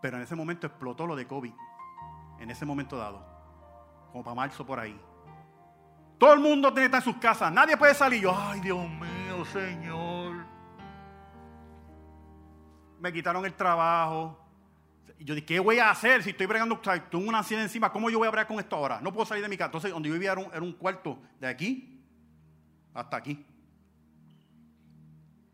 Pero 0.00 0.16
en 0.16 0.22
ese 0.22 0.36
momento 0.36 0.68
explotó 0.68 1.08
lo 1.08 1.16
de 1.16 1.26
COVID. 1.26 1.52
En 2.38 2.48
ese 2.48 2.64
momento 2.64 2.96
dado. 2.96 3.26
Como 4.12 4.22
para 4.22 4.36
marzo 4.36 4.64
por 4.64 4.78
ahí. 4.78 4.96
Todo 6.18 6.32
el 6.34 6.38
mundo 6.38 6.72
tiene 6.72 6.82
que 6.88 6.96
estar 6.96 7.00
en 7.00 7.12
sus 7.12 7.20
casas. 7.20 7.52
Nadie 7.52 7.76
puede 7.76 7.94
salir. 7.94 8.22
Yo, 8.22 8.32
ay, 8.32 8.60
Dios 8.60 8.88
mío, 8.88 9.44
Señor. 9.46 10.36
Me 13.00 13.12
quitaron 13.12 13.44
el 13.44 13.54
trabajo. 13.54 14.38
yo 15.18 15.34
dije, 15.34 15.46
¿qué 15.46 15.58
voy 15.58 15.80
a 15.80 15.90
hacer 15.90 16.22
si 16.22 16.30
estoy 16.30 16.46
bregando? 16.46 16.78
Tengo 16.78 17.28
una 17.28 17.38
ansiedad 17.38 17.64
encima. 17.64 17.90
¿Cómo 17.90 18.08
yo 18.08 18.18
voy 18.18 18.28
a 18.28 18.30
bregar 18.30 18.46
con 18.46 18.60
esto 18.60 18.76
ahora? 18.76 19.00
No 19.00 19.12
puedo 19.12 19.26
salir 19.26 19.42
de 19.42 19.48
mi 19.48 19.56
casa. 19.56 19.66
Entonces, 19.66 19.90
donde 19.90 20.08
yo 20.08 20.12
vivía 20.12 20.30
era 20.30 20.40
un, 20.40 20.52
era 20.52 20.62
un 20.62 20.74
cuarto 20.74 21.18
de 21.40 21.48
aquí 21.48 22.04
hasta 22.94 23.16
aquí. 23.16 23.44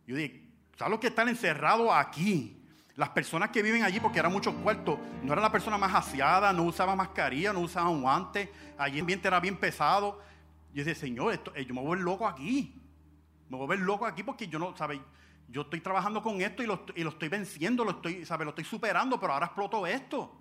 Yo 0.06 0.16
dije, 0.16 0.48
¿sabes 0.76 0.90
los 0.90 1.00
que 1.00 1.08
están 1.08 1.28
encerrados 1.28 1.88
aquí? 1.92 2.58
Las 2.96 3.08
personas 3.10 3.50
que 3.50 3.62
viven 3.62 3.82
allí, 3.82 4.00
porque 4.00 4.18
eran 4.18 4.32
muchos 4.32 4.54
cuartos, 4.56 4.98
no 5.22 5.32
era 5.32 5.40
la 5.40 5.50
persona 5.50 5.78
más 5.78 5.94
aseada, 5.94 6.52
no 6.52 6.64
usaba 6.64 6.94
mascarilla, 6.94 7.52
no 7.52 7.60
usaban 7.60 8.02
guantes, 8.02 8.48
allí 8.76 8.96
el 8.96 9.02
ambiente 9.02 9.28
era 9.28 9.40
bien 9.40 9.56
pesado. 9.56 10.20
Yo 10.74 10.84
decía, 10.84 10.94
Señor, 10.94 11.32
esto, 11.32 11.52
eh, 11.54 11.64
yo 11.64 11.74
me 11.74 11.80
voy 11.80 11.92
a 11.92 11.94
ver 11.96 12.04
loco 12.04 12.26
aquí. 12.26 12.80
Me 13.48 13.56
voy 13.56 13.64
a 13.66 13.68
ver 13.70 13.78
loco 13.80 14.06
aquí 14.06 14.22
porque 14.22 14.46
yo 14.46 14.58
no, 14.58 14.76
¿sabes? 14.76 15.00
Yo 15.48 15.62
estoy 15.62 15.80
trabajando 15.80 16.22
con 16.22 16.40
esto 16.40 16.62
y 16.62 16.66
lo, 16.66 16.84
y 16.94 17.02
lo 17.02 17.10
estoy 17.10 17.28
venciendo, 17.28 17.84
lo 17.84 17.92
estoy, 17.92 18.24
¿sabe? 18.24 18.44
Lo 18.44 18.50
estoy 18.50 18.64
superando, 18.64 19.18
pero 19.20 19.34
ahora 19.34 19.46
explotó 19.46 19.86
esto. 19.86 20.38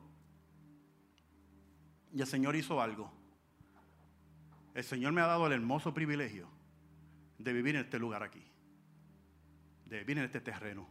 Y 2.13 2.21
el 2.21 2.27
Señor 2.27 2.55
hizo 2.55 2.81
algo. 2.81 3.11
El 4.73 4.83
Señor 4.83 5.11
me 5.11 5.21
ha 5.21 5.27
dado 5.27 5.47
el 5.47 5.53
hermoso 5.53 5.93
privilegio 5.93 6.47
de 7.37 7.53
vivir 7.53 7.75
en 7.75 7.81
este 7.81 7.99
lugar 7.99 8.23
aquí. 8.23 8.43
De 9.91 9.99
vivir 9.99 10.17
en 10.17 10.23
este 10.23 10.41
terreno. 10.41 10.87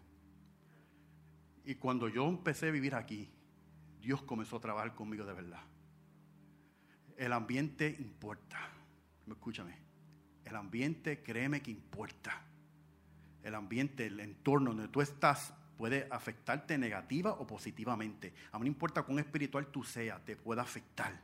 Y 1.65 1.75
cuando 1.75 2.09
yo 2.09 2.29
empecé 2.29 2.69
a 2.69 2.71
vivir 2.71 2.95
aquí, 2.95 3.29
Dios 4.01 4.23
comenzó 4.23 4.59
a 4.59 4.61
trabajar 4.61 4.95
conmigo 4.95 5.27
de 5.27 5.33
verdad. 5.33 5.63
El 7.17 7.33
ambiente 7.33 7.97
importa 7.99 8.71
escúchame, 9.33 9.77
el 10.45 10.57
ambiente, 10.57 11.23
créeme 11.23 11.63
que 11.63 11.71
importa. 11.71 12.43
El 13.43 13.55
ambiente, 13.55 14.07
el 14.07 14.21
entorno 14.21 14.75
donde 14.75 14.89
tú 14.89 15.01
estás 15.01 15.55
puede 15.79 16.07
afectarte 16.11 16.77
negativa 16.77 17.33
o 17.33 17.47
positivamente. 17.47 18.35
A 18.53 18.59
mí 18.59 18.65
no 18.65 18.69
importa 18.69 19.03
cuán 19.03 19.19
espiritual 19.19 19.69
tú 19.69 19.83
seas, 19.83 20.23
te 20.25 20.37
puede 20.37 20.61
afectar. 20.61 21.19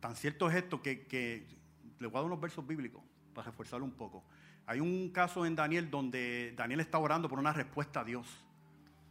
Tan 0.00 0.16
cierto 0.16 0.48
es 0.48 0.56
esto 0.56 0.80
que, 0.80 1.06
que 1.06 1.46
le 1.98 2.06
voy 2.06 2.16
a 2.16 2.20
dar 2.20 2.26
unos 2.26 2.40
versos 2.40 2.66
bíblicos 2.66 3.02
para 3.34 3.50
reforzarlo 3.50 3.84
un 3.84 3.92
poco. 3.92 4.24
Hay 4.66 4.80
un 4.80 5.10
caso 5.10 5.44
en 5.44 5.54
Daniel 5.54 5.90
donde 5.90 6.54
Daniel 6.56 6.80
está 6.80 6.98
orando 6.98 7.28
por 7.28 7.38
una 7.38 7.52
respuesta 7.52 8.00
a 8.00 8.04
Dios. 8.04 8.26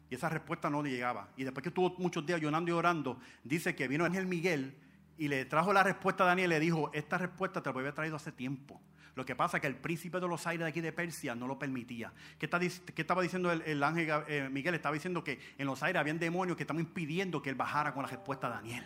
Y 0.10 0.16
esa 0.16 0.30
respuesta 0.30 0.70
no 0.70 0.82
le 0.82 0.90
llegaba. 0.90 1.30
Y 1.38 1.44
después 1.44 1.64
que 1.64 1.70
estuvo 1.70 1.96
muchos 1.98 2.26
días 2.26 2.42
llorando 2.42 2.70
y 2.70 2.74
orando, 2.74 3.20
dice 3.44 3.76
que 3.76 3.88
vino 3.88 4.06
Ángel 4.06 4.26
Miguel 4.26 4.76
y 5.18 5.28
le 5.28 5.46
trajo 5.46 5.74
la 5.74 5.84
respuesta 5.84 6.24
a 6.24 6.28
Daniel 6.28 6.52
y 6.52 6.56
le 6.56 6.60
dijo, 6.60 6.92
esta 6.94 7.18
respuesta 7.18 7.62
te 7.62 7.72
la 7.72 7.80
había 7.80 7.94
traído 7.94 8.16
hace 8.16 8.32
tiempo. 8.32 8.82
Lo 9.16 9.26
que 9.26 9.36
pasa 9.36 9.58
es 9.58 9.62
que 9.62 9.68
el 9.68 9.76
príncipe 9.76 10.20
de 10.20 10.28
los 10.28 10.48
aires 10.48 10.66
de 10.66 10.70
aquí 10.70 10.82
de 10.82 10.92
Persia 10.92 11.36
no 11.36 11.48
lo 11.48 11.60
permitía. 11.60 12.12
¿Qué, 12.40 12.50
estaba 12.96 13.22
diciendo 13.22 13.52
el, 13.52 13.84
ángel 13.84 14.10
eh, 14.28 14.50
Miguel? 14.52 14.74
Estaba 14.74 14.94
diciendo 14.94 15.24
que 15.24 15.40
en 15.58 15.68
los 15.68 15.84
aires 15.84 16.00
habían 16.00 16.18
demonios 16.18 16.58
que 16.58 16.64
estaban 16.64 16.82
impidiendo 16.82 17.42
que 17.42 17.52
él 17.52 17.56
bajara 17.56 17.94
con 17.94 18.02
la 18.02 18.10
respuesta 18.10 18.48
a 18.48 18.50
Daniel. 18.50 18.86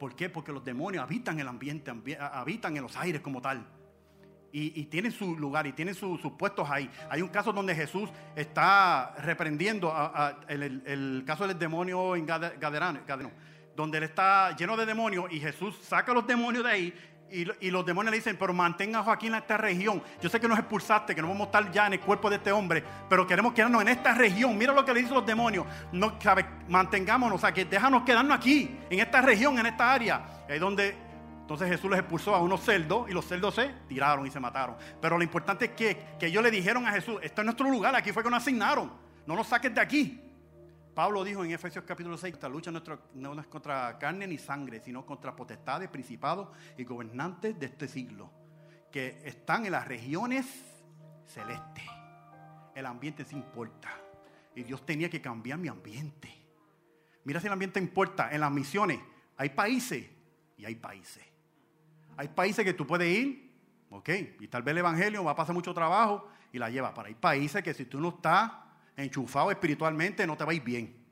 ¿Por 0.00 0.16
qué? 0.16 0.28
Porque 0.28 0.50
los 0.50 0.64
demonios 0.64 1.04
habitan 1.04 1.38
el 1.38 1.46
ambiente, 1.46 1.92
habitan 2.18 2.76
en 2.76 2.82
los 2.82 2.96
aires 2.96 3.20
como 3.20 3.40
tal. 3.40 3.64
Y, 4.56 4.84
tienen 4.84 5.10
su 5.10 5.36
lugar 5.36 5.66
y 5.66 5.72
tienen 5.72 5.96
sus 5.96 6.20
puestos 6.38 6.70
ahí. 6.70 6.88
Hay 7.10 7.20
un 7.22 7.28
caso 7.28 7.52
donde 7.52 7.74
Jesús 7.74 8.08
está 8.36 9.12
reprendiendo 9.18 9.92
el, 10.46 11.24
caso 11.26 11.48
del 11.48 11.58
demonio 11.58 12.14
en 12.14 12.24
Gaderano 12.24 13.00
donde 13.74 13.98
él 13.98 14.04
está 14.04 14.54
lleno 14.54 14.76
de 14.76 14.86
demonios 14.86 15.26
y 15.32 15.40
Jesús 15.40 15.76
saca 15.82 16.14
los 16.14 16.24
demonios 16.24 16.62
de 16.62 16.70
ahí 16.70 16.94
y, 17.30 17.70
los 17.70 17.84
demonios 17.84 18.12
le 18.12 18.18
dicen, 18.18 18.36
pero 18.38 18.52
mantenga 18.52 19.00
a 19.00 19.02
Joaquín 19.02 19.30
en 19.30 19.40
esta 19.40 19.56
región. 19.56 20.00
Yo 20.22 20.28
sé 20.28 20.38
que 20.38 20.46
nos 20.46 20.58
expulsaste, 20.58 21.14
que 21.14 21.22
no 21.22 21.28
vamos 21.28 21.42
a 21.42 21.44
estar 21.46 21.72
ya 21.72 21.86
en 21.88 21.94
el 21.94 22.00
cuerpo 22.00 22.30
de 22.30 22.36
este 22.36 22.52
hombre, 22.52 22.84
pero 23.08 23.26
queremos 23.26 23.52
quedarnos 23.52 23.82
en 23.82 23.88
esta 23.88 24.14
región. 24.14 24.56
Mira 24.56 24.72
lo 24.72 24.84
que 24.84 24.94
le 24.94 25.00
dicen 25.00 25.14
los 25.14 25.26
demonios. 25.26 25.66
Mantengámonos, 26.68 27.36
o 27.36 27.40
sea, 27.40 27.52
que 27.52 27.64
déjanos 27.64 28.04
quedarnos 28.04 28.36
aquí, 28.36 28.78
en 28.88 29.00
esta 29.00 29.20
región, 29.20 29.58
en 29.58 29.66
esta 29.66 29.92
área. 29.92 30.44
Es 30.48 30.60
donde 30.60 30.96
entonces 31.44 31.68
Jesús 31.68 31.90
les 31.90 32.00
expulsó 32.00 32.34
a 32.34 32.40
unos 32.40 32.62
cerdos 32.62 33.06
y 33.10 33.12
los 33.12 33.26
cerdos 33.26 33.54
se 33.54 33.68
tiraron 33.86 34.26
y 34.26 34.30
se 34.30 34.40
mataron. 34.40 34.76
Pero 34.98 35.18
lo 35.18 35.22
importante 35.22 35.66
es 35.66 35.70
que, 35.72 36.16
que 36.18 36.28
ellos 36.28 36.42
le 36.42 36.50
dijeron 36.50 36.86
a 36.86 36.92
Jesús, 36.92 37.18
esto 37.22 37.42
es 37.42 37.44
nuestro 37.44 37.68
lugar, 37.68 37.94
aquí 37.94 38.12
fue 38.12 38.22
que 38.22 38.30
nos 38.30 38.42
asignaron. 38.42 38.90
No 39.26 39.36
nos 39.36 39.48
saques 39.48 39.74
de 39.74 39.78
aquí. 39.78 40.22
Pablo 40.94 41.22
dijo 41.22 41.44
en 41.44 41.50
Efesios 41.50 41.84
capítulo 41.86 42.16
6, 42.16 42.32
esta 42.32 42.48
lucha 42.48 42.70
no 42.70 43.38
es 43.38 43.46
contra 43.48 43.98
carne 43.98 44.26
ni 44.26 44.38
sangre, 44.38 44.80
sino 44.80 45.04
contra 45.04 45.36
potestades, 45.36 45.90
principados 45.90 46.48
y 46.78 46.84
gobernantes 46.84 47.60
de 47.60 47.66
este 47.66 47.88
siglo, 47.88 48.30
que 48.90 49.20
están 49.26 49.66
en 49.66 49.72
las 49.72 49.86
regiones 49.86 50.46
celestes. 51.26 51.84
El 52.74 52.86
ambiente 52.86 53.22
se 53.22 53.34
importa. 53.34 53.90
Y 54.54 54.62
Dios 54.62 54.86
tenía 54.86 55.10
que 55.10 55.20
cambiar 55.20 55.58
mi 55.58 55.68
ambiente. 55.68 56.34
Mira 57.24 57.38
si 57.38 57.48
el 57.48 57.52
ambiente 57.52 57.78
importa. 57.80 58.30
En 58.32 58.40
las 58.40 58.50
misiones 58.50 58.98
hay 59.36 59.50
países 59.50 60.08
y 60.56 60.64
hay 60.64 60.76
países. 60.76 61.33
Hay 62.16 62.28
países 62.28 62.64
que 62.64 62.74
tú 62.74 62.86
puedes 62.86 63.08
ir, 63.08 63.52
ok, 63.90 64.08
y 64.40 64.48
tal 64.48 64.62
vez 64.62 64.72
el 64.72 64.78
evangelio 64.78 65.24
va 65.24 65.32
a 65.32 65.36
pasar 65.36 65.54
mucho 65.54 65.74
trabajo 65.74 66.28
y 66.52 66.58
la 66.58 66.70
lleva. 66.70 66.92
Pero 66.94 67.08
hay 67.08 67.14
países 67.14 67.62
que 67.62 67.74
si 67.74 67.84
tú 67.84 68.00
no 68.00 68.10
estás 68.10 68.52
enchufado 68.96 69.50
espiritualmente, 69.50 70.26
no 70.26 70.36
te 70.36 70.44
va 70.44 70.52
a 70.52 70.54
ir 70.54 70.62
bien. 70.62 71.04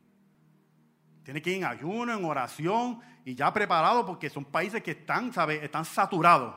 Tienes 1.23 1.43
que 1.43 1.51
ir 1.51 1.57
en 1.59 1.65
ayuno, 1.65 2.13
en 2.13 2.25
oración 2.25 3.01
y 3.25 3.35
ya 3.35 3.53
preparado 3.53 4.05
porque 4.05 4.29
son 4.29 4.45
países 4.45 4.83
que 4.83 4.93
están, 4.93 5.33
¿sabes? 5.33 5.63
Están 5.63 5.85
saturados. 5.85 6.55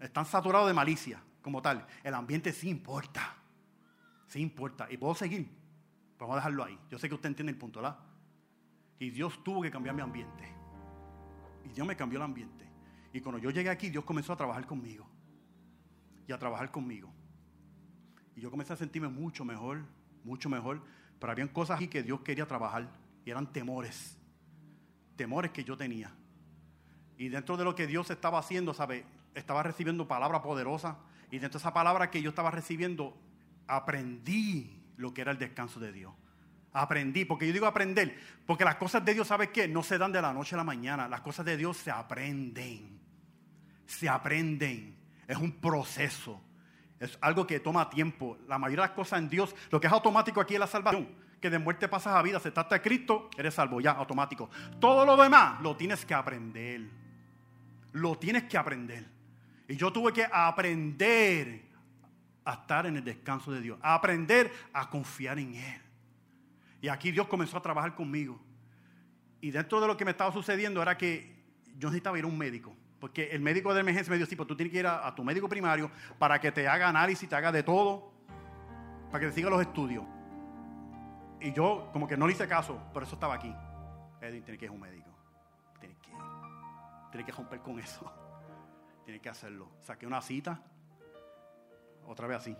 Están 0.00 0.26
saturados 0.26 0.66
de 0.66 0.74
malicia 0.74 1.22
como 1.40 1.62
tal. 1.62 1.86
El 2.02 2.14
ambiente 2.14 2.52
sí 2.52 2.68
importa. 2.68 3.34
Sí 4.26 4.40
importa. 4.40 4.86
Y 4.90 4.96
puedo 4.96 5.14
seguir. 5.14 5.48
vamos 6.18 6.34
a 6.34 6.36
dejarlo 6.36 6.64
ahí. 6.64 6.78
Yo 6.90 6.98
sé 6.98 7.08
que 7.08 7.14
usted 7.14 7.28
entiende 7.28 7.52
el 7.52 7.58
punto, 7.58 7.80
¿verdad? 7.80 7.98
Y 8.98 9.10
Dios 9.10 9.42
tuvo 9.44 9.62
que 9.62 9.70
cambiar 9.70 9.94
mi 9.94 10.02
ambiente. 10.02 10.52
Y 11.64 11.68
Dios 11.68 11.86
me 11.86 11.96
cambió 11.96 12.18
el 12.18 12.24
ambiente. 12.24 12.63
Y 13.14 13.20
cuando 13.20 13.38
yo 13.38 13.50
llegué 13.50 13.70
aquí, 13.70 13.90
Dios 13.90 14.04
comenzó 14.04 14.32
a 14.32 14.36
trabajar 14.36 14.66
conmigo. 14.66 15.06
Y 16.26 16.32
a 16.32 16.38
trabajar 16.38 16.72
conmigo. 16.72 17.08
Y 18.34 18.40
yo 18.40 18.50
comencé 18.50 18.72
a 18.72 18.76
sentirme 18.76 19.06
mucho 19.06 19.44
mejor, 19.44 19.82
mucho 20.24 20.48
mejor. 20.50 20.82
Pero 21.20 21.30
habían 21.30 21.46
cosas 21.46 21.76
aquí 21.76 21.86
que 21.86 22.02
Dios 22.02 22.22
quería 22.22 22.44
trabajar 22.44 22.88
y 23.24 23.30
eran 23.30 23.52
temores. 23.52 24.18
Temores 25.14 25.52
que 25.52 25.62
yo 25.62 25.76
tenía. 25.76 26.12
Y 27.16 27.28
dentro 27.28 27.56
de 27.56 27.62
lo 27.62 27.76
que 27.76 27.86
Dios 27.86 28.10
estaba 28.10 28.40
haciendo, 28.40 28.74
¿sabe? 28.74 29.04
Estaba 29.36 29.62
recibiendo 29.62 30.08
palabra 30.08 30.42
poderosa. 30.42 30.98
Y 31.30 31.38
dentro 31.38 31.60
de 31.60 31.62
esa 31.62 31.72
palabra 31.72 32.10
que 32.10 32.20
yo 32.20 32.30
estaba 32.30 32.50
recibiendo, 32.50 33.16
aprendí 33.68 34.82
lo 34.96 35.14
que 35.14 35.20
era 35.20 35.30
el 35.30 35.38
descanso 35.38 35.78
de 35.78 35.92
Dios. 35.92 36.12
Aprendí, 36.72 37.24
porque 37.24 37.46
yo 37.46 37.52
digo 37.52 37.66
aprender, 37.66 38.18
porque 38.44 38.64
las 38.64 38.74
cosas 38.74 39.04
de 39.04 39.14
Dios, 39.14 39.28
¿sabes 39.28 39.50
qué? 39.50 39.68
No 39.68 39.84
se 39.84 39.98
dan 39.98 40.10
de 40.10 40.20
la 40.20 40.32
noche 40.32 40.56
a 40.56 40.58
la 40.58 40.64
mañana. 40.64 41.06
Las 41.06 41.20
cosas 41.20 41.46
de 41.46 41.56
Dios 41.56 41.76
se 41.76 41.92
aprenden. 41.92 43.03
Se 43.86 44.08
aprenden. 44.08 44.96
Es 45.26 45.36
un 45.36 45.52
proceso. 45.52 46.40
Es 47.00 47.18
algo 47.20 47.46
que 47.46 47.60
toma 47.60 47.90
tiempo. 47.90 48.38
La 48.48 48.58
mayoría 48.58 48.84
de 48.84 48.88
las 48.88 48.96
cosas 48.96 49.18
en 49.18 49.28
Dios, 49.28 49.54
lo 49.70 49.80
que 49.80 49.86
es 49.86 49.92
automático 49.92 50.40
aquí 50.40 50.54
es 50.54 50.60
la 50.60 50.66
salvación. 50.66 51.08
Que 51.40 51.50
de 51.50 51.58
muerte 51.58 51.88
pasas 51.88 52.14
a 52.14 52.22
vida, 52.22 52.40
se 52.40 52.50
trata 52.50 52.76
de 52.76 52.80
Cristo, 52.80 53.28
eres 53.36 53.54
salvo, 53.54 53.80
ya, 53.80 53.92
automático. 53.92 54.48
Todo 54.80 55.04
lo 55.04 55.16
demás 55.16 55.60
lo 55.60 55.76
tienes 55.76 56.04
que 56.06 56.14
aprender. 56.14 56.88
Lo 57.92 58.16
tienes 58.16 58.44
que 58.44 58.56
aprender. 58.56 59.06
Y 59.68 59.76
yo 59.76 59.92
tuve 59.92 60.12
que 60.12 60.26
aprender 60.30 61.62
a 62.44 62.54
estar 62.54 62.86
en 62.86 62.96
el 62.96 63.04
descanso 63.04 63.52
de 63.52 63.60
Dios. 63.60 63.78
A 63.82 63.94
aprender 63.94 64.50
a 64.72 64.88
confiar 64.88 65.38
en 65.38 65.54
Él. 65.54 65.82
Y 66.80 66.88
aquí 66.88 67.10
Dios 67.10 67.26
comenzó 67.28 67.56
a 67.56 67.62
trabajar 67.62 67.94
conmigo. 67.94 68.40
Y 69.40 69.50
dentro 69.50 69.80
de 69.80 69.86
lo 69.86 69.96
que 69.96 70.04
me 70.04 70.12
estaba 70.12 70.32
sucediendo 70.32 70.80
era 70.80 70.96
que 70.96 71.34
yo 71.76 71.88
necesitaba 71.88 72.18
ir 72.18 72.24
a 72.24 72.28
un 72.28 72.38
médico. 72.38 72.74
Porque 73.04 73.28
el 73.32 73.42
médico 73.42 73.74
de 73.74 73.80
emergencia 73.80 74.10
me 74.10 74.16
dijo, 74.16 74.30
sí, 74.30 74.34
pues 74.34 74.48
tú 74.48 74.56
tienes 74.56 74.72
que 74.72 74.78
ir 74.78 74.86
a, 74.86 75.14
tu 75.14 75.22
médico 75.22 75.46
primario 75.46 75.90
para 76.18 76.40
que 76.40 76.50
te 76.50 76.66
haga 76.66 76.88
análisis, 76.88 77.28
te 77.28 77.36
haga 77.36 77.52
de 77.52 77.62
todo, 77.62 78.14
para 79.10 79.20
que 79.20 79.26
te 79.26 79.32
siga 79.32 79.50
los 79.50 79.60
estudios. 79.60 80.06
Y 81.38 81.52
yo 81.52 81.90
como 81.92 82.08
que 82.08 82.16
no 82.16 82.26
le 82.26 82.32
hice 82.32 82.48
caso, 82.48 82.80
por 82.94 83.02
eso 83.02 83.16
estaba 83.16 83.34
aquí. 83.34 83.54
Edwin, 84.22 84.42
tiene 84.42 84.56
que 84.56 84.64
ir 84.64 84.70
a 84.70 84.72
un 84.72 84.80
médico. 84.80 85.10
Tiene 85.78 85.96
que 85.96 86.12
Tiene 87.10 87.26
que 87.26 87.32
romper 87.32 87.60
con 87.60 87.78
eso. 87.78 88.10
Tiene 89.04 89.20
que 89.20 89.28
hacerlo. 89.28 89.68
Saqué 89.80 90.06
una 90.06 90.22
cita, 90.22 90.62
otra 92.06 92.26
vez 92.26 92.38
así. 92.38 92.56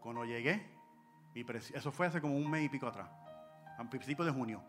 Cuando 0.00 0.24
llegué, 0.24 0.68
eso 1.72 1.92
fue 1.92 2.08
hace 2.08 2.20
como 2.20 2.36
un 2.36 2.50
mes 2.50 2.64
y 2.64 2.68
pico 2.68 2.88
atrás, 2.88 3.08
a 3.78 3.88
principios 3.88 4.26
de 4.26 4.32
junio. 4.32 4.60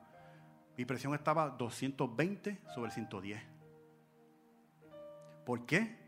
Mi 0.77 0.85
presión 0.85 1.15
estaba 1.15 1.49
220 1.49 2.61
sobre 2.75 2.91
110. 2.91 3.60
¿Por 5.45 5.65
qué? 5.65 5.99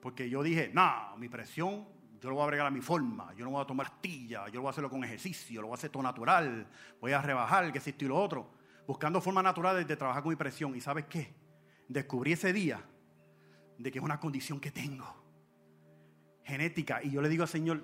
Porque 0.00 0.28
yo 0.28 0.42
dije, 0.42 0.70
no, 0.72 1.16
mi 1.16 1.28
presión 1.28 1.86
yo 2.20 2.28
lo 2.28 2.34
voy 2.34 2.42
a 2.42 2.44
agregar 2.44 2.66
a 2.66 2.70
mi 2.70 2.82
forma, 2.82 3.32
yo 3.34 3.44
no 3.44 3.50
voy 3.50 3.62
a 3.62 3.66
tomar 3.66 3.86
astilla, 3.86 4.46
yo 4.48 4.56
lo 4.56 4.62
voy 4.62 4.68
a 4.68 4.70
hacerlo 4.70 4.90
con 4.90 5.02
ejercicio, 5.02 5.62
lo 5.62 5.68
voy 5.68 5.74
a 5.74 5.78
hacer 5.78 5.90
todo 5.90 6.02
natural, 6.02 6.66
voy 7.00 7.12
a 7.12 7.22
rebajar, 7.22 7.72
que 7.72 7.78
esto 7.78 8.04
y 8.04 8.08
lo 8.08 8.16
otro, 8.18 8.52
buscando 8.86 9.20
formas 9.22 9.42
naturales 9.42 9.88
de 9.88 9.96
trabajar 9.96 10.22
con 10.22 10.30
mi 10.30 10.36
presión. 10.36 10.76
¿Y 10.76 10.80
sabes 10.80 11.06
qué? 11.06 11.34
Descubrí 11.88 12.32
ese 12.32 12.52
día 12.52 12.84
de 13.78 13.90
que 13.90 13.98
es 13.98 14.04
una 14.04 14.20
condición 14.20 14.60
que 14.60 14.70
tengo, 14.70 15.06
genética. 16.44 17.02
Y 17.02 17.10
yo 17.10 17.22
le 17.22 17.30
digo 17.30 17.42
al 17.42 17.48
Señor, 17.48 17.82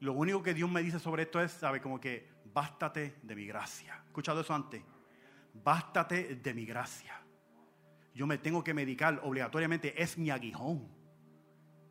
lo 0.00 0.12
único 0.12 0.42
que 0.42 0.52
Dios 0.52 0.70
me 0.70 0.82
dice 0.82 0.98
sobre 0.98 1.22
esto 1.22 1.40
es, 1.40 1.50
¿sabe? 1.50 1.80
Como 1.80 1.98
que, 1.98 2.28
bástate 2.52 3.20
de 3.22 3.34
mi 3.34 3.46
gracia. 3.46 4.02
escuchado 4.04 4.42
eso 4.42 4.54
antes? 4.54 4.82
Bástate 5.54 6.36
de 6.36 6.54
mi 6.54 6.66
gracia. 6.66 7.19
Yo 8.14 8.26
me 8.26 8.38
tengo 8.38 8.64
que 8.64 8.74
medicar 8.74 9.20
obligatoriamente, 9.22 10.00
es 10.00 10.18
mi 10.18 10.30
aguijón. 10.30 10.88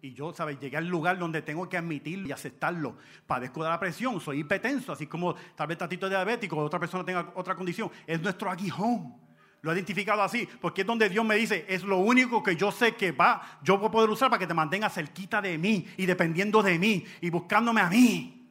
Y 0.01 0.13
yo, 0.13 0.33
¿sabes? 0.33 0.59
Llegué 0.59 0.77
al 0.77 0.87
lugar 0.87 1.17
donde 1.17 1.41
tengo 1.41 1.67
que 1.67 1.77
admitirlo 1.77 2.27
y 2.27 2.31
aceptarlo. 2.31 2.97
Padezco 3.27 3.63
de 3.63 3.69
la 3.69 3.79
presión, 3.79 4.19
soy 4.21 4.39
hipertenso, 4.39 4.93
así 4.93 5.07
como 5.07 5.35
tal 5.55 5.67
vez 5.67 5.77
tatito 5.77 6.07
diabético, 6.07 6.57
otra 6.57 6.79
persona 6.79 7.03
tenga 7.03 7.33
otra 7.35 7.55
condición. 7.55 7.91
Es 8.07 8.21
nuestro 8.21 8.49
aguijón. 8.49 9.15
Lo 9.61 9.71
he 9.71 9.73
identificado 9.73 10.21
así, 10.21 10.47
porque 10.61 10.81
es 10.81 10.87
donde 10.87 11.09
Dios 11.09 11.25
me 11.25 11.35
dice, 11.35 11.65
es 11.67 11.83
lo 11.83 11.97
único 11.97 12.41
que 12.41 12.55
yo 12.55 12.71
sé 12.71 12.95
que 12.95 13.11
va, 13.11 13.59
yo 13.61 13.77
voy 13.77 13.89
a 13.89 13.91
poder 13.91 14.09
usar 14.09 14.29
para 14.29 14.39
que 14.39 14.47
te 14.47 14.53
mantengas 14.53 14.93
cerquita 14.93 15.41
de 15.41 15.57
mí 15.57 15.85
y 15.97 16.05
dependiendo 16.05 16.63
de 16.63 16.79
mí 16.79 17.03
y 17.19 17.29
buscándome 17.29 17.81
a 17.81 17.89
mí. 17.89 18.49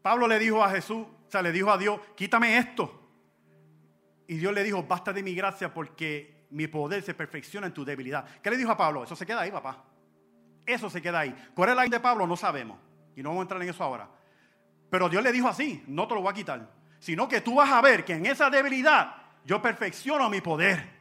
Pablo 0.00 0.26
le 0.26 0.38
dijo 0.38 0.64
a 0.64 0.70
Jesús, 0.70 1.04
o 1.26 1.30
sea, 1.30 1.42
le 1.42 1.52
dijo 1.52 1.70
a 1.70 1.76
Dios, 1.76 2.00
quítame 2.16 2.56
esto. 2.56 2.94
Y 4.26 4.36
Dios 4.36 4.54
le 4.54 4.64
dijo, 4.64 4.82
basta 4.82 5.12
de 5.12 5.22
mi 5.22 5.34
gracia 5.34 5.74
porque 5.74 6.37
mi 6.50 6.66
poder 6.66 7.02
se 7.02 7.14
perfecciona 7.14 7.66
en 7.66 7.74
tu 7.74 7.84
debilidad. 7.84 8.24
¿Qué 8.42 8.50
le 8.50 8.56
dijo 8.56 8.70
a 8.70 8.76
Pablo? 8.76 9.04
Eso 9.04 9.16
se 9.16 9.26
queda 9.26 9.42
ahí, 9.42 9.50
papá. 9.50 9.84
Eso 10.64 10.90
se 10.90 11.00
queda 11.00 11.20
ahí. 11.20 11.34
¿Cuál 11.54 11.70
es 11.70 11.76
la 11.76 11.84
de 11.84 12.00
Pablo? 12.00 12.26
No 12.26 12.36
sabemos. 12.36 12.78
Y 13.16 13.22
no 13.22 13.30
vamos 13.30 13.40
a 13.40 13.44
entrar 13.44 13.62
en 13.62 13.68
eso 13.68 13.82
ahora. 13.82 14.08
Pero 14.90 15.08
Dios 15.08 15.22
le 15.22 15.32
dijo 15.32 15.48
así, 15.48 15.82
no 15.86 16.06
te 16.06 16.14
lo 16.14 16.20
voy 16.20 16.30
a 16.30 16.34
quitar. 16.34 16.68
Sino 16.98 17.28
que 17.28 17.40
tú 17.40 17.56
vas 17.56 17.70
a 17.70 17.80
ver 17.80 18.04
que 18.04 18.14
en 18.14 18.26
esa 18.26 18.50
debilidad 18.50 19.14
yo 19.44 19.60
perfecciono 19.62 20.28
mi 20.28 20.40
poder. 20.40 20.98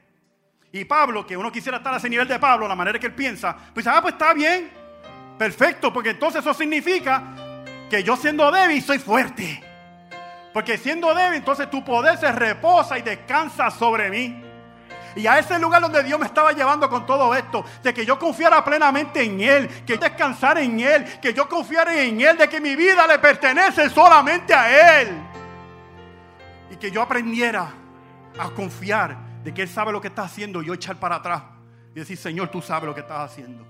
Y 0.71 0.85
Pablo, 0.85 1.25
que 1.25 1.37
uno 1.37 1.51
quisiera 1.51 1.77
estar 1.77 1.93
a 1.93 1.97
ese 1.97 2.09
nivel 2.09 2.27
de 2.27 2.39
Pablo, 2.39 2.67
la 2.67 2.75
manera 2.75 2.99
que 2.99 3.07
él 3.07 3.13
piensa, 3.15 3.55
pues, 3.73 3.87
ah, 3.87 4.01
pues 4.01 4.13
está 4.13 4.33
bien, 4.33 4.69
perfecto, 5.37 5.91
porque 5.93 6.11
entonces 6.11 6.41
eso 6.41 6.53
significa 6.53 7.23
que 7.89 8.03
yo 8.03 8.15
siendo 8.15 8.51
débil 8.51 8.81
soy 8.81 8.99
fuerte. 8.99 9.63
Porque 10.53 10.77
siendo 10.77 11.13
débil, 11.13 11.37
entonces 11.37 11.69
tu 11.69 11.83
poder 11.83 12.17
se 12.17 12.31
reposa 12.31 12.97
y 12.97 13.01
descansa 13.01 13.69
sobre 13.69 14.09
mí. 14.09 14.46
Y 15.17 15.25
a 15.25 15.39
ese 15.39 15.57
lugar 15.57 15.81
donde 15.81 16.03
Dios 16.03 16.19
me 16.19 16.27
estaba 16.27 16.51
llevando 16.51 16.87
con 16.87 17.05
todo 17.05 17.33
esto, 17.33 17.65
de 17.81 17.91
que 17.91 18.05
yo 18.05 18.19
confiara 18.19 18.63
plenamente 18.63 19.23
en 19.23 19.41
Él, 19.41 19.67
que 19.83 19.95
yo 19.95 19.99
descansara 19.99 20.61
en 20.61 20.79
Él, 20.79 21.19
que 21.19 21.33
yo 21.33 21.49
confiara 21.49 21.99
en 22.03 22.21
Él, 22.21 22.37
de 22.37 22.47
que 22.47 22.61
mi 22.61 22.75
vida 22.75 23.07
le 23.07 23.17
pertenece 23.17 23.89
solamente 23.89 24.53
a 24.53 25.01
Él. 25.01 25.17
Y 26.69 26.75
que 26.75 26.91
yo 26.91 27.01
aprendiera 27.01 27.67
a 28.37 28.49
confiar 28.51 29.17
de 29.43 29.51
que 29.53 29.63
Él 29.63 29.69
sabe 29.69 29.91
lo 29.91 29.99
que 29.99 30.09
está 30.09 30.23
haciendo 30.23 30.61
y 30.61 30.67
yo 30.67 30.75
echar 30.75 30.97
para 30.97 31.15
atrás 31.15 31.41
y 31.95 31.99
decir, 31.99 32.17
Señor, 32.17 32.49
tú 32.49 32.61
sabes 32.61 32.85
lo 32.85 32.93
que 32.93 33.01
estás 33.01 33.31
haciendo. 33.31 33.65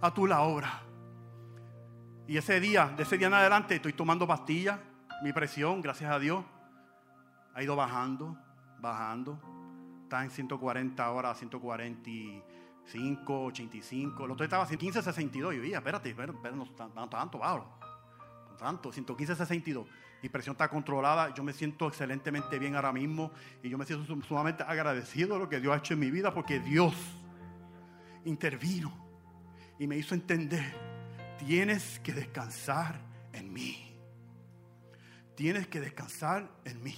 A 0.00 0.12
tú 0.12 0.26
la 0.26 0.40
obra. 0.40 0.80
Y 2.26 2.36
ese 2.36 2.58
día, 2.58 2.92
de 2.96 3.04
ese 3.04 3.16
día 3.16 3.28
en 3.28 3.34
adelante, 3.34 3.76
estoy 3.76 3.92
tomando 3.92 4.26
pastillas. 4.26 4.80
Mi 5.22 5.32
presión, 5.32 5.80
gracias 5.80 6.10
a 6.10 6.18
Dios, 6.18 6.44
ha 7.54 7.62
ido 7.62 7.76
bajando, 7.76 8.36
bajando. 8.80 9.51
Está 10.12 10.24
en 10.24 10.30
140 10.30 11.02
ahora, 11.02 11.34
145, 11.34 13.44
85. 13.44 14.26
Lo 14.26 14.34
otro 14.34 14.44
estaba 14.44 14.68
en 14.68 14.76
15, 14.76 15.00
62. 15.00 15.54
Y 15.54 15.70
yo, 15.70 15.78
espérate, 15.78 16.10
espérate, 16.10 16.54
no 16.54 17.08
tanto, 17.08 17.38
Pablo. 17.38 17.66
No 18.50 18.56
tanto, 18.58 18.92
115, 18.92 19.36
62 19.36 19.86
mi 20.22 20.28
presión 20.28 20.52
está 20.52 20.68
controlada, 20.68 21.34
yo 21.34 21.42
me 21.42 21.54
siento 21.54 21.88
excelentemente 21.88 22.58
bien 22.58 22.76
ahora 22.76 22.92
mismo 22.92 23.32
y 23.62 23.70
yo 23.70 23.78
me 23.78 23.86
siento 23.86 24.04
sumamente 24.22 24.62
agradecido 24.62 25.32
de 25.32 25.38
lo 25.40 25.48
que 25.48 25.60
Dios 25.60 25.74
ha 25.74 25.78
hecho 25.78 25.94
en 25.94 26.00
mi 26.00 26.10
vida 26.10 26.32
porque 26.32 26.60
Dios 26.60 26.94
intervino 28.24 28.92
y 29.80 29.88
me 29.88 29.96
hizo 29.96 30.14
entender, 30.14 30.76
tienes 31.38 31.98
que 32.00 32.12
descansar 32.12 33.00
en 33.32 33.52
mí. 33.52 33.98
Tienes 35.34 35.66
que 35.68 35.80
descansar 35.80 36.48
en 36.66 36.82
mí. 36.84 36.96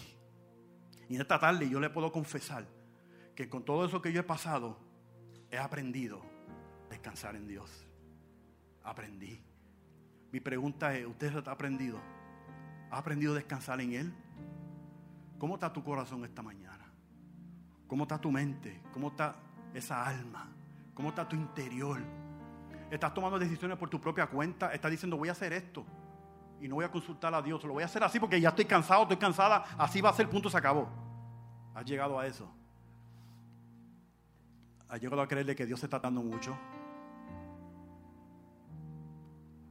Y 1.09 1.15
en 1.15 1.23
esta 1.23 1.39
tarde 1.39 1.71
yo 1.71 1.81
le 1.81 1.89
puedo 1.89 2.13
confesar 2.13 2.74
que 3.35 3.49
con 3.49 3.65
todo 3.65 3.85
eso 3.85 4.01
que 4.01 4.13
yo 4.13 4.21
he 4.21 4.25
pasado, 4.25 4.79
he 5.51 5.59
aprendido 5.59 6.21
a 6.87 6.91
descansar 6.91 7.37
en 7.37 7.47
Dios. 7.47 7.87
Aprendí. 8.83 9.43
Mi 10.31 10.41
pregunta 10.41 10.97
es, 10.97 11.07
¿usted 11.07 11.47
ha 11.47 11.51
aprendido? 11.51 11.99
¿Has 12.91 12.99
aprendido 12.99 13.33
a 13.33 13.37
descansar 13.37 13.81
en 13.81 13.93
Él? 13.93 14.15
¿Cómo 15.39 15.55
está 15.55 15.73
tu 15.73 15.83
corazón 15.83 16.25
esta 16.25 16.43
mañana? 16.43 16.85
¿Cómo 17.87 18.05
está 18.05 18.19
tu 18.21 18.31
mente? 18.31 18.81
¿Cómo 18.93 19.09
está 19.09 19.37
esa 19.73 20.07
alma? 20.07 20.49
¿Cómo 20.95 21.09
está 21.11 21.29
tu 21.29 21.37
interior? 21.37 22.01
¿Estás 22.91 23.13
tomando 23.13 23.39
decisiones 23.39 23.77
por 23.77 23.91
tu 23.91 24.01
propia 24.01 24.27
cuenta? 24.27 24.73
¿Estás 24.73 24.91
diciendo 24.91 25.17
voy 25.17 25.29
a 25.29 25.33
hacer 25.33 25.53
esto? 25.53 25.85
Y 26.61 26.69
no 26.69 26.77
voy 26.77 26.85
a 26.85 26.91
consultar 26.91 27.35
a 27.35 27.43
Dios. 27.43 27.63
Lo 27.65 27.73
voy 27.73 27.83
a 27.83 27.87
hacer 27.87 28.03
así 28.05 28.21
porque 28.21 28.41
ya 28.41 28.51
estoy 28.51 28.65
cansado, 28.65 29.03
estoy 29.03 29.17
cansada. 29.17 29.65
Así 29.77 30.01
va 30.01 30.11
a 30.11 30.13
ser, 30.13 30.29
punto, 30.29 30.49
se 30.49 30.57
acabó. 30.57 30.89
Has 31.75 31.85
llegado 31.85 32.19
a 32.19 32.27
eso. 32.27 32.49
Has 34.89 35.01
llegado 35.01 35.23
a 35.23 35.29
creerle 35.29 35.57
que 35.57 35.67
Dios 35.67 35.81
se 35.81 35.87
está 35.87 35.99
dando 35.99 36.23
mucho. 36.23 36.57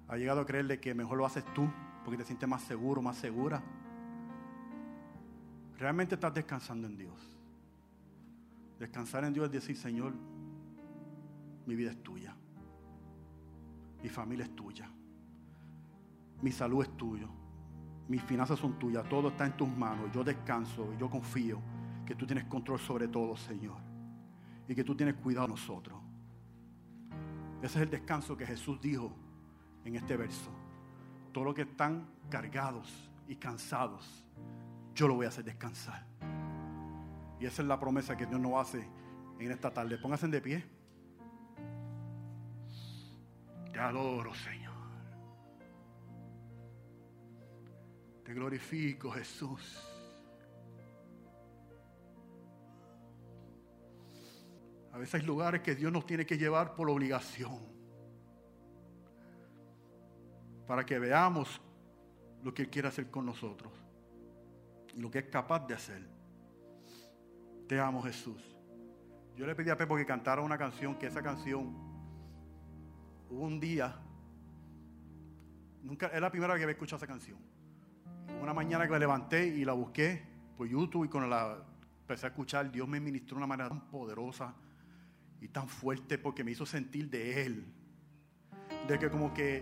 Has 0.08 0.18
llegado 0.18 0.42
a 0.42 0.46
creerle 0.46 0.80
que 0.80 0.94
mejor 0.94 1.18
lo 1.18 1.26
haces 1.26 1.44
tú 1.54 1.68
porque 2.04 2.18
te 2.18 2.26
sientes 2.26 2.48
más 2.48 2.62
seguro, 2.64 3.02
más 3.02 3.18
segura. 3.18 3.62
Realmente 5.78 6.16
estás 6.16 6.34
descansando 6.34 6.88
en 6.88 6.98
Dios. 6.98 7.38
Descansar 8.80 9.24
en 9.24 9.34
Dios 9.34 9.46
es 9.48 9.52
decir, 9.52 9.78
Señor, 9.78 10.14
mi 11.66 11.76
vida 11.76 11.92
es 11.92 12.04
tuya. 12.04 12.36
Mi 14.02 14.10
familia 14.10 14.46
es 14.46 14.56
tuya. 14.56 14.90
Mi 16.42 16.52
salud 16.52 16.84
es 16.84 16.98
tuya. 16.98 17.28
Mis 18.08 18.22
finanzas 18.22 18.60
son 18.60 18.78
tuyas. 18.78 19.08
Todo 19.08 19.30
está 19.30 19.46
en 19.46 19.56
tus 19.56 19.70
manos. 19.70 20.12
Yo 20.14 20.24
descanso. 20.24 20.94
Yo 21.00 21.10
confío 21.10 21.60
que 22.06 22.16
tú 22.16 22.26
tienes 22.26 22.44
control 22.46 22.80
sobre 22.80 23.08
todo, 23.08 23.38
Señor. 23.38 23.78
Y 24.68 24.76
que 24.76 24.84
tú 24.84 24.96
tienes 24.96 25.16
cuidado 25.16 25.48
de 25.48 25.54
nosotros. 25.54 26.00
Ese 27.62 27.80
es 27.80 27.84
el 27.84 27.90
descanso 27.90 28.36
que 28.36 28.46
Jesús 28.46 28.80
dijo 28.82 29.14
en 29.86 29.96
este 29.96 30.18
verso 30.18 30.52
todos 31.34 31.46
los 31.46 31.56
que 31.56 31.64
están 31.64 32.08
cargados 32.30 33.10
y 33.28 33.36
cansados, 33.36 34.24
yo 34.94 35.08
lo 35.08 35.16
voy 35.16 35.26
a 35.26 35.30
hacer 35.30 35.44
descansar. 35.44 36.06
Y 37.40 37.46
esa 37.46 37.62
es 37.62 37.68
la 37.68 37.80
promesa 37.80 38.16
que 38.16 38.26
Dios 38.26 38.40
nos 38.40 38.54
hace 38.62 38.88
en 39.40 39.52
esta 39.52 39.72
tarde. 39.74 39.98
Pónganse 39.98 40.28
de 40.28 40.42
pie. 40.42 40.64
Te 43.72 43.80
adoro, 43.80 44.34
Señor. 44.36 44.74
Te 48.24 48.34
glorifico, 48.34 49.12
Jesús. 49.12 49.93
A 54.94 55.00
veces 55.00 55.16
hay 55.16 55.26
lugares 55.26 55.62
que 55.62 55.74
Dios 55.74 55.92
nos 55.92 56.06
tiene 56.06 56.24
que 56.24 56.38
llevar 56.38 56.76
por 56.76 56.88
obligación. 56.88 57.58
Para 60.68 60.86
que 60.86 61.00
veamos 61.00 61.60
lo 62.44 62.54
que 62.54 62.62
Él 62.62 62.70
quiere 62.70 62.90
hacer 62.90 63.10
con 63.10 63.26
nosotros. 63.26 63.74
Y 64.94 65.02
lo 65.02 65.10
que 65.10 65.20
es 65.20 65.26
capaz 65.26 65.66
de 65.66 65.74
hacer. 65.74 66.08
Te 67.68 67.80
amo 67.80 68.04
Jesús. 68.04 68.56
Yo 69.36 69.48
le 69.48 69.56
pedí 69.56 69.72
a 69.72 69.78
Pepo 69.78 69.96
que 69.96 70.06
cantara 70.06 70.44
una 70.44 70.60
canción, 70.60 70.96
que 71.00 71.08
esa 71.08 71.24
canción, 71.24 71.76
hubo 73.32 73.46
un 73.46 73.60
día, 73.60 74.00
nunca, 75.82 76.06
es 76.08 76.22
la 76.22 76.30
primera 76.30 76.54
vez 76.54 76.60
que 76.60 76.66
había 76.66 76.74
escuchado 76.74 76.98
esa 76.98 77.08
canción. 77.08 77.40
Una 78.40 78.54
mañana 78.54 78.86
que 78.86 78.92
la 78.92 79.00
levanté 79.00 79.48
y 79.48 79.66
la 79.66 79.74
busqué 79.74 80.24
por 80.56 80.68
YouTube 80.68 81.06
y 81.06 81.08
cuando 81.08 81.30
la 81.30 81.66
empecé 82.02 82.28
a 82.28 82.30
escuchar, 82.30 82.72
Dios 82.72 82.88
me 82.88 83.00
ministró 83.00 83.38
de 83.38 83.38
una 83.40 83.48
manera 83.48 83.70
tan 83.70 83.90
poderosa 83.90 84.54
y 85.44 85.50
tan 85.50 85.68
fuerte 85.68 86.18
porque 86.18 86.42
me 86.42 86.52
hizo 86.52 86.66
sentir 86.66 87.10
de 87.10 87.46
Él. 87.46 87.66
De 88.88 88.98
que 88.98 89.10
como 89.10 89.34
que 89.34 89.62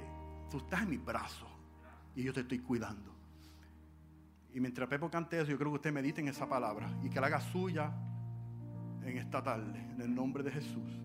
tú 0.52 0.60
estás 0.60 0.84
en 0.84 0.92
mis 0.92 1.04
brazos 1.04 1.50
y 2.16 2.22
yo 2.22 2.32
te 2.32 2.42
estoy 2.42 2.60
cuidando. 2.60 3.12
Y 4.54 4.60
mientras 4.60 4.88
Pepo 4.88 5.10
cante 5.10 5.42
eso, 5.42 5.50
yo 5.50 5.58
creo 5.58 5.72
que 5.72 5.78
usted 5.78 5.92
medite 5.92 6.22
en 6.22 6.28
esa 6.28 6.48
palabra 6.48 6.88
y 7.04 7.10
que 7.10 7.20
la 7.20 7.28
haga 7.28 7.42
suya 7.42 7.92
en 9.04 9.18
esta 9.18 9.42
tarde, 9.42 9.80
en 9.80 10.02
el 10.02 10.14
nombre 10.14 10.44
de 10.44 10.52
Jesús. 10.52 11.02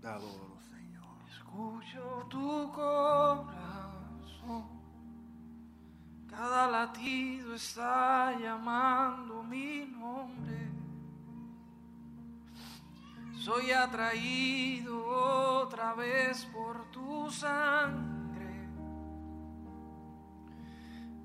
Te 0.00 0.06
adoro, 0.06 0.60
Señor. 0.60 1.28
Escucho 1.28 2.28
tu 2.30 2.72
corazón. 2.72 4.75
Cada 6.36 6.68
latido 6.68 7.54
está 7.54 8.38
llamando 8.38 9.42
mi 9.42 9.86
nombre. 9.86 10.70
Soy 13.38 13.72
atraído 13.72 15.02
otra 15.62 15.94
vez 15.94 16.44
por 16.52 16.90
tu 16.90 17.30
sangre. 17.30 18.68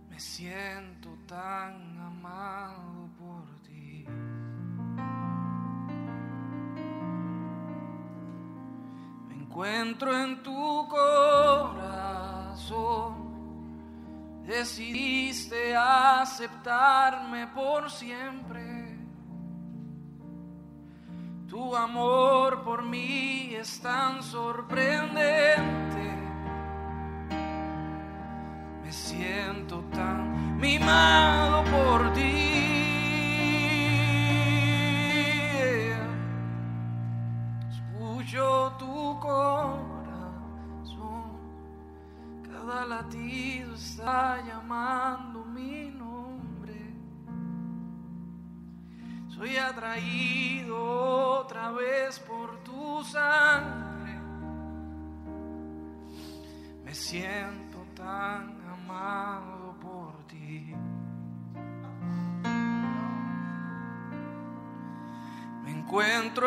Me 0.09 0.17
siento 0.17 1.09
tan 1.27 1.99
amado 1.99 3.09
por 3.19 3.43
ti. 3.63 4.05
Me 9.27 9.35
encuentro 9.35 10.17
en 10.17 10.41
tu 10.41 10.87
corazón. 10.87 11.81
Decidiste 14.45 15.75
aceptarme 15.75 17.47
por 17.47 17.89
siempre. 17.89 18.97
Tu 21.47 21.75
amor 21.75 22.63
por 22.63 22.83
mí 22.83 23.53
es 23.53 23.79
tan 23.81 24.23
sorprendente. 24.23 25.61
Me 28.83 28.91
siento 28.91 29.83
tan 29.91 30.57
mimado 30.57 31.20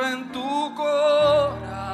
en 0.03 0.33
tu 0.33 0.75
corazón. 0.75 1.85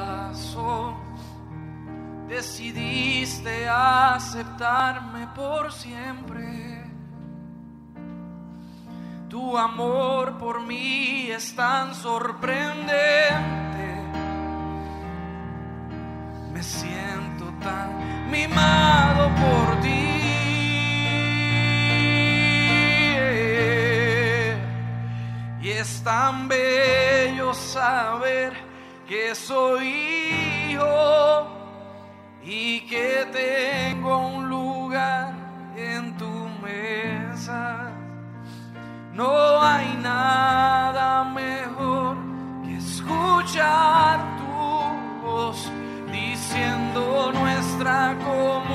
Decidiste 2.27 3.67
aceptarme 3.67 5.27
por 5.35 5.71
siempre. 5.71 6.83
Tu 9.29 9.57
amor 9.57 10.37
por 10.37 10.61
mí 10.61 11.29
es 11.29 11.55
tan 11.55 11.93
sorprendente. 11.93 12.91
Me 16.53 16.63
siento 16.63 17.45
tan 17.61 18.29
mimado 18.31 18.80
es 25.81 26.03
tan 26.03 26.47
bello 26.47 27.55
saber 27.55 28.53
que 29.07 29.33
soy 29.33 29.87
hijo 30.69 31.47
y 32.43 32.81
que 32.81 33.25
tengo 33.31 34.15
un 34.27 34.47
lugar 34.47 35.33
en 35.75 36.15
tu 36.17 36.33
mesa. 36.61 37.89
No 39.13 39.59
hay 39.59 39.97
nada 40.03 41.23
mejor 41.23 42.15
que 42.63 42.77
escuchar 42.77 44.19
tu 44.39 45.25
voz 45.25 45.71
diciendo 46.11 47.31
nuestra 47.33 48.15
comunión 48.23 48.70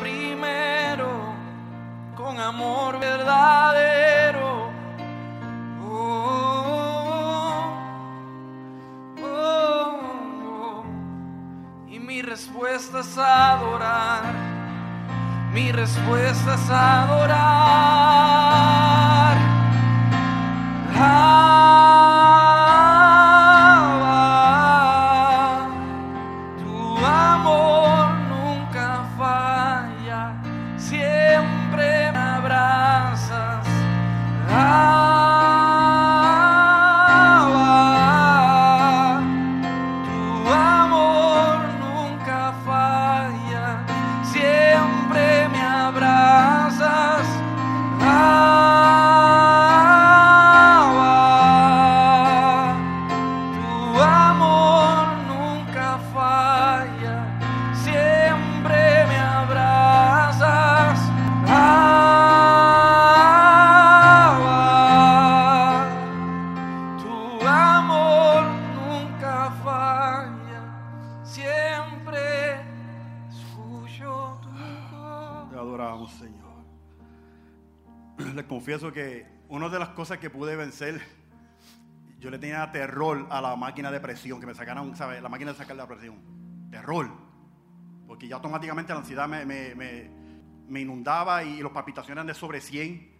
primero 0.00 1.08
con 2.16 2.40
amor 2.40 2.98
verdadero. 2.98 4.68
Oh, 5.84 6.64
oh, 9.22 10.00
oh. 10.44 10.84
Y 11.88 12.00
mi 12.00 12.20
respuesta 12.20 13.00
es 13.00 13.16
adorar. 13.16 14.24
Mi 15.52 15.70
respuesta 15.70 16.54
es 16.54 16.70
adorar. 16.70 17.98
Confieso 78.68 78.92
que 78.92 79.24
una 79.48 79.70
de 79.70 79.78
las 79.78 79.88
cosas 79.90 80.18
que 80.18 80.28
pude 80.28 80.54
vencer, 80.54 81.00
yo 82.18 82.28
le 82.28 82.38
tenía 82.38 82.70
terror 82.70 83.26
a 83.30 83.40
la 83.40 83.56
máquina 83.56 83.90
de 83.90 83.98
presión, 83.98 84.40
que 84.40 84.46
me 84.46 84.54
sacaran, 84.54 84.94
¿sabes? 84.94 85.22
La 85.22 85.30
máquina 85.30 85.52
de 85.52 85.56
sacar 85.56 85.74
la 85.74 85.86
presión. 85.86 86.16
Terror. 86.70 87.10
Porque 88.06 88.28
ya 88.28 88.34
automáticamente 88.34 88.92
la 88.92 88.98
ansiedad 88.98 89.26
me, 89.26 89.46
me- 89.46 89.74
me- 89.74 90.10
me 90.68 90.80
inundaba 90.82 91.42
y 91.44 91.62
las 91.62 91.72
palpitaciones 91.72 92.16
eran 92.16 92.26
de 92.26 92.34
sobre 92.34 92.60
100. 92.60 93.10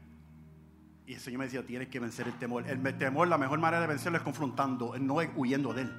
Y 1.07 1.14
el 1.14 1.18
Señor 1.20 1.38
me 1.38 1.44
decía, 1.46 1.64
tienes 1.64 1.88
que 1.88 1.99
vencer 1.99 2.26
el 2.28 2.34
temor. 2.34 2.68
El 2.68 2.82
temor, 2.99 3.26
la 3.26 3.38
mejor 3.38 3.59
manera 3.59 3.80
de 3.80 3.86
vencerlo 3.86 4.18
es 4.18 4.24
confrontando, 4.24 4.99
no 4.99 5.22
es 5.22 5.30
huyendo 5.34 5.72
de 5.72 5.80
él. 5.82 5.92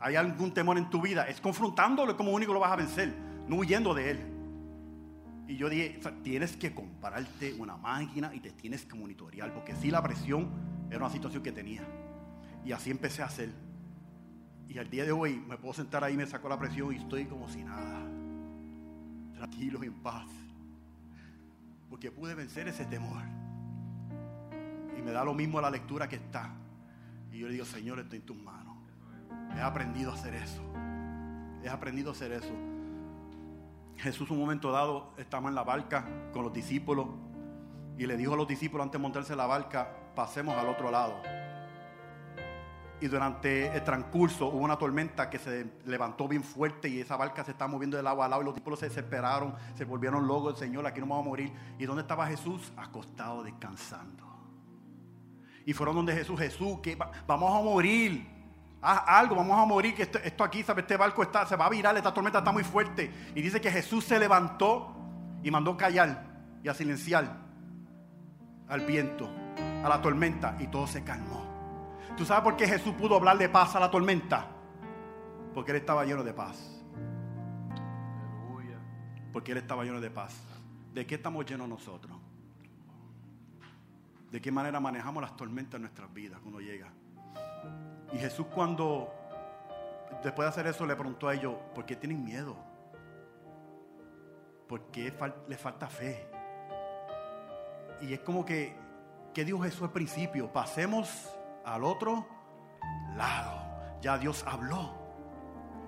¿Hay 0.00 0.16
algún 0.16 0.52
temor 0.52 0.76
en 0.76 0.90
tu 0.90 1.00
vida? 1.00 1.26
Es 1.28 1.40
confrontándolo 1.40 2.14
como 2.14 2.30
único 2.32 2.52
lo 2.52 2.60
vas 2.60 2.72
a 2.72 2.76
vencer, 2.76 3.10
no 3.48 3.56
huyendo 3.56 3.94
de 3.94 4.10
él. 4.10 4.29
Y 5.50 5.56
yo 5.56 5.68
dije, 5.68 5.98
tienes 6.22 6.56
que 6.56 6.72
comprarte 6.72 7.54
una 7.54 7.76
máquina 7.76 8.32
y 8.32 8.38
te 8.38 8.52
tienes 8.52 8.86
que 8.86 8.94
monitorear, 8.94 9.52
porque 9.52 9.74
si 9.74 9.90
la 9.90 10.00
presión 10.00 10.48
era 10.88 10.98
una 10.98 11.10
situación 11.10 11.42
que 11.42 11.50
tenía. 11.50 11.82
Y 12.64 12.70
así 12.70 12.92
empecé 12.92 13.22
a 13.22 13.24
hacer. 13.24 13.50
Y 14.68 14.78
al 14.78 14.88
día 14.88 15.04
de 15.04 15.10
hoy 15.10 15.42
me 15.48 15.56
puedo 15.56 15.74
sentar 15.74 16.04
ahí, 16.04 16.16
me 16.16 16.24
saco 16.24 16.48
la 16.48 16.56
presión 16.56 16.94
y 16.94 16.98
estoy 16.98 17.24
como 17.24 17.48
si 17.48 17.64
nada. 17.64 18.00
Tranquilo 19.34 19.82
y 19.82 19.88
en 19.88 19.94
paz. 19.94 20.28
Porque 21.88 22.12
pude 22.12 22.36
vencer 22.36 22.68
ese 22.68 22.84
temor. 22.84 23.24
Y 24.96 25.02
me 25.02 25.10
da 25.10 25.24
lo 25.24 25.34
mismo 25.34 25.60
la 25.60 25.68
lectura 25.72 26.08
que 26.08 26.14
está. 26.14 26.54
Y 27.32 27.40
yo 27.40 27.48
le 27.48 27.54
digo, 27.54 27.64
Señor, 27.64 27.98
estoy 27.98 28.20
en 28.20 28.24
tus 28.24 28.36
manos. 28.36 28.76
He 29.56 29.60
aprendido 29.60 30.12
a 30.12 30.14
hacer 30.14 30.32
eso. 30.32 30.62
He 31.64 31.68
aprendido 31.68 32.10
a 32.10 32.12
hacer 32.12 32.30
eso. 32.30 32.79
Jesús 34.00 34.30
un 34.30 34.38
momento 34.38 34.70
dado 34.72 35.12
estaba 35.18 35.48
en 35.48 35.54
la 35.54 35.62
barca 35.64 36.04
con 36.32 36.42
los 36.44 36.52
discípulos 36.52 37.06
y 37.98 38.06
le 38.06 38.16
dijo 38.16 38.34
a 38.34 38.36
los 38.36 38.48
discípulos 38.48 38.84
antes 38.84 38.98
de 38.98 39.02
montarse 39.02 39.32
en 39.32 39.38
la 39.38 39.46
barca, 39.46 39.88
pasemos 40.14 40.56
al 40.56 40.68
otro 40.68 40.90
lado. 40.90 41.14
Y 43.02 43.08
durante 43.08 43.74
el 43.74 43.82
transcurso 43.82 44.48
hubo 44.48 44.58
una 44.58 44.76
tormenta 44.76 45.30
que 45.30 45.38
se 45.38 45.66
levantó 45.86 46.28
bien 46.28 46.42
fuerte 46.44 46.88
y 46.88 47.00
esa 47.00 47.16
barca 47.16 47.42
se 47.44 47.52
estaba 47.52 47.70
moviendo 47.70 47.96
del 47.96 48.06
agua 48.06 48.26
al 48.26 48.30
lado 48.30 48.42
y 48.42 48.44
los 48.46 48.54
discípulos 48.54 48.78
se 48.78 48.88
desesperaron, 48.88 49.54
se 49.74 49.84
volvieron 49.86 50.26
locos, 50.26 50.58
Señor, 50.58 50.86
aquí 50.86 51.00
no 51.00 51.06
vamos 51.06 51.24
a 51.24 51.28
morir. 51.28 51.52
¿Y 51.78 51.86
dónde 51.86 52.02
estaba 52.02 52.26
Jesús? 52.26 52.72
Acostado, 52.76 53.42
descansando. 53.42 54.24
Y 55.64 55.72
fueron 55.72 55.96
donde 55.96 56.14
Jesús, 56.14 56.38
Jesús, 56.38 56.80
que 56.82 56.94
va- 56.96 57.10
vamos 57.26 57.58
a 57.58 57.62
morir. 57.62 58.26
Haz 58.82 59.02
algo, 59.06 59.36
vamos 59.36 59.58
a 59.58 59.64
morir, 59.66 59.94
que 59.94 60.02
esto, 60.02 60.18
esto 60.18 60.42
aquí, 60.42 60.62
¿sabes? 60.62 60.84
Este 60.84 60.96
barco 60.96 61.22
está, 61.22 61.46
se 61.46 61.56
va 61.56 61.66
a 61.66 61.68
virar, 61.68 61.96
esta 61.96 62.14
tormenta 62.14 62.38
está 62.38 62.52
muy 62.52 62.64
fuerte. 62.64 63.12
Y 63.34 63.42
dice 63.42 63.60
que 63.60 63.70
Jesús 63.70 64.04
se 64.04 64.18
levantó 64.18 64.96
y 65.42 65.50
mandó 65.50 65.76
callar 65.76 66.24
y 66.62 66.68
a 66.68 66.74
silenciar 66.74 67.36
al 68.68 68.80
viento, 68.82 69.28
a 69.84 69.88
la 69.88 70.00
tormenta, 70.00 70.56
y 70.60 70.68
todo 70.68 70.86
se 70.86 71.02
calmó. 71.02 71.44
¿Tú 72.16 72.24
sabes 72.24 72.42
por 72.42 72.56
qué 72.56 72.66
Jesús 72.66 72.94
pudo 72.94 73.16
hablar 73.16 73.36
de 73.38 73.48
paz 73.48 73.74
a 73.76 73.80
la 73.80 73.90
tormenta? 73.90 74.46
Porque 75.54 75.72
Él 75.72 75.78
estaba 75.78 76.04
lleno 76.04 76.22
de 76.22 76.32
paz. 76.32 76.82
Porque 79.32 79.52
Él 79.52 79.58
estaba 79.58 79.84
lleno 79.84 80.00
de 80.00 80.10
paz. 80.10 80.40
¿De 80.94 81.06
qué 81.06 81.16
estamos 81.16 81.44
llenos 81.44 81.68
nosotros? 81.68 82.16
¿De 84.30 84.40
qué 84.40 84.52
manera 84.52 84.80
manejamos 84.80 85.22
las 85.22 85.36
tormentas 85.36 85.74
en 85.76 85.82
nuestras 85.82 86.12
vidas 86.12 86.40
cuando 86.40 86.60
llega? 86.60 86.88
Y 88.12 88.18
Jesús 88.18 88.46
cuando, 88.52 89.12
después 90.22 90.46
de 90.46 90.48
hacer 90.48 90.66
eso, 90.66 90.84
le 90.86 90.96
preguntó 90.96 91.28
a 91.28 91.34
ellos, 91.34 91.54
¿por 91.74 91.84
qué 91.84 91.96
tienen 91.96 92.24
miedo? 92.24 92.56
¿Por 94.68 94.90
qué 94.90 95.12
les 95.48 95.60
falta 95.60 95.88
fe? 95.88 96.28
Y 98.00 98.12
es 98.12 98.20
como 98.20 98.44
que, 98.44 98.76
¿qué 99.34 99.44
dijo 99.44 99.60
Jesús 99.60 99.82
al 99.82 99.92
principio? 99.92 100.52
Pasemos 100.52 101.36
al 101.64 101.84
otro 101.84 102.26
lado. 103.16 103.60
Ya 104.00 104.16
Dios 104.16 104.44
habló. 104.46 104.98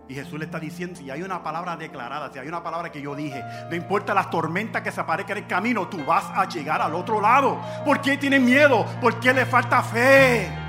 Y 0.08 0.14
Jesús 0.14 0.38
le 0.38 0.44
está 0.44 0.58
diciendo, 0.58 0.98
si 0.98 1.10
hay 1.10 1.22
una 1.22 1.42
palabra 1.42 1.76
declarada, 1.76 2.30
si 2.32 2.38
hay 2.38 2.48
una 2.48 2.62
palabra 2.62 2.90
que 2.90 3.00
yo 3.00 3.14
dije, 3.14 3.42
no 3.70 3.74
importa 3.74 4.12
las 4.12 4.30
tormentas 4.30 4.82
que 4.82 4.92
se 4.92 5.00
aparezcan 5.00 5.38
en 5.38 5.44
el 5.44 5.48
camino, 5.48 5.88
tú 5.88 6.04
vas 6.04 6.24
a 6.34 6.46
llegar 6.46 6.82
al 6.82 6.94
otro 6.94 7.20
lado. 7.20 7.58
¿Por 7.84 8.00
qué 8.00 8.18
tienen 8.18 8.44
miedo? 8.44 8.84
¿Por 9.00 9.18
qué 9.20 9.32
le 9.32 9.46
falta 9.46 9.82
fe? 9.82 10.61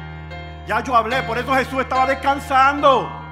Ya 0.67 0.81
yo 0.81 0.95
hablé, 0.95 1.23
por 1.23 1.37
eso 1.37 1.53
Jesús 1.53 1.81
estaba 1.81 2.05
descansando. 2.05 3.23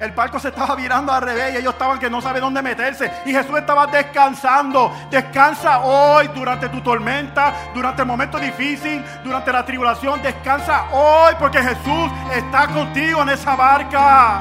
El 0.00 0.12
barco 0.12 0.38
se 0.38 0.48
estaba 0.48 0.76
virando 0.76 1.12
al 1.12 1.22
revés 1.22 1.54
y 1.54 1.56
ellos 1.56 1.72
estaban 1.72 1.98
que 1.98 2.08
no 2.08 2.20
saben 2.20 2.40
dónde 2.40 2.62
meterse. 2.62 3.10
Y 3.26 3.32
Jesús 3.32 3.58
estaba 3.58 3.86
descansando. 3.86 4.92
Descansa 5.10 5.80
hoy 5.80 6.28
durante 6.28 6.68
tu 6.68 6.80
tormenta, 6.80 7.52
durante 7.74 8.02
el 8.02 8.08
momento 8.08 8.38
difícil, 8.38 9.04
durante 9.24 9.52
la 9.52 9.64
tribulación. 9.64 10.22
Descansa 10.22 10.84
hoy 10.92 11.34
porque 11.38 11.58
Jesús 11.58 12.10
está 12.32 12.68
contigo 12.68 13.22
en 13.22 13.30
esa 13.30 13.56
barca. 13.56 14.40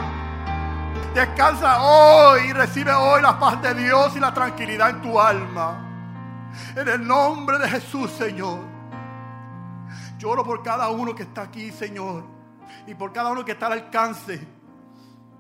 Descansa 1.15 1.82
hoy 1.82 2.49
y 2.49 2.53
recibe 2.53 2.93
hoy 2.93 3.23
la 3.23 3.39
paz 3.39 3.59
de 3.59 3.73
Dios 3.73 4.15
y 4.15 4.19
la 4.19 4.32
tranquilidad 4.32 4.91
en 4.91 5.01
tu 5.01 5.19
alma. 5.19 5.84
En 6.75 6.88
el 6.88 7.07
nombre 7.07 7.57
de 7.57 7.67
Jesús, 7.67 8.11
Señor. 8.11 8.76
Lloro 10.18 10.43
por 10.43 10.63
cada 10.63 10.89
uno 10.89 11.13
que 11.13 11.24
está 11.24 11.43
aquí, 11.43 11.72
Señor. 11.72 12.24
Y 12.86 12.95
por 12.95 13.13
cada 13.13 13.32
uno 13.32 13.45
que 13.45 13.51
está 13.51 13.68
al 13.68 13.74
alcance, 13.74 14.39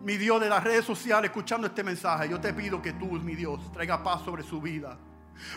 mi 0.01 0.17
Dios, 0.17 0.39
de 0.39 0.49
las 0.49 0.63
redes 0.63 0.85
sociales, 0.85 1.29
escuchando 1.29 1.67
este 1.67 1.83
mensaje. 1.83 2.29
Yo 2.29 2.39
te 2.39 2.53
pido 2.53 2.81
que 2.81 2.93
tú, 2.93 3.05
mi 3.05 3.35
Dios, 3.35 3.71
traiga 3.71 4.03
paz 4.03 4.21
sobre 4.23 4.43
su 4.43 4.61
vida. 4.61 4.97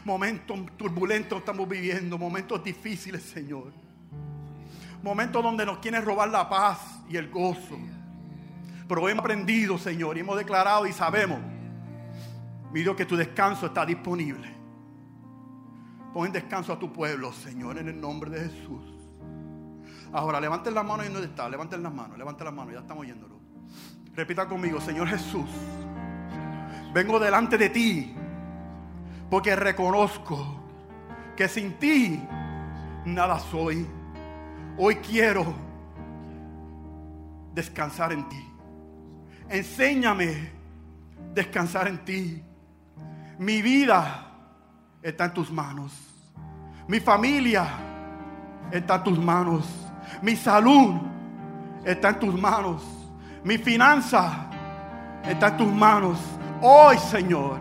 Momentos 0.05 0.59
turbulentos 0.77 1.39
estamos 1.39 1.69
viviendo, 1.69 2.19
momentos 2.19 2.63
difíciles, 2.63 3.23
Señor. 3.23 3.73
Momentos 5.03 5.43
donde 5.43 5.65
nos 5.65 5.79
quieren 5.79 6.05
robar 6.05 6.29
la 6.29 6.49
paz 6.49 6.79
y 7.09 7.17
el 7.17 7.31
gozo. 7.31 7.79
Pero 8.89 9.09
hemos 9.09 9.25
aprendido, 9.25 9.79
Señor, 9.79 10.17
y 10.17 10.21
hemos 10.21 10.37
declarado 10.37 10.87
y 10.87 10.93
sabemos, 10.93 11.39
mi 12.73 12.81
Dios, 12.81 12.97
que 12.97 13.07
tu 13.07 13.17
descanso 13.17 13.67
está 13.67 13.87
disponible. 13.87 14.49
Pon 16.13 16.27
en 16.27 16.33
descanso 16.33 16.73
a 16.73 16.79
tu 16.79 16.93
pueblo, 16.93 17.33
Señor, 17.33 17.79
en 17.79 17.89
el 17.89 18.01
nombre 18.01 18.31
de 18.31 18.49
Jesús. 18.49 18.90
Ahora, 20.13 20.41
levanten 20.41 20.75
las 20.75 20.85
manos 20.85 21.07
y 21.07 21.11
no 21.11 21.19
está. 21.21 21.49
Levanten 21.49 21.83
las 21.83 21.93
manos, 21.93 22.19
levanten 22.19 22.45
las 22.45 22.55
manos, 22.55 22.75
ya 22.75 22.81
estamos 22.81 23.07
yéndolo. 23.07 23.39
Repita 24.15 24.47
conmigo, 24.47 24.81
Señor 24.81 25.09
Jesús. 25.09 25.49
Vengo 26.93 27.21
delante 27.21 27.57
de 27.57 27.71
ti 27.71 28.15
porque 29.31 29.55
reconozco 29.55 30.57
que 31.37 31.49
sin 31.49 31.75
ti 31.75 32.21
nada 33.05 33.39
soy. 33.39 33.87
Hoy 34.77 34.97
quiero 34.97 35.55
descansar 37.55 38.13
en 38.13 38.29
ti. 38.29 38.45
Enséñame 39.49 40.51
descansar 41.33 41.87
en 41.87 42.05
ti. 42.05 42.43
Mi 43.39 43.63
vida 43.63 44.27
está 45.03 45.27
en 45.27 45.35
tus 45.35 45.53
manos. 45.53 45.93
Mi 46.89 46.99
familia 46.99 47.69
está 48.73 48.97
en 48.97 49.05
tus 49.05 49.19
manos. 49.19 49.90
Mi 50.23 50.37
salud 50.37 51.01
está 51.85 52.11
en 52.11 52.19
tus 52.19 52.35
manos. 52.41 52.83
Mi 53.43 53.57
finanza 53.59 54.47
está 55.25 55.49
en 55.49 55.57
tus 55.57 55.73
manos. 55.73 56.19
Hoy, 56.61 56.99
Señor, 56.99 57.59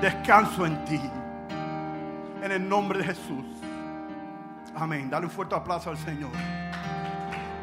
descanso 0.00 0.66
en 0.66 0.84
ti. 0.84 1.00
En 2.42 2.52
el 2.52 2.68
nombre 2.68 2.98
de 2.98 3.04
Jesús. 3.04 3.44
Amén. 4.74 5.10
Dale 5.10 5.26
un 5.26 5.32
fuerte 5.32 5.54
aplauso 5.54 5.90
al 5.90 5.98
Señor. 5.98 6.30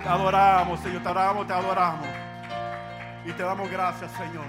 Te 0.02 0.10
adoramos, 0.10 0.80
Señor. 0.80 1.02
Te 1.02 1.10
adoramos, 1.10 1.48
te 1.48 1.54
adoramos. 1.54 2.08
Y 3.26 3.32
te 3.32 3.44
damos 3.44 3.70
gracias, 3.70 4.12
Señor. 4.12 4.46